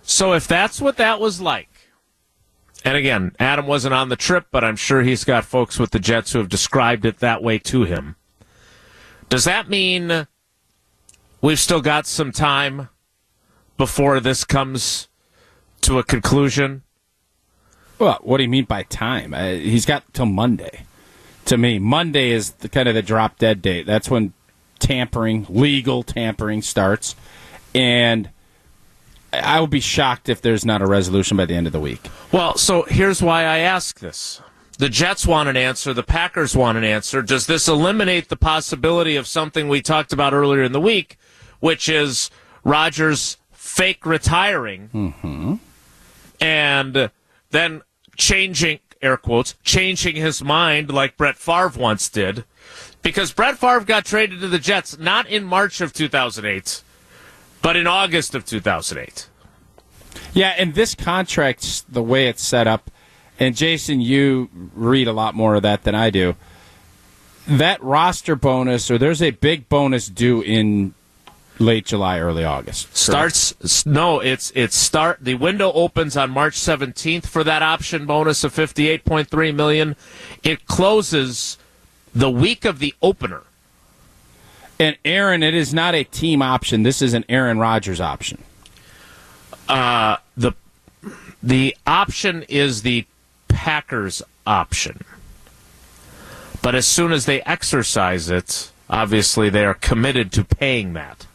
So 0.03 0.33
if 0.33 0.47
that's 0.47 0.81
what 0.81 0.97
that 0.97 1.19
was 1.19 1.41
like, 1.41 1.69
and 2.83 2.97
again, 2.97 3.35
Adam 3.39 3.67
wasn't 3.67 3.93
on 3.93 4.09
the 4.09 4.15
trip, 4.15 4.47
but 4.51 4.63
I'm 4.63 4.75
sure 4.75 5.03
he's 5.03 5.23
got 5.23 5.45
folks 5.45 5.77
with 5.77 5.91
the 5.91 5.99
Jets 5.99 6.33
who 6.33 6.39
have 6.39 6.49
described 6.49 7.05
it 7.05 7.19
that 7.19 7.43
way 7.43 7.59
to 7.59 7.83
him. 7.83 8.15
Does 9.29 9.43
that 9.45 9.69
mean 9.69 10.27
we've 11.41 11.59
still 11.59 11.81
got 11.81 12.07
some 12.07 12.31
time 12.31 12.89
before 13.81 14.19
this 14.19 14.43
comes 14.43 15.07
to 15.81 15.97
a 15.97 16.03
conclusion? 16.03 16.83
Well, 17.97 18.19
what 18.21 18.37
do 18.37 18.43
you 18.43 18.49
mean 18.49 18.65
by 18.65 18.83
time? 18.83 19.33
Uh, 19.33 19.53
he's 19.53 19.87
got 19.87 20.03
till 20.13 20.27
Monday. 20.27 20.83
To 21.45 21.57
me, 21.57 21.79
Monday 21.79 22.29
is 22.29 22.51
the 22.51 22.69
kind 22.69 22.87
of 22.87 22.93
the 22.93 23.01
drop 23.01 23.39
dead 23.39 23.59
date. 23.59 23.87
That's 23.87 24.07
when 24.07 24.33
tampering, 24.77 25.47
legal 25.49 26.03
tampering 26.03 26.61
starts, 26.61 27.15
and 27.73 28.29
I 29.33 29.59
will 29.59 29.65
be 29.65 29.79
shocked 29.79 30.29
if 30.29 30.43
there's 30.43 30.63
not 30.63 30.83
a 30.83 30.85
resolution 30.85 31.35
by 31.35 31.45
the 31.47 31.55
end 31.55 31.65
of 31.65 31.73
the 31.73 31.79
week. 31.79 32.07
Well, 32.31 32.59
so 32.59 32.83
here's 32.83 33.19
why 33.19 33.45
I 33.45 33.57
ask 33.57 33.99
this. 33.99 34.43
The 34.77 34.89
Jets 34.89 35.25
want 35.25 35.49
an 35.49 35.57
answer. 35.57 35.91
The 35.91 36.03
Packers 36.03 36.55
want 36.55 36.77
an 36.77 36.83
answer. 36.83 37.23
Does 37.23 37.47
this 37.47 37.67
eliminate 37.67 38.29
the 38.29 38.37
possibility 38.37 39.15
of 39.15 39.25
something 39.25 39.67
we 39.67 39.81
talked 39.81 40.13
about 40.13 40.33
earlier 40.33 40.61
in 40.61 40.71
the 40.71 40.79
week, 40.79 41.17
which 41.59 41.89
is 41.89 42.29
Rodgers 42.63 43.37
fake 43.71 44.05
retiring 44.05 44.89
mm-hmm. 44.93 45.55
and 46.41 47.09
then 47.51 47.81
changing, 48.17 48.79
air 49.01 49.15
quotes, 49.15 49.55
changing 49.63 50.15
his 50.15 50.43
mind 50.43 50.91
like 50.91 51.15
Brett 51.15 51.37
Favre 51.37 51.79
once 51.79 52.09
did? 52.09 52.43
Because 53.01 53.31
Brett 53.31 53.57
Favre 53.57 53.85
got 53.85 54.05
traded 54.05 54.41
to 54.41 54.47
the 54.47 54.59
Jets 54.59 54.97
not 54.99 55.25
in 55.27 55.45
March 55.45 55.79
of 55.79 55.93
2008, 55.93 56.83
but 57.61 57.75
in 57.77 57.87
August 57.87 58.35
of 58.35 58.45
2008. 58.45 59.29
Yeah, 60.33 60.53
and 60.57 60.75
this 60.75 60.93
contract, 60.93 61.91
the 61.91 62.03
way 62.03 62.27
it's 62.27 62.43
set 62.43 62.67
up, 62.67 62.91
and 63.39 63.55
Jason, 63.55 64.01
you 64.01 64.49
read 64.75 65.07
a 65.07 65.13
lot 65.13 65.33
more 65.33 65.55
of 65.55 65.63
that 65.63 65.83
than 65.83 65.95
I 65.95 66.09
do. 66.09 66.35
That 67.47 67.81
roster 67.81 68.35
bonus, 68.35 68.91
or 68.91 68.97
there's 68.97 69.21
a 69.21 69.31
big 69.31 69.69
bonus 69.69 70.07
due 70.07 70.41
in 70.41 70.93
late 71.61 71.85
July, 71.85 72.19
early 72.19 72.43
August. 72.43 72.95
Starts 72.95 73.85
no, 73.85 74.19
it's 74.19 74.51
it's 74.55 74.75
start 74.75 75.19
the 75.21 75.35
window 75.35 75.71
opens 75.73 76.17
on 76.17 76.31
March 76.31 76.55
17th 76.55 77.25
for 77.25 77.43
that 77.43 77.61
option 77.61 78.05
bonus 78.05 78.43
of 78.43 78.53
58.3 78.53 79.55
million. 79.55 79.95
It 80.43 80.65
closes 80.65 81.57
the 82.13 82.29
week 82.29 82.65
of 82.65 82.79
the 82.79 82.93
opener. 83.01 83.43
And 84.79 84.97
Aaron, 85.05 85.43
it 85.43 85.53
is 85.53 85.73
not 85.73 85.93
a 85.93 86.03
team 86.03 86.41
option. 86.41 86.83
This 86.83 87.01
is 87.01 87.13
an 87.13 87.23
Aaron 87.29 87.59
Rodgers 87.59 88.01
option. 88.01 88.43
Uh 89.69 90.17
the 90.35 90.53
the 91.41 91.75
option 91.87 92.43
is 92.49 92.81
the 92.81 93.05
Packers 93.47 94.21
option. 94.45 95.03
But 96.61 96.75
as 96.75 96.87
soon 96.87 97.11
as 97.11 97.25
they 97.25 97.41
exercise 97.41 98.29
it, 98.29 98.71
obviously 98.89 99.49
they 99.49 99.65
are 99.65 99.73
committed 99.73 100.31
to 100.33 100.43
paying 100.43 100.93
that. 100.93 101.25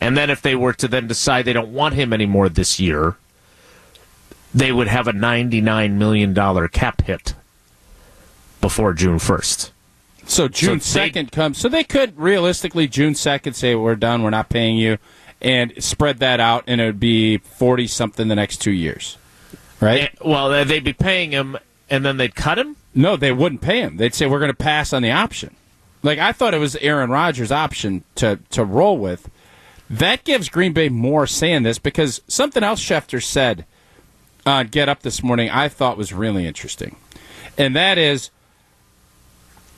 And 0.00 0.16
then 0.16 0.30
if 0.30 0.40
they 0.42 0.54
were 0.54 0.72
to 0.74 0.88
then 0.88 1.06
decide 1.08 1.44
they 1.44 1.52
don't 1.52 1.72
want 1.72 1.94
him 1.94 2.12
anymore 2.12 2.48
this 2.48 2.78
year, 2.78 3.16
they 4.54 4.72
would 4.72 4.88
have 4.88 5.08
a 5.08 5.12
$99 5.12 5.92
million 5.92 6.68
cap 6.68 7.02
hit 7.02 7.34
before 8.60 8.92
June 8.94 9.18
1st. 9.18 9.70
So 10.24 10.46
June 10.48 10.80
So 10.80 10.98
they- 10.98 11.06
second 11.06 11.32
comes. 11.32 11.58
So 11.58 11.68
they 11.68 11.84
could 11.84 12.18
realistically 12.18 12.86
June 12.86 13.14
second 13.14 13.54
say 13.54 13.74
we're 13.74 13.96
done, 13.96 14.22
we're 14.22 14.30
not 14.30 14.48
paying 14.50 14.76
you, 14.76 14.98
and 15.40 15.72
spread 15.82 16.18
that 16.18 16.38
out, 16.40 16.64
and 16.66 16.80
it 16.80 16.84
would 16.86 17.00
be 17.00 17.38
forty 17.38 17.86
something 17.86 18.28
the 18.28 18.34
next 18.34 18.58
two 18.58 18.72
years, 18.72 19.16
right? 19.80 20.02
Eh, 20.02 20.08
well, 20.24 20.50
they'd 20.64 20.84
be 20.84 20.92
paying 20.92 21.30
him 21.30 21.56
and 21.88 22.04
then 22.04 22.16
they'd 22.18 22.34
cut 22.34 22.58
him? 22.58 22.76
No, 22.94 23.16
they 23.16 23.32
wouldn't 23.32 23.62
pay 23.62 23.80
him. 23.80 23.96
They'd 23.96 24.14
say 24.14 24.26
we're 24.26 24.40
going 24.40 24.50
to 24.50 24.56
pass 24.56 24.92
on 24.92 25.00
the 25.02 25.12
option. 25.12 25.54
Like 26.02 26.18
I 26.18 26.32
thought 26.32 26.52
it 26.54 26.58
was 26.58 26.76
Aaron 26.76 27.08
Rodgers' 27.10 27.50
option 27.52 28.04
to 28.16 28.38
to 28.50 28.64
roll 28.64 28.98
with. 28.98 29.30
That 29.90 30.24
gives 30.24 30.48
Green 30.48 30.72
Bay 30.72 30.88
more 30.88 31.26
say 31.26 31.52
in 31.52 31.62
this 31.62 31.78
because 31.78 32.20
something 32.28 32.62
else 32.62 32.80
Schefter 32.82 33.22
said 33.22 33.64
on 34.44 34.68
Get 34.68 34.88
Up 34.88 35.02
this 35.02 35.22
morning 35.22 35.50
I 35.50 35.68
thought 35.68 35.96
was 35.96 36.12
really 36.12 36.46
interesting, 36.46 36.96
and 37.56 37.74
that 37.74 37.98
is 37.98 38.30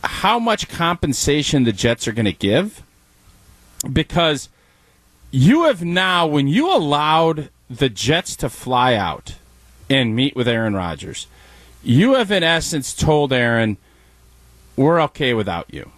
how 0.02 0.38
much 0.38 0.68
compensation 0.68 1.64
the 1.64 1.72
Jets 1.72 2.08
are 2.08 2.12
going 2.12 2.24
to 2.24 2.32
give 2.32 2.82
because 3.92 4.48
you 5.30 5.64
have 5.64 5.84
now 5.84 6.26
when 6.26 6.48
you 6.48 6.74
allowed 6.74 7.50
the 7.68 7.88
Jets 7.88 8.34
to 8.36 8.48
fly 8.48 8.94
out 8.94 9.36
and 9.88 10.16
meet 10.16 10.34
with 10.34 10.48
Aaron 10.48 10.74
Rodgers 10.74 11.26
you 11.82 12.14
have 12.14 12.30
in 12.30 12.42
essence 12.42 12.94
told 12.94 13.32
Aaron, 13.32 13.76
we're 14.76 15.00
okay 15.02 15.34
without 15.34 15.72
you. 15.72 15.90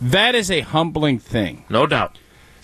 That 0.00 0.34
is 0.34 0.50
a 0.50 0.60
humbling 0.60 1.18
thing. 1.18 1.64
No 1.68 1.86
doubt. 1.86 2.18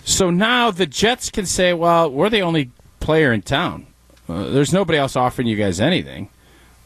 So 0.07 0.29
now 0.29 0.71
the 0.71 0.85
Jets 0.85 1.29
can 1.29 1.45
say, 1.45 1.73
well, 1.73 2.09
we're 2.09 2.29
the 2.29 2.39
only 2.39 2.71
player 3.01 3.33
in 3.33 3.41
town. 3.41 3.87
Uh, 4.29 4.45
there's 4.45 4.71
nobody 4.71 4.97
else 4.97 5.17
offering 5.17 5.49
you 5.49 5.57
guys 5.57 5.81
anything. 5.81 6.29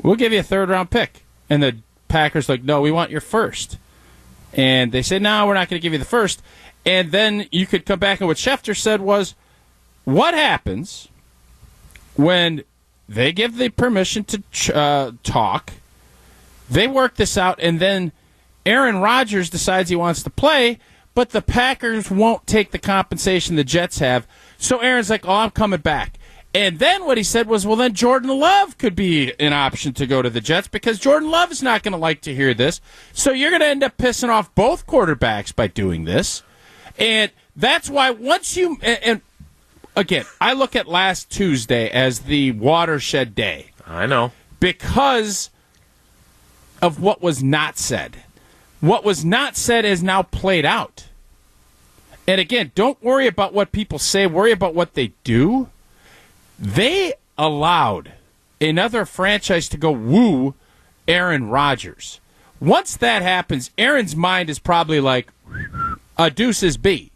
We'll 0.02 0.16
give 0.16 0.34
you 0.34 0.40
a 0.40 0.44
third 0.44 0.70
round 0.70 0.90
pick. 0.90 1.24
And 1.48 1.62
the 1.62 1.78
Packers 2.08 2.50
like, 2.50 2.64
no, 2.64 2.82
we 2.82 2.92
want 2.92 3.12
your 3.12 3.22
first. 3.22 3.78
And 4.54 4.92
they 4.92 5.04
say, 5.04 5.20
no, 5.20 5.46
we're 5.46 5.54
not 5.54 5.70
going 5.70 5.80
to 5.80 5.84
give 5.84 5.94
you 5.94 6.00
the 6.00 6.04
first. 6.04 6.42
And 6.84 7.12
then 7.12 7.48
you 7.52 7.68
could 7.68 7.86
come 7.86 8.00
back 8.00 8.22
and 8.22 8.28
what 8.28 8.38
Schefter 8.38 8.76
said 8.76 9.02
was, 9.02 9.36
what 10.04 10.34
happens 10.34 11.08
when 12.16 12.64
they 13.08 13.32
give 13.32 13.58
the 13.58 13.70
permission 13.70 14.24
to 14.24 14.76
uh, 14.76 15.12
talk, 15.22 15.74
they 16.72 16.88
work 16.88 17.18
this 17.18 17.38
out, 17.38 17.60
and 17.62 17.80
then 17.80 18.14
Aaron 18.66 18.98
Rodgers 18.98 19.52
decides 19.52 19.92
he 19.92 19.96
wants 19.96 20.24
to 20.24 20.32
play, 20.32 20.80
but 21.14 21.32
the 21.32 21.42
Packers 21.42 22.10
won't 22.10 22.48
take 22.48 22.72
the 22.72 22.80
compensation 22.80 23.56
the 23.56 23.64
Jets 23.64 24.00
have. 24.00 24.28
So 24.58 24.80
Aaron's 24.80 25.10
like, 25.10 25.28
oh, 25.28 25.34
I'm 25.34 25.50
coming 25.52 25.82
back. 25.82 26.18
And 26.54 26.80
then 26.80 27.06
what 27.06 27.18
he 27.18 27.24
said 27.24 27.48
was, 27.48 27.66
well, 27.66 27.78
then 27.78 27.94
Jordan 27.94 28.38
Love 28.38 28.78
could 28.78 28.96
be 28.96 29.34
an 29.40 29.54
option 29.54 29.94
to 29.94 30.06
go 30.06 30.22
to 30.22 30.30
the 30.30 30.42
Jets 30.42 30.68
because 30.68 31.00
Jordan 31.00 31.32
Love 31.32 31.52
is 31.52 31.64
not 31.64 31.82
going 31.82 31.94
to 31.94 31.98
like 31.98 32.22
to 32.22 32.36
hear 32.36 32.54
this. 32.54 32.82
So 33.14 33.32
you're 33.32 33.52
going 33.52 33.62
to 33.62 33.68
end 33.68 33.84
up 33.84 33.98
pissing 33.98 34.28
off 34.30 34.54
both 34.54 34.86
quarterbacks 34.86 35.56
by 35.56 35.68
doing 35.68 36.04
this. 36.04 36.44
And 37.00 37.32
that's 37.56 37.90
why 37.90 38.12
once 38.12 38.58
you, 38.58 38.78
and, 38.82 39.00
and 39.04 39.22
again, 39.96 40.26
I 40.42 40.52
look 40.52 40.76
at 40.76 40.88
last 40.90 41.30
Tuesday 41.30 41.90
as 41.90 42.22
the 42.22 42.52
watershed 42.52 43.34
day 43.34 43.72
I 43.88 44.06
know. 44.06 44.34
because 44.60 45.52
of 46.82 47.02
what 47.02 47.22
was 47.22 47.42
not 47.42 47.78
said. 47.78 48.24
What 48.82 49.06
was 49.06 49.24
not 49.24 49.56
said 49.56 49.86
is 49.86 50.04
now 50.04 50.24
played 50.24 50.66
out. 50.66 51.06
And 52.28 52.42
again, 52.42 52.72
don't 52.76 53.02
worry 53.04 53.28
about 53.28 53.54
what 53.54 53.72
people 53.72 54.00
say, 54.00 54.28
worry 54.28 54.52
about 54.52 54.76
what 54.76 54.96
they 54.96 55.14
do. 55.24 55.70
They 56.60 57.14
allowed 57.38 58.14
another 58.60 59.06
franchise 59.06 59.70
to 59.70 59.78
go 59.78 59.92
woo 59.92 60.56
Aaron 61.08 61.50
Rodgers. 61.50 62.20
Once 62.60 62.96
that 62.98 63.22
happens, 63.22 63.72
Aaron's 63.78 64.16
mind 64.16 64.50
is 64.50 64.60
probably 64.60 65.00
like, 65.00 65.32
a 66.18 66.30
deuce 66.30 66.62
is 66.62 66.78
B. 66.78 67.12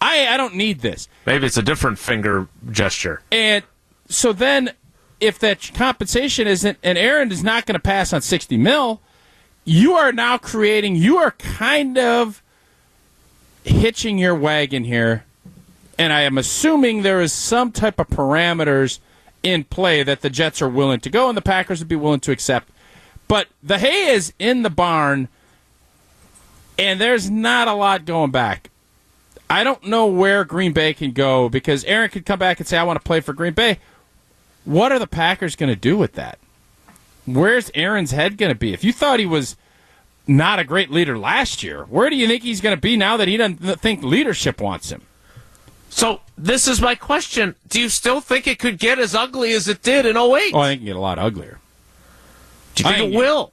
I, 0.00 0.28
I 0.28 0.36
don't 0.36 0.54
need 0.54 0.80
this. 0.80 1.08
Maybe 1.26 1.46
it's 1.46 1.56
a 1.56 1.62
different 1.62 1.98
finger 1.98 2.48
gesture. 2.70 3.22
And 3.30 3.64
so 4.08 4.32
then, 4.32 4.72
if 5.18 5.38
that 5.40 5.70
compensation 5.74 6.46
isn't, 6.46 6.78
and 6.82 6.96
Aaron 6.96 7.32
is 7.32 7.42
not 7.42 7.66
going 7.66 7.74
to 7.74 7.80
pass 7.80 8.12
on 8.12 8.22
60 8.22 8.56
mil, 8.56 9.00
you 9.64 9.94
are 9.94 10.12
now 10.12 10.38
creating, 10.38 10.96
you 10.96 11.18
are 11.18 11.32
kind 11.32 11.98
of 11.98 12.42
hitching 13.64 14.18
your 14.18 14.34
wagon 14.34 14.84
here. 14.84 15.24
And 15.98 16.12
I 16.12 16.22
am 16.22 16.38
assuming 16.38 17.02
there 17.02 17.20
is 17.20 17.32
some 17.32 17.72
type 17.72 17.98
of 17.98 18.08
parameters 18.08 19.00
in 19.42 19.64
play 19.64 20.02
that 20.02 20.22
the 20.22 20.30
Jets 20.30 20.62
are 20.62 20.68
willing 20.68 21.00
to 21.00 21.10
go 21.10 21.28
and 21.28 21.36
the 21.36 21.42
Packers 21.42 21.78
would 21.80 21.88
be 21.88 21.96
willing 21.96 22.20
to 22.20 22.32
accept. 22.32 22.70
But 23.28 23.48
the 23.62 23.78
hay 23.78 24.08
is 24.08 24.32
in 24.38 24.62
the 24.62 24.70
barn, 24.70 25.28
and 26.78 27.00
there's 27.00 27.30
not 27.30 27.68
a 27.68 27.74
lot 27.74 28.04
going 28.04 28.30
back. 28.30 28.70
I 29.48 29.62
don't 29.62 29.84
know 29.84 30.06
where 30.06 30.44
Green 30.44 30.72
Bay 30.72 30.94
can 30.94 31.12
go 31.12 31.48
because 31.48 31.84
Aaron 31.84 32.10
could 32.10 32.26
come 32.26 32.38
back 32.38 32.60
and 32.60 32.66
say, 32.66 32.78
I 32.78 32.82
want 32.82 32.98
to 32.98 33.04
play 33.04 33.20
for 33.20 33.32
Green 33.32 33.52
Bay. 33.52 33.78
What 34.64 34.90
are 34.92 34.98
the 34.98 35.06
Packers 35.06 35.56
going 35.56 35.70
to 35.70 35.76
do 35.76 35.96
with 35.96 36.14
that? 36.14 36.38
Where's 37.34 37.70
Aaron's 37.74 38.10
head 38.10 38.36
going 38.36 38.52
to 38.52 38.58
be? 38.58 38.72
If 38.72 38.84
you 38.84 38.92
thought 38.92 39.20
he 39.20 39.26
was 39.26 39.56
not 40.26 40.58
a 40.58 40.64
great 40.64 40.90
leader 40.90 41.18
last 41.18 41.62
year, 41.62 41.84
where 41.84 42.08
do 42.10 42.16
you 42.16 42.26
think 42.28 42.42
he's 42.42 42.60
going 42.60 42.76
to 42.76 42.80
be 42.80 42.96
now 42.96 43.16
that 43.16 43.28
he 43.28 43.36
doesn't 43.36 43.58
think 43.80 44.02
leadership 44.02 44.60
wants 44.60 44.90
him? 44.90 45.02
So 45.88 46.20
this 46.38 46.68
is 46.68 46.80
my 46.80 46.94
question: 46.94 47.56
Do 47.68 47.80
you 47.80 47.88
still 47.88 48.20
think 48.20 48.46
it 48.46 48.58
could 48.58 48.78
get 48.78 48.98
as 48.98 49.14
ugly 49.14 49.52
as 49.52 49.66
it 49.68 49.82
did 49.82 50.06
in 50.06 50.16
08? 50.16 50.52
Oh, 50.54 50.60
I 50.60 50.68
think 50.68 50.76
it 50.76 50.76
can 50.78 50.86
get 50.86 50.96
a 50.96 51.00
lot 51.00 51.18
uglier. 51.18 51.58
Do 52.76 52.84
you 52.84 52.88
think 52.90 52.96
think 53.02 53.14
it 53.14 53.16
will? 53.18 53.52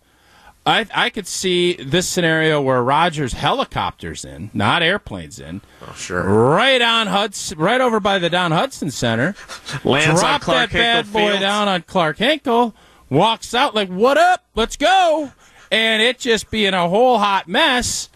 I, 0.65 0.85
I 0.93 1.09
could 1.09 1.27
see 1.27 1.75
this 1.75 2.05
scenario 2.09 2.61
where 2.61 2.83
Rodgers 2.83 3.31
helicopters 3.31 4.25
in, 4.25 4.51
not 4.53 4.83
airplanes 4.83 5.39
in, 5.39 5.61
Oh, 5.81 5.93
sure. 5.95 6.21
right 6.23 6.81
on 6.81 7.07
Hutson, 7.07 7.57
right 7.57 7.79
over 7.79 8.01
by 8.01 8.19
the 8.19 8.29
Don 8.29 8.51
Hutson 8.51 8.91
Center. 8.91 9.33
Lands 9.85 10.19
drop 10.19 10.41
Clark 10.41 10.71
that 10.71 10.77
bad 10.77 11.05
Hinkle 11.05 11.21
boy 11.21 11.29
Field. 11.29 11.39
down 11.39 11.67
on 11.69 11.83
Clark 11.83 12.17
Hinkle, 12.17 12.75
walks 13.09 13.53
out 13.53 13.75
like, 13.75 13.89
"What 13.89 14.17
up? 14.17 14.45
Let's 14.55 14.75
go!" 14.75 15.31
And 15.71 16.01
it 16.01 16.19
just 16.19 16.49
being 16.49 16.73
a 16.73 16.87
whole 16.87 17.19
hot 17.19 17.47
mess. 17.47 18.09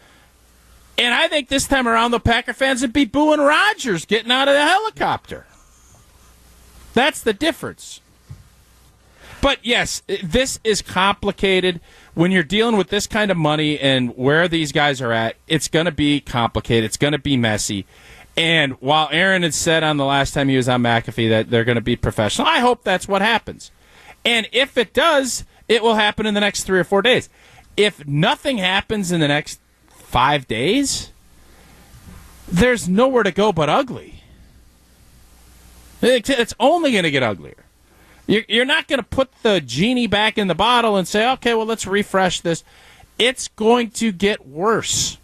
And 0.97 1.13
I 1.13 1.27
think 1.27 1.49
this 1.49 1.67
time 1.67 1.87
around, 1.87 2.11
the 2.11 2.19
Packer 2.19 2.53
fans 2.53 2.81
would 2.81 2.93
be 2.93 3.05
booing 3.05 3.39
Rodgers 3.39 4.05
getting 4.05 4.31
out 4.31 4.47
of 4.47 4.53
the 4.53 4.61
helicopter. 4.61 5.45
That's 6.93 7.21
the 7.21 7.33
difference. 7.33 8.01
But 9.41 9.59
yes, 9.63 10.03
this 10.23 10.59
is 10.63 10.81
complicated. 10.81 11.81
When 12.13 12.31
you're 12.31 12.43
dealing 12.43 12.77
with 12.77 12.89
this 12.89 13.07
kind 13.07 13.31
of 13.31 13.37
money 13.37 13.79
and 13.79 14.15
where 14.15 14.47
these 14.47 14.71
guys 14.71 15.01
are 15.01 15.11
at, 15.11 15.35
it's 15.47 15.67
going 15.67 15.85
to 15.85 15.91
be 15.91 16.19
complicated. 16.19 16.83
It's 16.83 16.97
going 16.97 17.13
to 17.13 17.19
be 17.19 17.35
messy. 17.37 17.85
And 18.37 18.73
while 18.73 19.09
Aaron 19.11 19.43
had 19.43 19.53
said 19.53 19.83
on 19.83 19.97
the 19.97 20.05
last 20.05 20.33
time 20.33 20.47
he 20.47 20.57
was 20.57 20.69
on 20.69 20.83
McAfee 20.83 21.29
that 21.29 21.49
they're 21.49 21.63
going 21.63 21.75
to 21.75 21.81
be 21.81 21.95
professional, 21.95 22.47
I 22.47 22.59
hope 22.59 22.83
that's 22.83 23.07
what 23.07 23.21
happens. 23.21 23.71
And 24.24 24.47
if 24.51 24.78
it 24.78 24.93
does, 24.93 25.45
it 25.67 25.82
will 25.82 25.95
happen 25.95 26.26
in 26.26 26.34
the 26.34 26.39
next 26.39 26.63
three 26.63 26.80
or 26.80 26.84
four 26.84 27.01
days. 27.01 27.30
If 27.78 28.05
nothing 28.05 28.57
happens 28.57 29.11
in 29.11 29.19
the 29.19 29.28
next 29.28 29.59
five 29.89 30.47
days, 30.47 31.11
there's 32.47 32.88
nowhere 32.89 33.24
to 33.24 33.32
go 33.32 33.51
but 33.51 33.69
ugly. 33.69 34.24
It's 36.01 36.53
only 36.59 36.91
going 36.91 37.03
to 37.03 37.11
get 37.11 37.24
uglier. 37.24 37.63
You're, 38.28 38.43
you're 38.47 38.65
not 38.65 38.88
going 38.88 38.99
to 38.99 39.03
put 39.03 39.32
the 39.43 39.61
genie 39.61 40.07
back 40.07 40.38
in 40.38 40.47
the 40.47 40.55
bottle 40.55 40.97
and 40.97 41.07
say, 41.07 41.30
okay, 41.34 41.53
well, 41.53 41.65
let's 41.65 41.88
refresh 41.88 42.41
this. 42.41 42.63
It's 43.17 43.47
going 43.49 43.91
to 43.91 44.11
get 44.11 44.47
worse. 44.47 45.17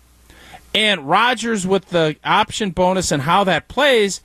And 0.74 1.10
Rodgers, 1.10 1.66
with 1.66 1.90
the 1.90 2.16
option 2.24 2.72
bonus 2.72 3.12
and 3.12 3.24
how 3.24 3.44
that 3.46 3.68
plays, 3.68 4.22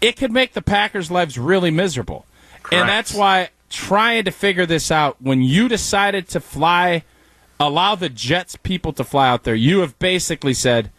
it 0.00 0.16
could 0.16 0.32
make 0.32 0.54
the 0.54 0.62
Packers' 0.62 1.10
lives 1.10 1.38
really 1.38 1.70
miserable. 1.70 2.24
Correct. 2.62 2.80
And 2.80 2.88
that's 2.88 3.12
why 3.12 3.50
trying 3.68 4.24
to 4.24 4.30
figure 4.30 4.66
this 4.66 4.90
out, 4.90 5.20
when 5.20 5.42
you 5.42 5.68
decided 5.68 6.28
to 6.28 6.40
fly, 6.40 7.04
allow 7.60 7.94
the 7.94 8.08
Jets 8.08 8.56
people 8.56 8.92
to 8.94 9.04
fly 9.04 9.28
out 9.28 9.44
there, 9.44 9.54
you 9.54 9.80
have 9.80 9.98
basically 9.98 10.54
said, 10.54 10.90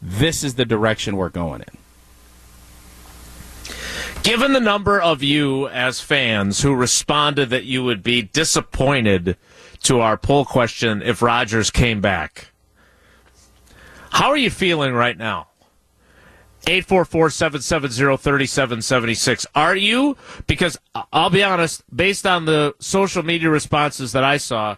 this 0.00 0.44
is 0.44 0.54
the 0.54 0.64
direction 0.64 1.16
we're 1.16 1.28
going 1.28 1.62
in. 1.62 1.78
Given 4.22 4.52
the 4.52 4.60
number 4.60 5.00
of 5.00 5.22
you 5.22 5.68
as 5.68 6.00
fans 6.00 6.62
who 6.62 6.74
responded 6.74 7.50
that 7.50 7.64
you 7.64 7.84
would 7.84 8.02
be 8.02 8.22
disappointed 8.22 9.36
to 9.84 10.00
our 10.00 10.16
poll 10.16 10.44
question 10.44 11.00
if 11.02 11.22
Rodgers 11.22 11.70
came 11.70 12.00
back, 12.00 12.48
how 14.10 14.28
are 14.30 14.36
you 14.36 14.50
feeling 14.50 14.94
right 14.94 15.16
now? 15.16 15.48
844-770-3776. 16.66 19.46
Are 19.54 19.76
you? 19.76 20.16
Because 20.46 20.78
I'll 21.12 21.30
be 21.30 21.42
honest, 21.42 21.82
based 21.94 22.26
on 22.26 22.44
the 22.44 22.74
social 22.78 23.22
media 23.22 23.50
responses 23.50 24.12
that 24.12 24.24
I 24.24 24.36
saw, 24.36 24.76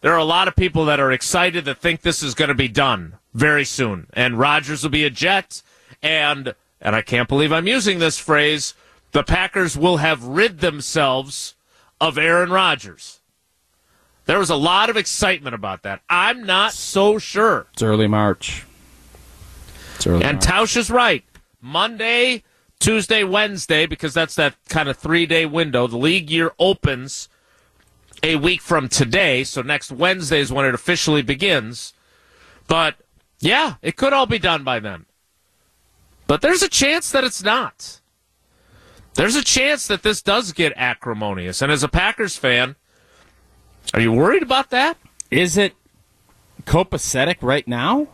there 0.00 0.12
are 0.12 0.18
a 0.18 0.24
lot 0.24 0.48
of 0.48 0.56
people 0.56 0.84
that 0.86 1.00
are 1.00 1.12
excited 1.12 1.64
that 1.66 1.78
think 1.78 2.02
this 2.02 2.22
is 2.22 2.34
going 2.34 2.48
to 2.48 2.54
be 2.54 2.68
done 2.68 3.14
very 3.34 3.64
soon. 3.64 4.06
And 4.12 4.38
Rodgers 4.38 4.82
will 4.82 4.90
be 4.90 5.04
a 5.04 5.10
Jet. 5.10 5.62
And, 6.02 6.54
and 6.80 6.96
I 6.96 7.02
can't 7.02 7.28
believe 7.28 7.52
I'm 7.52 7.66
using 7.66 7.98
this 7.98 8.18
phrase, 8.18 8.74
the 9.12 9.22
Packers 9.22 9.76
will 9.76 9.98
have 9.98 10.24
rid 10.24 10.60
themselves 10.60 11.54
of 12.00 12.18
Aaron 12.18 12.50
Rodgers. 12.50 13.20
There 14.26 14.38
was 14.38 14.50
a 14.50 14.56
lot 14.56 14.90
of 14.90 14.96
excitement 14.96 15.54
about 15.54 15.82
that. 15.82 16.02
I'm 16.10 16.44
not 16.44 16.72
so 16.72 17.18
sure. 17.18 17.66
It's 17.72 17.82
early 17.82 18.08
March. 18.08 18.64
It's 19.94 20.06
early 20.06 20.24
And 20.24 20.36
March. 20.36 20.46
Tausch 20.46 20.76
is 20.76 20.90
right. 20.90 21.24
Monday, 21.66 22.44
Tuesday, 22.78 23.24
Wednesday, 23.24 23.86
because 23.86 24.14
that's 24.14 24.36
that 24.36 24.54
kind 24.68 24.88
of 24.88 24.96
three 24.96 25.26
day 25.26 25.44
window. 25.46 25.86
The 25.86 25.96
league 25.96 26.30
year 26.30 26.52
opens 26.58 27.28
a 28.22 28.36
week 28.36 28.60
from 28.60 28.88
today, 28.88 29.44
so 29.44 29.62
next 29.62 29.90
Wednesday 29.90 30.40
is 30.40 30.52
when 30.52 30.64
it 30.64 30.74
officially 30.74 31.22
begins. 31.22 31.92
But 32.68 32.96
yeah, 33.40 33.74
it 33.82 33.96
could 33.96 34.12
all 34.12 34.26
be 34.26 34.38
done 34.38 34.64
by 34.64 34.80
then. 34.80 35.06
But 36.26 36.40
there's 36.40 36.62
a 36.62 36.68
chance 36.68 37.10
that 37.10 37.24
it's 37.24 37.42
not. 37.42 38.00
There's 39.14 39.36
a 39.36 39.44
chance 39.44 39.86
that 39.86 40.02
this 40.02 40.22
does 40.22 40.52
get 40.52 40.72
acrimonious. 40.76 41.62
And 41.62 41.72
as 41.72 41.82
a 41.82 41.88
Packers 41.88 42.36
fan, 42.36 42.76
are 43.94 44.00
you 44.00 44.12
worried 44.12 44.42
about 44.42 44.70
that? 44.70 44.98
Is 45.30 45.56
it 45.56 45.74
copacetic 46.64 47.36
right 47.40 47.66
now? 47.66 48.08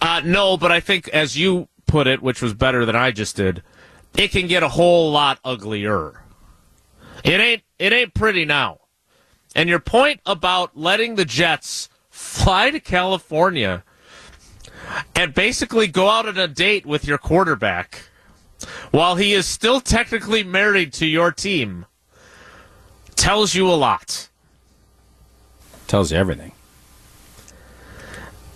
Uh, 0.00 0.20
no, 0.24 0.56
but 0.56 0.70
I 0.70 0.80
think 0.80 1.08
as 1.08 1.36
you 1.36 1.68
put 1.88 2.06
it, 2.06 2.22
which 2.22 2.40
was 2.40 2.54
better 2.54 2.84
than 2.84 2.94
I 2.94 3.10
just 3.10 3.34
did, 3.34 3.64
it 4.16 4.30
can 4.30 4.46
get 4.46 4.62
a 4.62 4.68
whole 4.68 5.10
lot 5.10 5.40
uglier. 5.44 6.22
It 7.24 7.40
ain't 7.40 7.62
it 7.78 7.92
ain't 7.92 8.14
pretty 8.14 8.44
now. 8.44 8.78
And 9.56 9.68
your 9.68 9.80
point 9.80 10.20
about 10.24 10.76
letting 10.76 11.16
the 11.16 11.24
Jets 11.24 11.88
fly 12.10 12.70
to 12.70 12.78
California, 12.78 13.82
and 15.14 15.34
basically 15.34 15.86
go 15.88 16.08
out 16.08 16.28
on 16.28 16.38
a 16.38 16.48
date 16.48 16.86
with 16.86 17.04
your 17.04 17.18
quarterback 17.18 18.08
while 18.90 19.16
he 19.16 19.32
is 19.32 19.46
still 19.46 19.80
technically 19.80 20.42
married 20.42 20.92
to 20.94 21.06
your 21.06 21.32
team 21.32 21.86
tells 23.14 23.54
you 23.54 23.70
a 23.70 23.74
lot. 23.74 24.28
Tells 25.86 26.10
you 26.12 26.18
everything. 26.18 26.52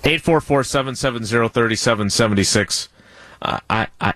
844-770-3776. 0.03 2.89
I, 3.43 3.89
I, 4.01 4.15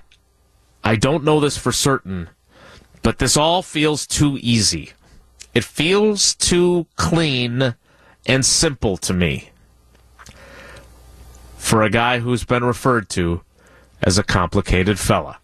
I 0.85 0.97
don't 0.97 1.25
know 1.25 1.41
this 1.41 1.59
for 1.59 1.73
certain, 1.73 2.31
but 3.03 3.19
this 3.19 3.37
all 3.37 3.63
feels 3.63 4.07
too 4.07 4.39
easy. 4.41 4.93
It 5.55 5.65
feels 5.65 6.35
too 6.35 6.87
clean 6.97 7.75
and 8.27 8.45
simple 8.45 8.97
to 8.99 9.13
me 9.13 9.51
for 11.57 11.83
a 11.83 11.91
guy 11.91 12.21
who's 12.21 12.45
been 12.45 12.63
referred 12.63 13.09
to 13.11 13.43
as 14.03 14.19
a 14.19 14.23
complicated 14.23 14.99
fella. 14.99 15.39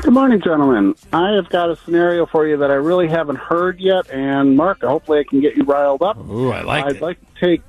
Good 0.00 0.14
morning, 0.14 0.40
gentlemen. 0.40 0.94
I 1.12 1.32
have 1.32 1.50
got 1.50 1.68
a 1.68 1.76
scenario 1.76 2.24
for 2.24 2.46
you 2.46 2.56
that 2.56 2.70
I 2.70 2.76
really 2.76 3.08
haven't 3.08 3.36
heard 3.36 3.78
yet, 3.78 4.08
and 4.10 4.56
Mark, 4.56 4.80
hopefully 4.80 5.18
I 5.18 5.24
can 5.28 5.42
get 5.42 5.54
you 5.54 5.64
riled 5.64 6.00
up. 6.00 6.16
Ooh, 6.16 6.50
I 6.50 6.62
like 6.62 6.86
I'd 6.86 6.96
it. 6.96 7.02
like 7.02 7.18
to 7.20 7.26
take 7.46 7.60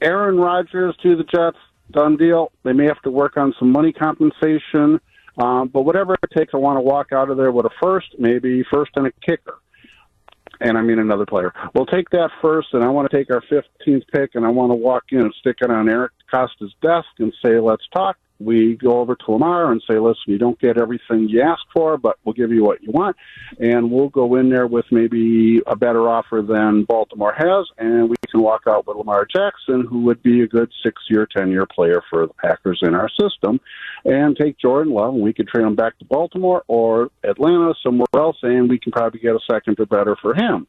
Aaron 0.00 0.38
Rodgers 0.38 0.96
to 1.02 1.14
the 1.14 1.24
Jets. 1.24 1.58
Done 1.90 2.16
deal. 2.16 2.52
They 2.62 2.72
may 2.72 2.86
have 2.86 3.02
to 3.02 3.10
work 3.10 3.36
on 3.36 3.52
some 3.58 3.70
money 3.70 3.92
compensation, 3.92 4.98
um, 5.36 5.68
but 5.68 5.82
whatever 5.82 6.14
it 6.14 6.20
takes, 6.34 6.54
I 6.54 6.56
want 6.56 6.78
to 6.78 6.80
walk 6.80 7.12
out 7.12 7.28
of 7.28 7.36
there 7.36 7.52
with 7.52 7.66
a 7.66 7.70
first, 7.82 8.14
maybe 8.18 8.64
first 8.70 8.92
and 8.96 9.08
a 9.08 9.12
kicker. 9.20 9.58
And 10.64 10.78
I 10.78 10.80
mean 10.80 10.98
another 10.98 11.26
player. 11.26 11.52
We'll 11.74 11.84
take 11.84 12.08
that 12.10 12.30
first, 12.40 12.68
and 12.72 12.82
I 12.82 12.88
want 12.88 13.10
to 13.10 13.14
take 13.14 13.30
our 13.30 13.42
15th 13.42 14.08
pick, 14.10 14.34
and 14.34 14.46
I 14.46 14.48
want 14.48 14.72
to 14.72 14.76
walk 14.76 15.04
in 15.10 15.20
and 15.20 15.34
stick 15.38 15.58
it 15.60 15.70
on 15.70 15.90
Eric 15.90 16.12
DeCosta's 16.32 16.72
desk 16.80 17.06
and 17.18 17.34
say, 17.44 17.60
let's 17.60 17.86
talk. 17.92 18.16
We 18.40 18.74
go 18.74 18.98
over 18.98 19.14
to 19.14 19.30
Lamar 19.30 19.70
and 19.70 19.82
say, 19.88 19.98
listen, 19.98 20.24
you 20.26 20.38
don't 20.38 20.58
get 20.58 20.80
everything 20.80 21.28
you 21.28 21.42
asked 21.42 21.66
for, 21.72 21.98
but 21.98 22.16
we'll 22.24 22.32
give 22.32 22.50
you 22.50 22.64
what 22.64 22.82
you 22.82 22.90
want. 22.90 23.16
And 23.60 23.90
we'll 23.90 24.08
go 24.08 24.36
in 24.36 24.48
there 24.48 24.66
with 24.66 24.86
maybe 24.90 25.60
a 25.66 25.76
better 25.76 26.08
offer 26.08 26.42
than 26.42 26.84
Baltimore 26.84 27.34
has, 27.36 27.66
and 27.78 28.08
we 28.08 28.16
can 28.28 28.42
walk 28.42 28.62
out 28.66 28.86
with 28.86 28.96
Lamar 28.96 29.26
Jackson, 29.26 29.86
who 29.86 30.00
would 30.00 30.22
be 30.22 30.40
a 30.40 30.48
good 30.48 30.72
six 30.82 31.02
year, 31.10 31.28
10 31.36 31.50
year 31.50 31.66
player 31.66 32.02
for 32.10 32.26
the 32.26 32.34
Packers 32.34 32.80
in 32.82 32.94
our 32.94 33.08
system, 33.08 33.60
and 34.04 34.36
take 34.36 34.58
Jordan 34.58 34.92
Love, 34.92 35.14
and 35.14 35.22
we 35.22 35.32
could 35.32 35.48
trade 35.48 35.64
him 35.64 35.74
back 35.74 35.98
to 35.98 36.04
Baltimore 36.04 36.62
or 36.68 37.10
Atlanta, 37.22 37.74
somewhere 37.82 38.06
else, 38.14 38.36
and 38.42 38.68
we 38.68 38.78
can 38.78 38.92
probably 38.92 39.20
get 39.20 39.34
a 39.34 39.40
second 39.50 39.80
or 39.80 39.86
better 39.86 40.16
for 40.20 40.34
him. 40.34 40.66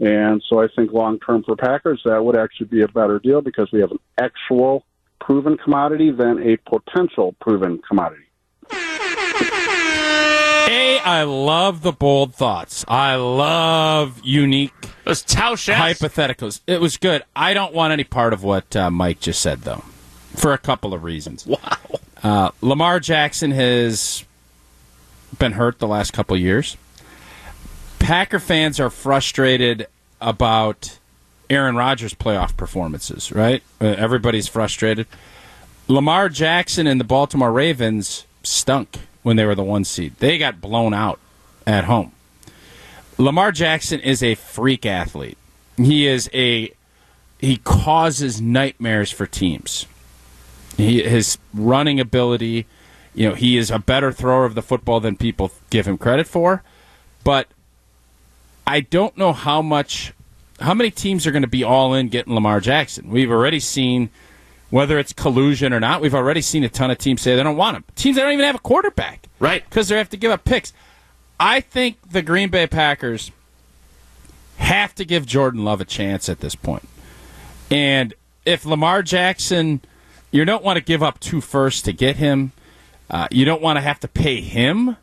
And 0.00 0.42
so 0.48 0.62
I 0.62 0.68
think 0.74 0.92
long 0.92 1.18
term 1.18 1.42
for 1.42 1.56
Packers, 1.56 2.00
that 2.04 2.24
would 2.24 2.38
actually 2.38 2.68
be 2.68 2.82
a 2.82 2.88
better 2.88 3.18
deal 3.18 3.40
because 3.40 3.68
we 3.72 3.80
have 3.80 3.90
an 3.90 3.98
actual 4.18 4.84
proven 5.20 5.56
commodity 5.58 6.10
than 6.12 6.38
a 6.42 6.56
potential 6.58 7.34
proven 7.40 7.80
commodity. 7.86 8.22
A, 10.70 11.00
I 11.00 11.22
love 11.24 11.82
the 11.82 11.92
bold 11.92 12.34
thoughts. 12.34 12.84
I 12.86 13.16
love 13.16 14.20
unique 14.22 14.72
It 14.82 15.08
was 15.08 15.24
hypotheticals. 15.24 16.60
It 16.66 16.80
was 16.80 16.96
good. 16.96 17.24
I 17.34 17.54
don't 17.54 17.74
want 17.74 17.92
any 17.92 18.04
part 18.04 18.32
of 18.32 18.44
what 18.44 18.76
uh, 18.76 18.90
Mike 18.90 19.18
just 19.18 19.40
said, 19.40 19.62
though, 19.62 19.82
for 20.38 20.52
a 20.52 20.58
couple 20.58 20.94
of 20.94 21.04
reasons. 21.04 21.46
Wow. 21.46 21.58
Uh, 22.22 22.50
Lamar 22.60 23.00
Jackson 23.00 23.50
has 23.50 24.24
been 25.38 25.52
hurt 25.52 25.78
the 25.78 25.86
last 25.86 26.12
couple 26.12 26.34
of 26.34 26.40
years. 26.40 26.76
Packer 27.98 28.38
fans 28.38 28.80
are 28.80 28.90
frustrated 28.90 29.86
about 30.20 30.98
Aaron 31.50 31.76
Rodgers' 31.76 32.14
playoff 32.14 32.56
performances, 32.56 33.32
right? 33.32 33.62
Uh, 33.80 33.86
everybody's 33.86 34.48
frustrated. 34.48 35.06
Lamar 35.88 36.28
Jackson 36.28 36.86
and 36.86 37.00
the 37.00 37.04
Baltimore 37.04 37.52
Ravens 37.52 38.26
stunk 38.42 38.98
when 39.22 39.36
they 39.36 39.44
were 39.44 39.54
the 39.54 39.64
one 39.64 39.84
seed. 39.84 40.14
They 40.18 40.38
got 40.38 40.60
blown 40.60 40.94
out 40.94 41.18
at 41.66 41.84
home. 41.84 42.12
Lamar 43.16 43.52
Jackson 43.52 44.00
is 44.00 44.22
a 44.22 44.34
freak 44.34 44.86
athlete. 44.86 45.38
He 45.76 46.06
is 46.06 46.30
a 46.32 46.72
he 47.38 47.56
causes 47.58 48.40
nightmares 48.40 49.10
for 49.10 49.26
teams. 49.26 49.86
He, 50.78 51.02
his 51.02 51.36
running 51.52 52.00
ability, 52.00 52.66
you 53.14 53.28
know, 53.28 53.34
he 53.34 53.58
is 53.58 53.70
a 53.70 53.78
better 53.78 54.12
thrower 54.12 54.46
of 54.46 54.54
the 54.54 54.62
football 54.62 55.00
than 55.00 55.16
people 55.16 55.50
give 55.68 55.86
him 55.86 55.98
credit 55.98 56.26
for. 56.26 56.62
But 57.24 57.48
I 58.66 58.80
don't 58.80 59.16
know 59.18 59.32
how 59.34 59.60
much, 59.60 60.14
how 60.60 60.72
many 60.72 60.90
teams 60.90 61.26
are 61.26 61.32
going 61.32 61.42
to 61.42 61.48
be 61.48 61.64
all 61.64 61.92
in 61.94 62.08
getting 62.08 62.34
Lamar 62.34 62.60
Jackson. 62.60 63.10
We've 63.10 63.30
already 63.30 63.60
seen 63.60 64.08
whether 64.70 64.98
it's 64.98 65.12
collusion 65.12 65.72
or 65.72 65.80
not. 65.80 66.00
We've 66.00 66.14
already 66.14 66.42
seen 66.42 66.62
a 66.62 66.68
ton 66.68 66.90
of 66.90 66.98
teams 66.98 67.20
say 67.20 67.34
they 67.34 67.42
don't 67.42 67.56
want 67.56 67.76
him. 67.76 67.84
Teams 67.96 68.16
that 68.16 68.22
don't 68.22 68.32
even 68.32 68.44
have 68.44 68.54
a 68.54 68.60
quarterback, 68.60 69.26
Right. 69.40 69.64
Because 69.64 69.88
they 69.88 69.96
have 69.96 70.10
to 70.10 70.16
give 70.16 70.30
up 70.30 70.44
picks. 70.44 70.72
I 71.40 71.60
think 71.60 72.10
the 72.10 72.22
Green 72.22 72.50
Bay 72.50 72.66
Packers 72.66 73.30
have 74.56 74.94
to 74.96 75.04
give 75.04 75.24
Jordan 75.26 75.64
Love 75.64 75.80
a 75.80 75.84
chance 75.84 76.28
at 76.28 76.40
this 76.40 76.54
point. 76.54 76.88
And 77.70 78.14
if 78.44 78.64
Lamar 78.64 79.02
Jackson, 79.02 79.80
you 80.30 80.44
don't 80.44 80.62
want 80.62 80.76
to 80.76 80.84
give 80.84 81.02
up 81.02 81.20
two 81.20 81.40
firsts 81.40 81.82
to 81.82 81.92
get 81.92 82.16
him. 82.16 82.52
Uh, 83.10 83.28
you 83.30 83.44
don't 83.44 83.62
want 83.62 83.76
to 83.76 83.80
have 83.80 84.00
to 84.00 84.08
pay 84.08 84.40
him 84.40 84.96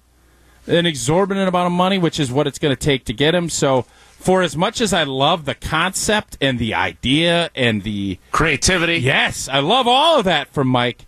an 0.68 0.86
exorbitant 0.86 1.48
amount 1.48 1.68
of 1.68 1.72
money, 1.72 1.98
which 1.98 2.20
is 2.20 2.32
what 2.32 2.48
it's 2.48 2.60
going 2.60 2.76
to 2.76 2.80
take 2.80 3.06
to 3.06 3.14
get 3.14 3.36
him. 3.36 3.50
So, 3.50 3.84
for 4.20 4.42
as 4.42 4.58
much 4.58 4.82
as 4.82 4.94
I 4.94 5.04
love 5.04 5.46
the 5.46 5.54
concept 5.54 6.38
and 6.42 6.58
the 6.58 6.74
idea 6.74 7.52
and 7.54 7.84
the 7.84 8.18
Creativity. 8.32 8.98
yes, 8.98 9.48
I 9.48 9.60
love 9.60 9.88
all 9.88 10.20
of 10.20 10.26
that 10.26 10.52
from 10.54 10.68
Mike. 10.68 11.06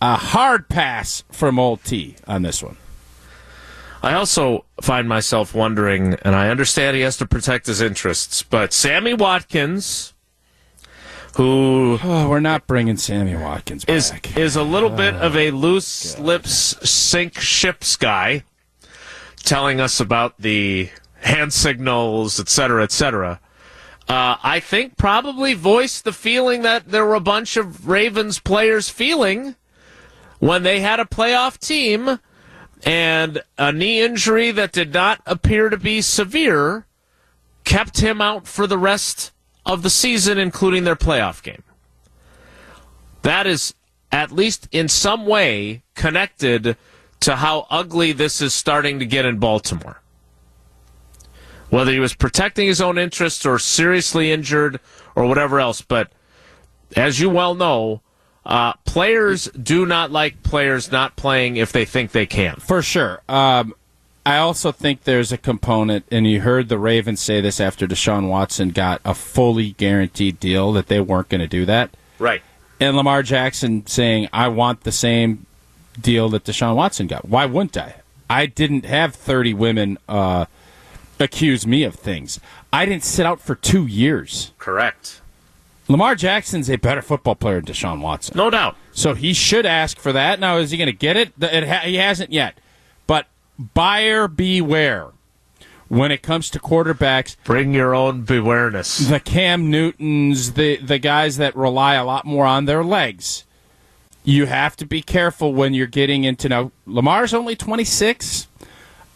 A 0.00 0.16
hard 0.16 0.68
pass 0.68 1.24
from 1.30 1.58
old 1.58 1.82
T 1.84 2.16
on 2.26 2.42
this 2.42 2.62
one. 2.62 2.76
I 4.02 4.14
also 4.14 4.64
find 4.80 5.08
myself 5.08 5.54
wondering, 5.54 6.14
and 6.22 6.36
I 6.36 6.48
understand 6.48 6.96
he 6.96 7.02
has 7.02 7.16
to 7.16 7.26
protect 7.26 7.66
his 7.66 7.80
interests, 7.80 8.42
but 8.42 8.72
Sammy 8.72 9.14
Watkins, 9.14 10.14
who 11.36 11.98
Oh, 12.02 12.28
we're 12.28 12.40
not 12.40 12.66
bringing 12.66 12.96
Sammy 12.96 13.34
Watkins 13.34 13.84
is 13.86 14.10
back. 14.10 14.36
is 14.36 14.56
a 14.56 14.62
little 14.62 14.90
bit 14.90 15.14
of 15.14 15.36
a 15.36 15.50
loose 15.50 16.18
lips 16.18 16.76
sink 16.88 17.38
ships 17.38 17.96
guy, 17.96 18.42
telling 19.44 19.80
us 19.80 20.00
about 20.00 20.34
the 20.38 20.90
hand 21.20 21.52
signals, 21.52 22.40
et 22.40 22.48
cetera, 22.48 22.82
et 22.82 22.92
cetera. 22.92 23.40
Uh, 24.08 24.36
I 24.42 24.60
think 24.60 24.96
probably 24.96 25.54
voiced 25.54 26.04
the 26.04 26.12
feeling 26.12 26.62
that 26.62 26.88
there 26.88 27.04
were 27.04 27.14
a 27.14 27.20
bunch 27.20 27.56
of 27.56 27.88
Ravens 27.88 28.38
players 28.38 28.88
feeling 28.88 29.56
when 30.38 30.62
they 30.62 30.80
had 30.80 31.00
a 31.00 31.04
playoff 31.04 31.58
team 31.58 32.20
and 32.84 33.42
a 33.58 33.72
knee 33.72 34.00
injury 34.00 34.52
that 34.52 34.70
did 34.72 34.92
not 34.92 35.20
appear 35.26 35.70
to 35.70 35.76
be 35.76 36.00
severe 36.00 36.86
kept 37.64 37.98
him 37.98 38.20
out 38.20 38.46
for 38.46 38.66
the 38.66 38.78
rest 38.78 39.32
of 39.66 39.82
the 39.82 39.90
season, 39.90 40.38
including 40.38 40.84
their 40.84 40.96
playoff 40.96 41.42
game. 41.42 41.62
That 43.22 43.46
is 43.46 43.74
at 44.12 44.30
least 44.30 44.68
in 44.70 44.88
some 44.88 45.26
way 45.26 45.82
connected 45.94 46.76
to 47.20 47.36
how 47.36 47.66
ugly 47.68 48.12
this 48.12 48.40
is 48.40 48.54
starting 48.54 49.00
to 49.00 49.06
get 49.06 49.26
in 49.26 49.38
Baltimore. 49.38 50.00
Whether 51.68 51.92
he 51.92 51.98
was 51.98 52.14
protecting 52.14 52.68
his 52.68 52.80
own 52.80 52.96
interests 52.96 53.44
or 53.44 53.58
seriously 53.58 54.30
injured 54.30 54.78
or 55.16 55.26
whatever 55.26 55.58
else, 55.58 55.82
but 55.82 56.12
as 56.94 57.18
you 57.18 57.28
well 57.28 57.56
know, 57.56 58.00
uh, 58.44 58.74
players 58.84 59.46
do 59.46 59.84
not 59.84 60.12
like 60.12 60.44
players 60.44 60.92
not 60.92 61.16
playing 61.16 61.56
if 61.56 61.72
they 61.72 61.84
think 61.84 62.12
they 62.12 62.26
can. 62.26 62.54
For 62.56 62.80
sure. 62.80 63.20
Um, 63.28 63.74
I 64.26 64.38
also 64.38 64.72
think 64.72 65.04
there's 65.04 65.30
a 65.30 65.38
component, 65.38 66.04
and 66.10 66.26
you 66.26 66.40
heard 66.40 66.68
the 66.68 66.78
Ravens 66.78 67.20
say 67.20 67.40
this 67.40 67.60
after 67.60 67.86
Deshaun 67.86 68.28
Watson 68.28 68.70
got 68.70 69.00
a 69.04 69.14
fully 69.14 69.70
guaranteed 69.74 70.40
deal 70.40 70.72
that 70.72 70.88
they 70.88 70.98
weren't 70.98 71.28
going 71.28 71.42
to 71.42 71.46
do 71.46 71.64
that. 71.66 71.90
Right. 72.18 72.42
And 72.80 72.96
Lamar 72.96 73.22
Jackson 73.22 73.86
saying, 73.86 74.28
I 74.32 74.48
want 74.48 74.80
the 74.80 74.90
same 74.90 75.46
deal 76.00 76.28
that 76.30 76.42
Deshaun 76.42 76.74
Watson 76.74 77.06
got. 77.06 77.28
Why 77.28 77.46
wouldn't 77.46 77.76
I? 77.76 78.00
I 78.28 78.46
didn't 78.46 78.84
have 78.84 79.14
30 79.14 79.54
women 79.54 79.96
uh, 80.08 80.46
accuse 81.20 81.64
me 81.64 81.84
of 81.84 81.94
things. 81.94 82.40
I 82.72 82.84
didn't 82.84 83.04
sit 83.04 83.26
out 83.26 83.40
for 83.40 83.54
two 83.54 83.86
years. 83.86 84.50
Correct. 84.58 85.20
Lamar 85.86 86.16
Jackson's 86.16 86.68
a 86.68 86.76
better 86.76 87.00
football 87.00 87.36
player 87.36 87.60
than 87.60 87.66
Deshaun 87.72 88.00
Watson. 88.00 88.36
No 88.36 88.50
doubt. 88.50 88.74
So 88.90 89.14
he 89.14 89.32
should 89.32 89.64
ask 89.66 89.98
for 89.98 90.12
that. 90.12 90.40
Now, 90.40 90.56
is 90.56 90.72
he 90.72 90.76
going 90.76 90.86
to 90.86 90.92
get 90.92 91.16
it? 91.16 91.32
It 91.40 91.68
ha- 91.68 91.82
he 91.84 91.94
hasn't 91.94 92.32
yet. 92.32 92.58
Buyer 93.58 94.28
beware 94.28 95.08
when 95.88 96.10
it 96.10 96.22
comes 96.22 96.50
to 96.50 96.58
quarterbacks. 96.58 97.36
Bring 97.44 97.72
your 97.72 97.94
own 97.94 98.22
bewareness. 98.22 98.98
The 98.98 99.20
Cam 99.20 99.70
Newtons, 99.70 100.52
the, 100.52 100.76
the 100.76 100.98
guys 100.98 101.36
that 101.36 101.56
rely 101.56 101.94
a 101.94 102.04
lot 102.04 102.24
more 102.24 102.46
on 102.46 102.64
their 102.64 102.84
legs. 102.84 103.44
You 104.24 104.46
have 104.46 104.76
to 104.76 104.86
be 104.86 105.02
careful 105.02 105.54
when 105.54 105.72
you're 105.72 105.86
getting 105.86 106.24
into 106.24 106.48
now. 106.48 106.72
Lamar's 106.84 107.32
only 107.32 107.54
26. 107.54 108.48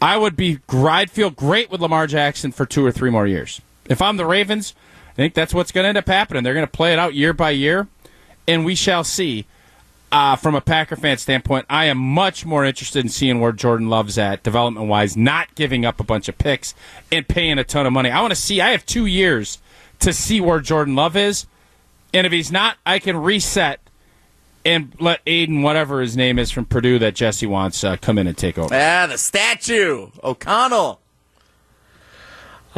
I 0.00 0.16
would 0.16 0.36
be. 0.36 0.60
I'd 0.68 1.10
feel 1.10 1.30
great 1.30 1.70
with 1.70 1.80
Lamar 1.80 2.06
Jackson 2.06 2.52
for 2.52 2.64
two 2.64 2.86
or 2.86 2.92
three 2.92 3.10
more 3.10 3.26
years. 3.26 3.60
If 3.86 4.00
I'm 4.00 4.16
the 4.16 4.24
Ravens, 4.24 4.72
I 5.10 5.14
think 5.14 5.34
that's 5.34 5.52
what's 5.52 5.72
going 5.72 5.84
to 5.84 5.88
end 5.88 5.98
up 5.98 6.06
happening. 6.06 6.44
They're 6.44 6.54
going 6.54 6.66
to 6.66 6.70
play 6.70 6.92
it 6.92 6.98
out 6.98 7.14
year 7.14 7.32
by 7.32 7.50
year, 7.50 7.88
and 8.46 8.64
we 8.64 8.74
shall 8.74 9.04
see. 9.04 9.46
Uh, 10.12 10.34
from 10.34 10.56
a 10.56 10.60
Packer 10.60 10.96
fan 10.96 11.18
standpoint, 11.18 11.66
I 11.70 11.84
am 11.84 11.96
much 11.96 12.44
more 12.44 12.64
interested 12.64 13.04
in 13.04 13.08
seeing 13.08 13.38
where 13.38 13.52
Jordan 13.52 13.88
Love's 13.88 14.18
at 14.18 14.42
development 14.42 14.88
wise, 14.88 15.16
not 15.16 15.54
giving 15.54 15.84
up 15.84 16.00
a 16.00 16.04
bunch 16.04 16.28
of 16.28 16.36
picks 16.36 16.74
and 17.12 17.28
paying 17.28 17.58
a 17.58 17.64
ton 17.64 17.86
of 17.86 17.92
money. 17.92 18.10
I 18.10 18.20
want 18.20 18.32
to 18.32 18.36
see. 18.40 18.60
I 18.60 18.70
have 18.70 18.84
two 18.84 19.06
years 19.06 19.58
to 20.00 20.12
see 20.12 20.40
where 20.40 20.58
Jordan 20.58 20.96
Love 20.96 21.16
is, 21.16 21.46
and 22.12 22.26
if 22.26 22.32
he's 22.32 22.50
not, 22.50 22.76
I 22.84 22.98
can 22.98 23.16
reset 23.16 23.80
and 24.64 24.92
let 24.98 25.20
Aidan, 25.26 25.62
whatever 25.62 26.00
his 26.00 26.16
name 26.16 26.38
is 26.38 26.50
from 26.50 26.64
Purdue 26.64 26.98
that 26.98 27.14
Jesse 27.14 27.46
wants, 27.46 27.84
uh, 27.84 27.96
come 27.96 28.18
in 28.18 28.26
and 28.26 28.36
take 28.36 28.58
over. 28.58 28.74
Ah, 28.74 29.06
the 29.06 29.16
statue. 29.16 30.08
O'Connell. 30.22 31.00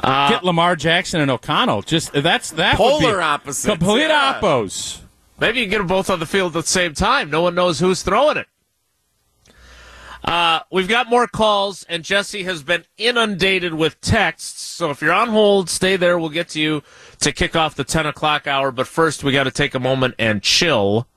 Get 0.00 0.42
Lamar 0.44 0.74
Jackson 0.76 1.20
and 1.20 1.30
O'Connell. 1.30 1.82
Just 1.82 2.12
that's 2.12 2.50
that 2.52 2.78
would 2.78 3.00
Polar 3.00 3.16
be 3.16 3.22
opposites, 3.22 3.66
complete 3.66 4.08
yeah. 4.08 4.40
oppos. 4.40 5.00
Maybe 5.40 5.60
you 5.60 5.66
get 5.66 5.78
them 5.78 5.86
both 5.86 6.10
on 6.10 6.20
the 6.20 6.26
field 6.26 6.56
at 6.56 6.64
the 6.64 6.70
same 6.70 6.94
time. 6.94 7.30
No 7.30 7.42
one 7.42 7.54
knows 7.54 7.80
who's 7.80 8.02
throwing 8.02 8.36
it. 8.36 8.46
Uh, 10.24 10.60
we've 10.70 10.88
got 10.88 11.10
more 11.10 11.26
calls, 11.26 11.84
and 11.88 12.04
Jesse 12.04 12.44
has 12.44 12.62
been 12.62 12.84
inundated 12.96 13.74
with 13.74 14.00
texts. 14.00 14.62
So 14.62 14.90
if 14.90 15.02
you're 15.02 15.12
on 15.12 15.30
hold, 15.30 15.68
stay 15.68 15.96
there. 15.96 16.18
We'll 16.18 16.28
get 16.28 16.48
to 16.50 16.60
you 16.60 16.82
to 17.20 17.32
kick 17.32 17.56
off 17.56 17.74
the 17.74 17.84
10 17.84 18.06
o'clock 18.06 18.46
hour. 18.46 18.70
But 18.70 18.86
first, 18.86 19.24
we 19.24 19.32
got 19.32 19.44
to 19.44 19.50
take 19.50 19.74
a 19.74 19.80
moment 19.80 20.14
and 20.18 20.42
chill 20.42 21.08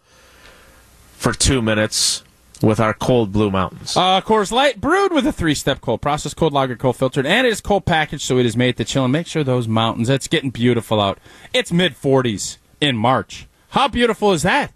for 1.18 1.34
two 1.34 1.62
minutes 1.62 2.24
with 2.62 2.80
our 2.80 2.94
cold 2.94 3.32
blue 3.32 3.52
mountains. 3.52 3.96
Uh, 3.96 4.22
Coors 4.22 4.52
Light, 4.52 4.82
brewed 4.82 5.12
with 5.12 5.28
a 5.28 5.32
three-step 5.32 5.82
cold 5.82 6.02
process, 6.02 6.34
cold 6.34 6.54
lager, 6.54 6.76
cold 6.76 6.96
filtered, 6.96 7.26
and 7.26 7.46
it 7.46 7.52
is 7.52 7.62
cold 7.62 7.86
packaged, 7.86 8.24
so 8.24 8.38
it 8.38 8.46
is 8.46 8.58
made 8.58 8.78
to 8.78 8.86
chill 8.86 9.04
and 9.04 9.12
make 9.12 9.28
sure 9.28 9.44
those 9.44 9.68
mountains. 9.68 10.10
It's 10.10 10.28
getting 10.28 10.50
beautiful 10.50 11.00
out. 11.00 11.20
It's 11.54 11.72
mid 11.72 11.94
40s 11.96 12.58
in 12.82 12.98
March. 12.98 13.48
How 13.70 13.88
beautiful 13.88 14.32
is 14.34 14.44
that? 14.44 14.74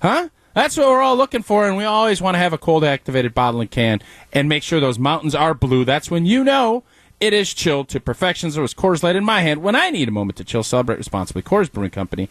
Huh? 0.00 0.28
That's 0.54 0.76
what 0.76 0.88
we're 0.88 1.02
all 1.02 1.16
looking 1.16 1.42
for, 1.42 1.66
and 1.66 1.76
we 1.76 1.84
always 1.84 2.22
want 2.22 2.36
to 2.36 2.38
have 2.38 2.52
a 2.52 2.58
cold 2.58 2.84
activated 2.84 3.34
bottle 3.34 3.60
and 3.60 3.70
can 3.70 4.00
and 4.32 4.48
make 4.48 4.62
sure 4.62 4.78
those 4.78 4.98
mountains 4.98 5.34
are 5.34 5.52
blue. 5.52 5.84
That's 5.84 6.10
when 6.10 6.26
you 6.26 6.44
know 6.44 6.84
it 7.20 7.32
is 7.32 7.52
chilled 7.52 7.88
to 7.88 8.00
perfection. 8.00 8.50
There 8.50 8.62
was 8.62 8.74
Coors 8.74 9.02
Light 9.02 9.16
in 9.16 9.24
my 9.24 9.40
hand 9.40 9.62
when 9.62 9.74
I 9.74 9.90
need 9.90 10.08
a 10.08 10.12
moment 10.12 10.36
to 10.36 10.44
chill. 10.44 10.62
Celebrate 10.62 10.98
responsibly. 10.98 11.42
Coors 11.42 11.72
Brewing 11.72 11.90
Company, 11.90 12.28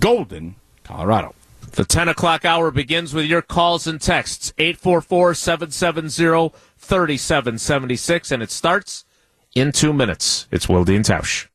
Golden, 0.00 0.54
Colorado. 0.82 1.34
The 1.72 1.84
10 1.84 2.08
o'clock 2.08 2.46
hour 2.46 2.70
begins 2.70 3.12
with 3.12 3.26
your 3.26 3.42
calls 3.42 3.86
and 3.86 4.00
texts 4.00 4.54
844 4.56 5.34
770 5.34 6.56
3776, 6.78 8.30
and 8.32 8.42
it 8.42 8.50
starts 8.50 9.04
in 9.54 9.72
two 9.72 9.92
minutes. 9.92 10.46
It's 10.50 10.68
Wilde 10.68 10.86
Dean 10.86 11.02
Tausch. 11.02 11.48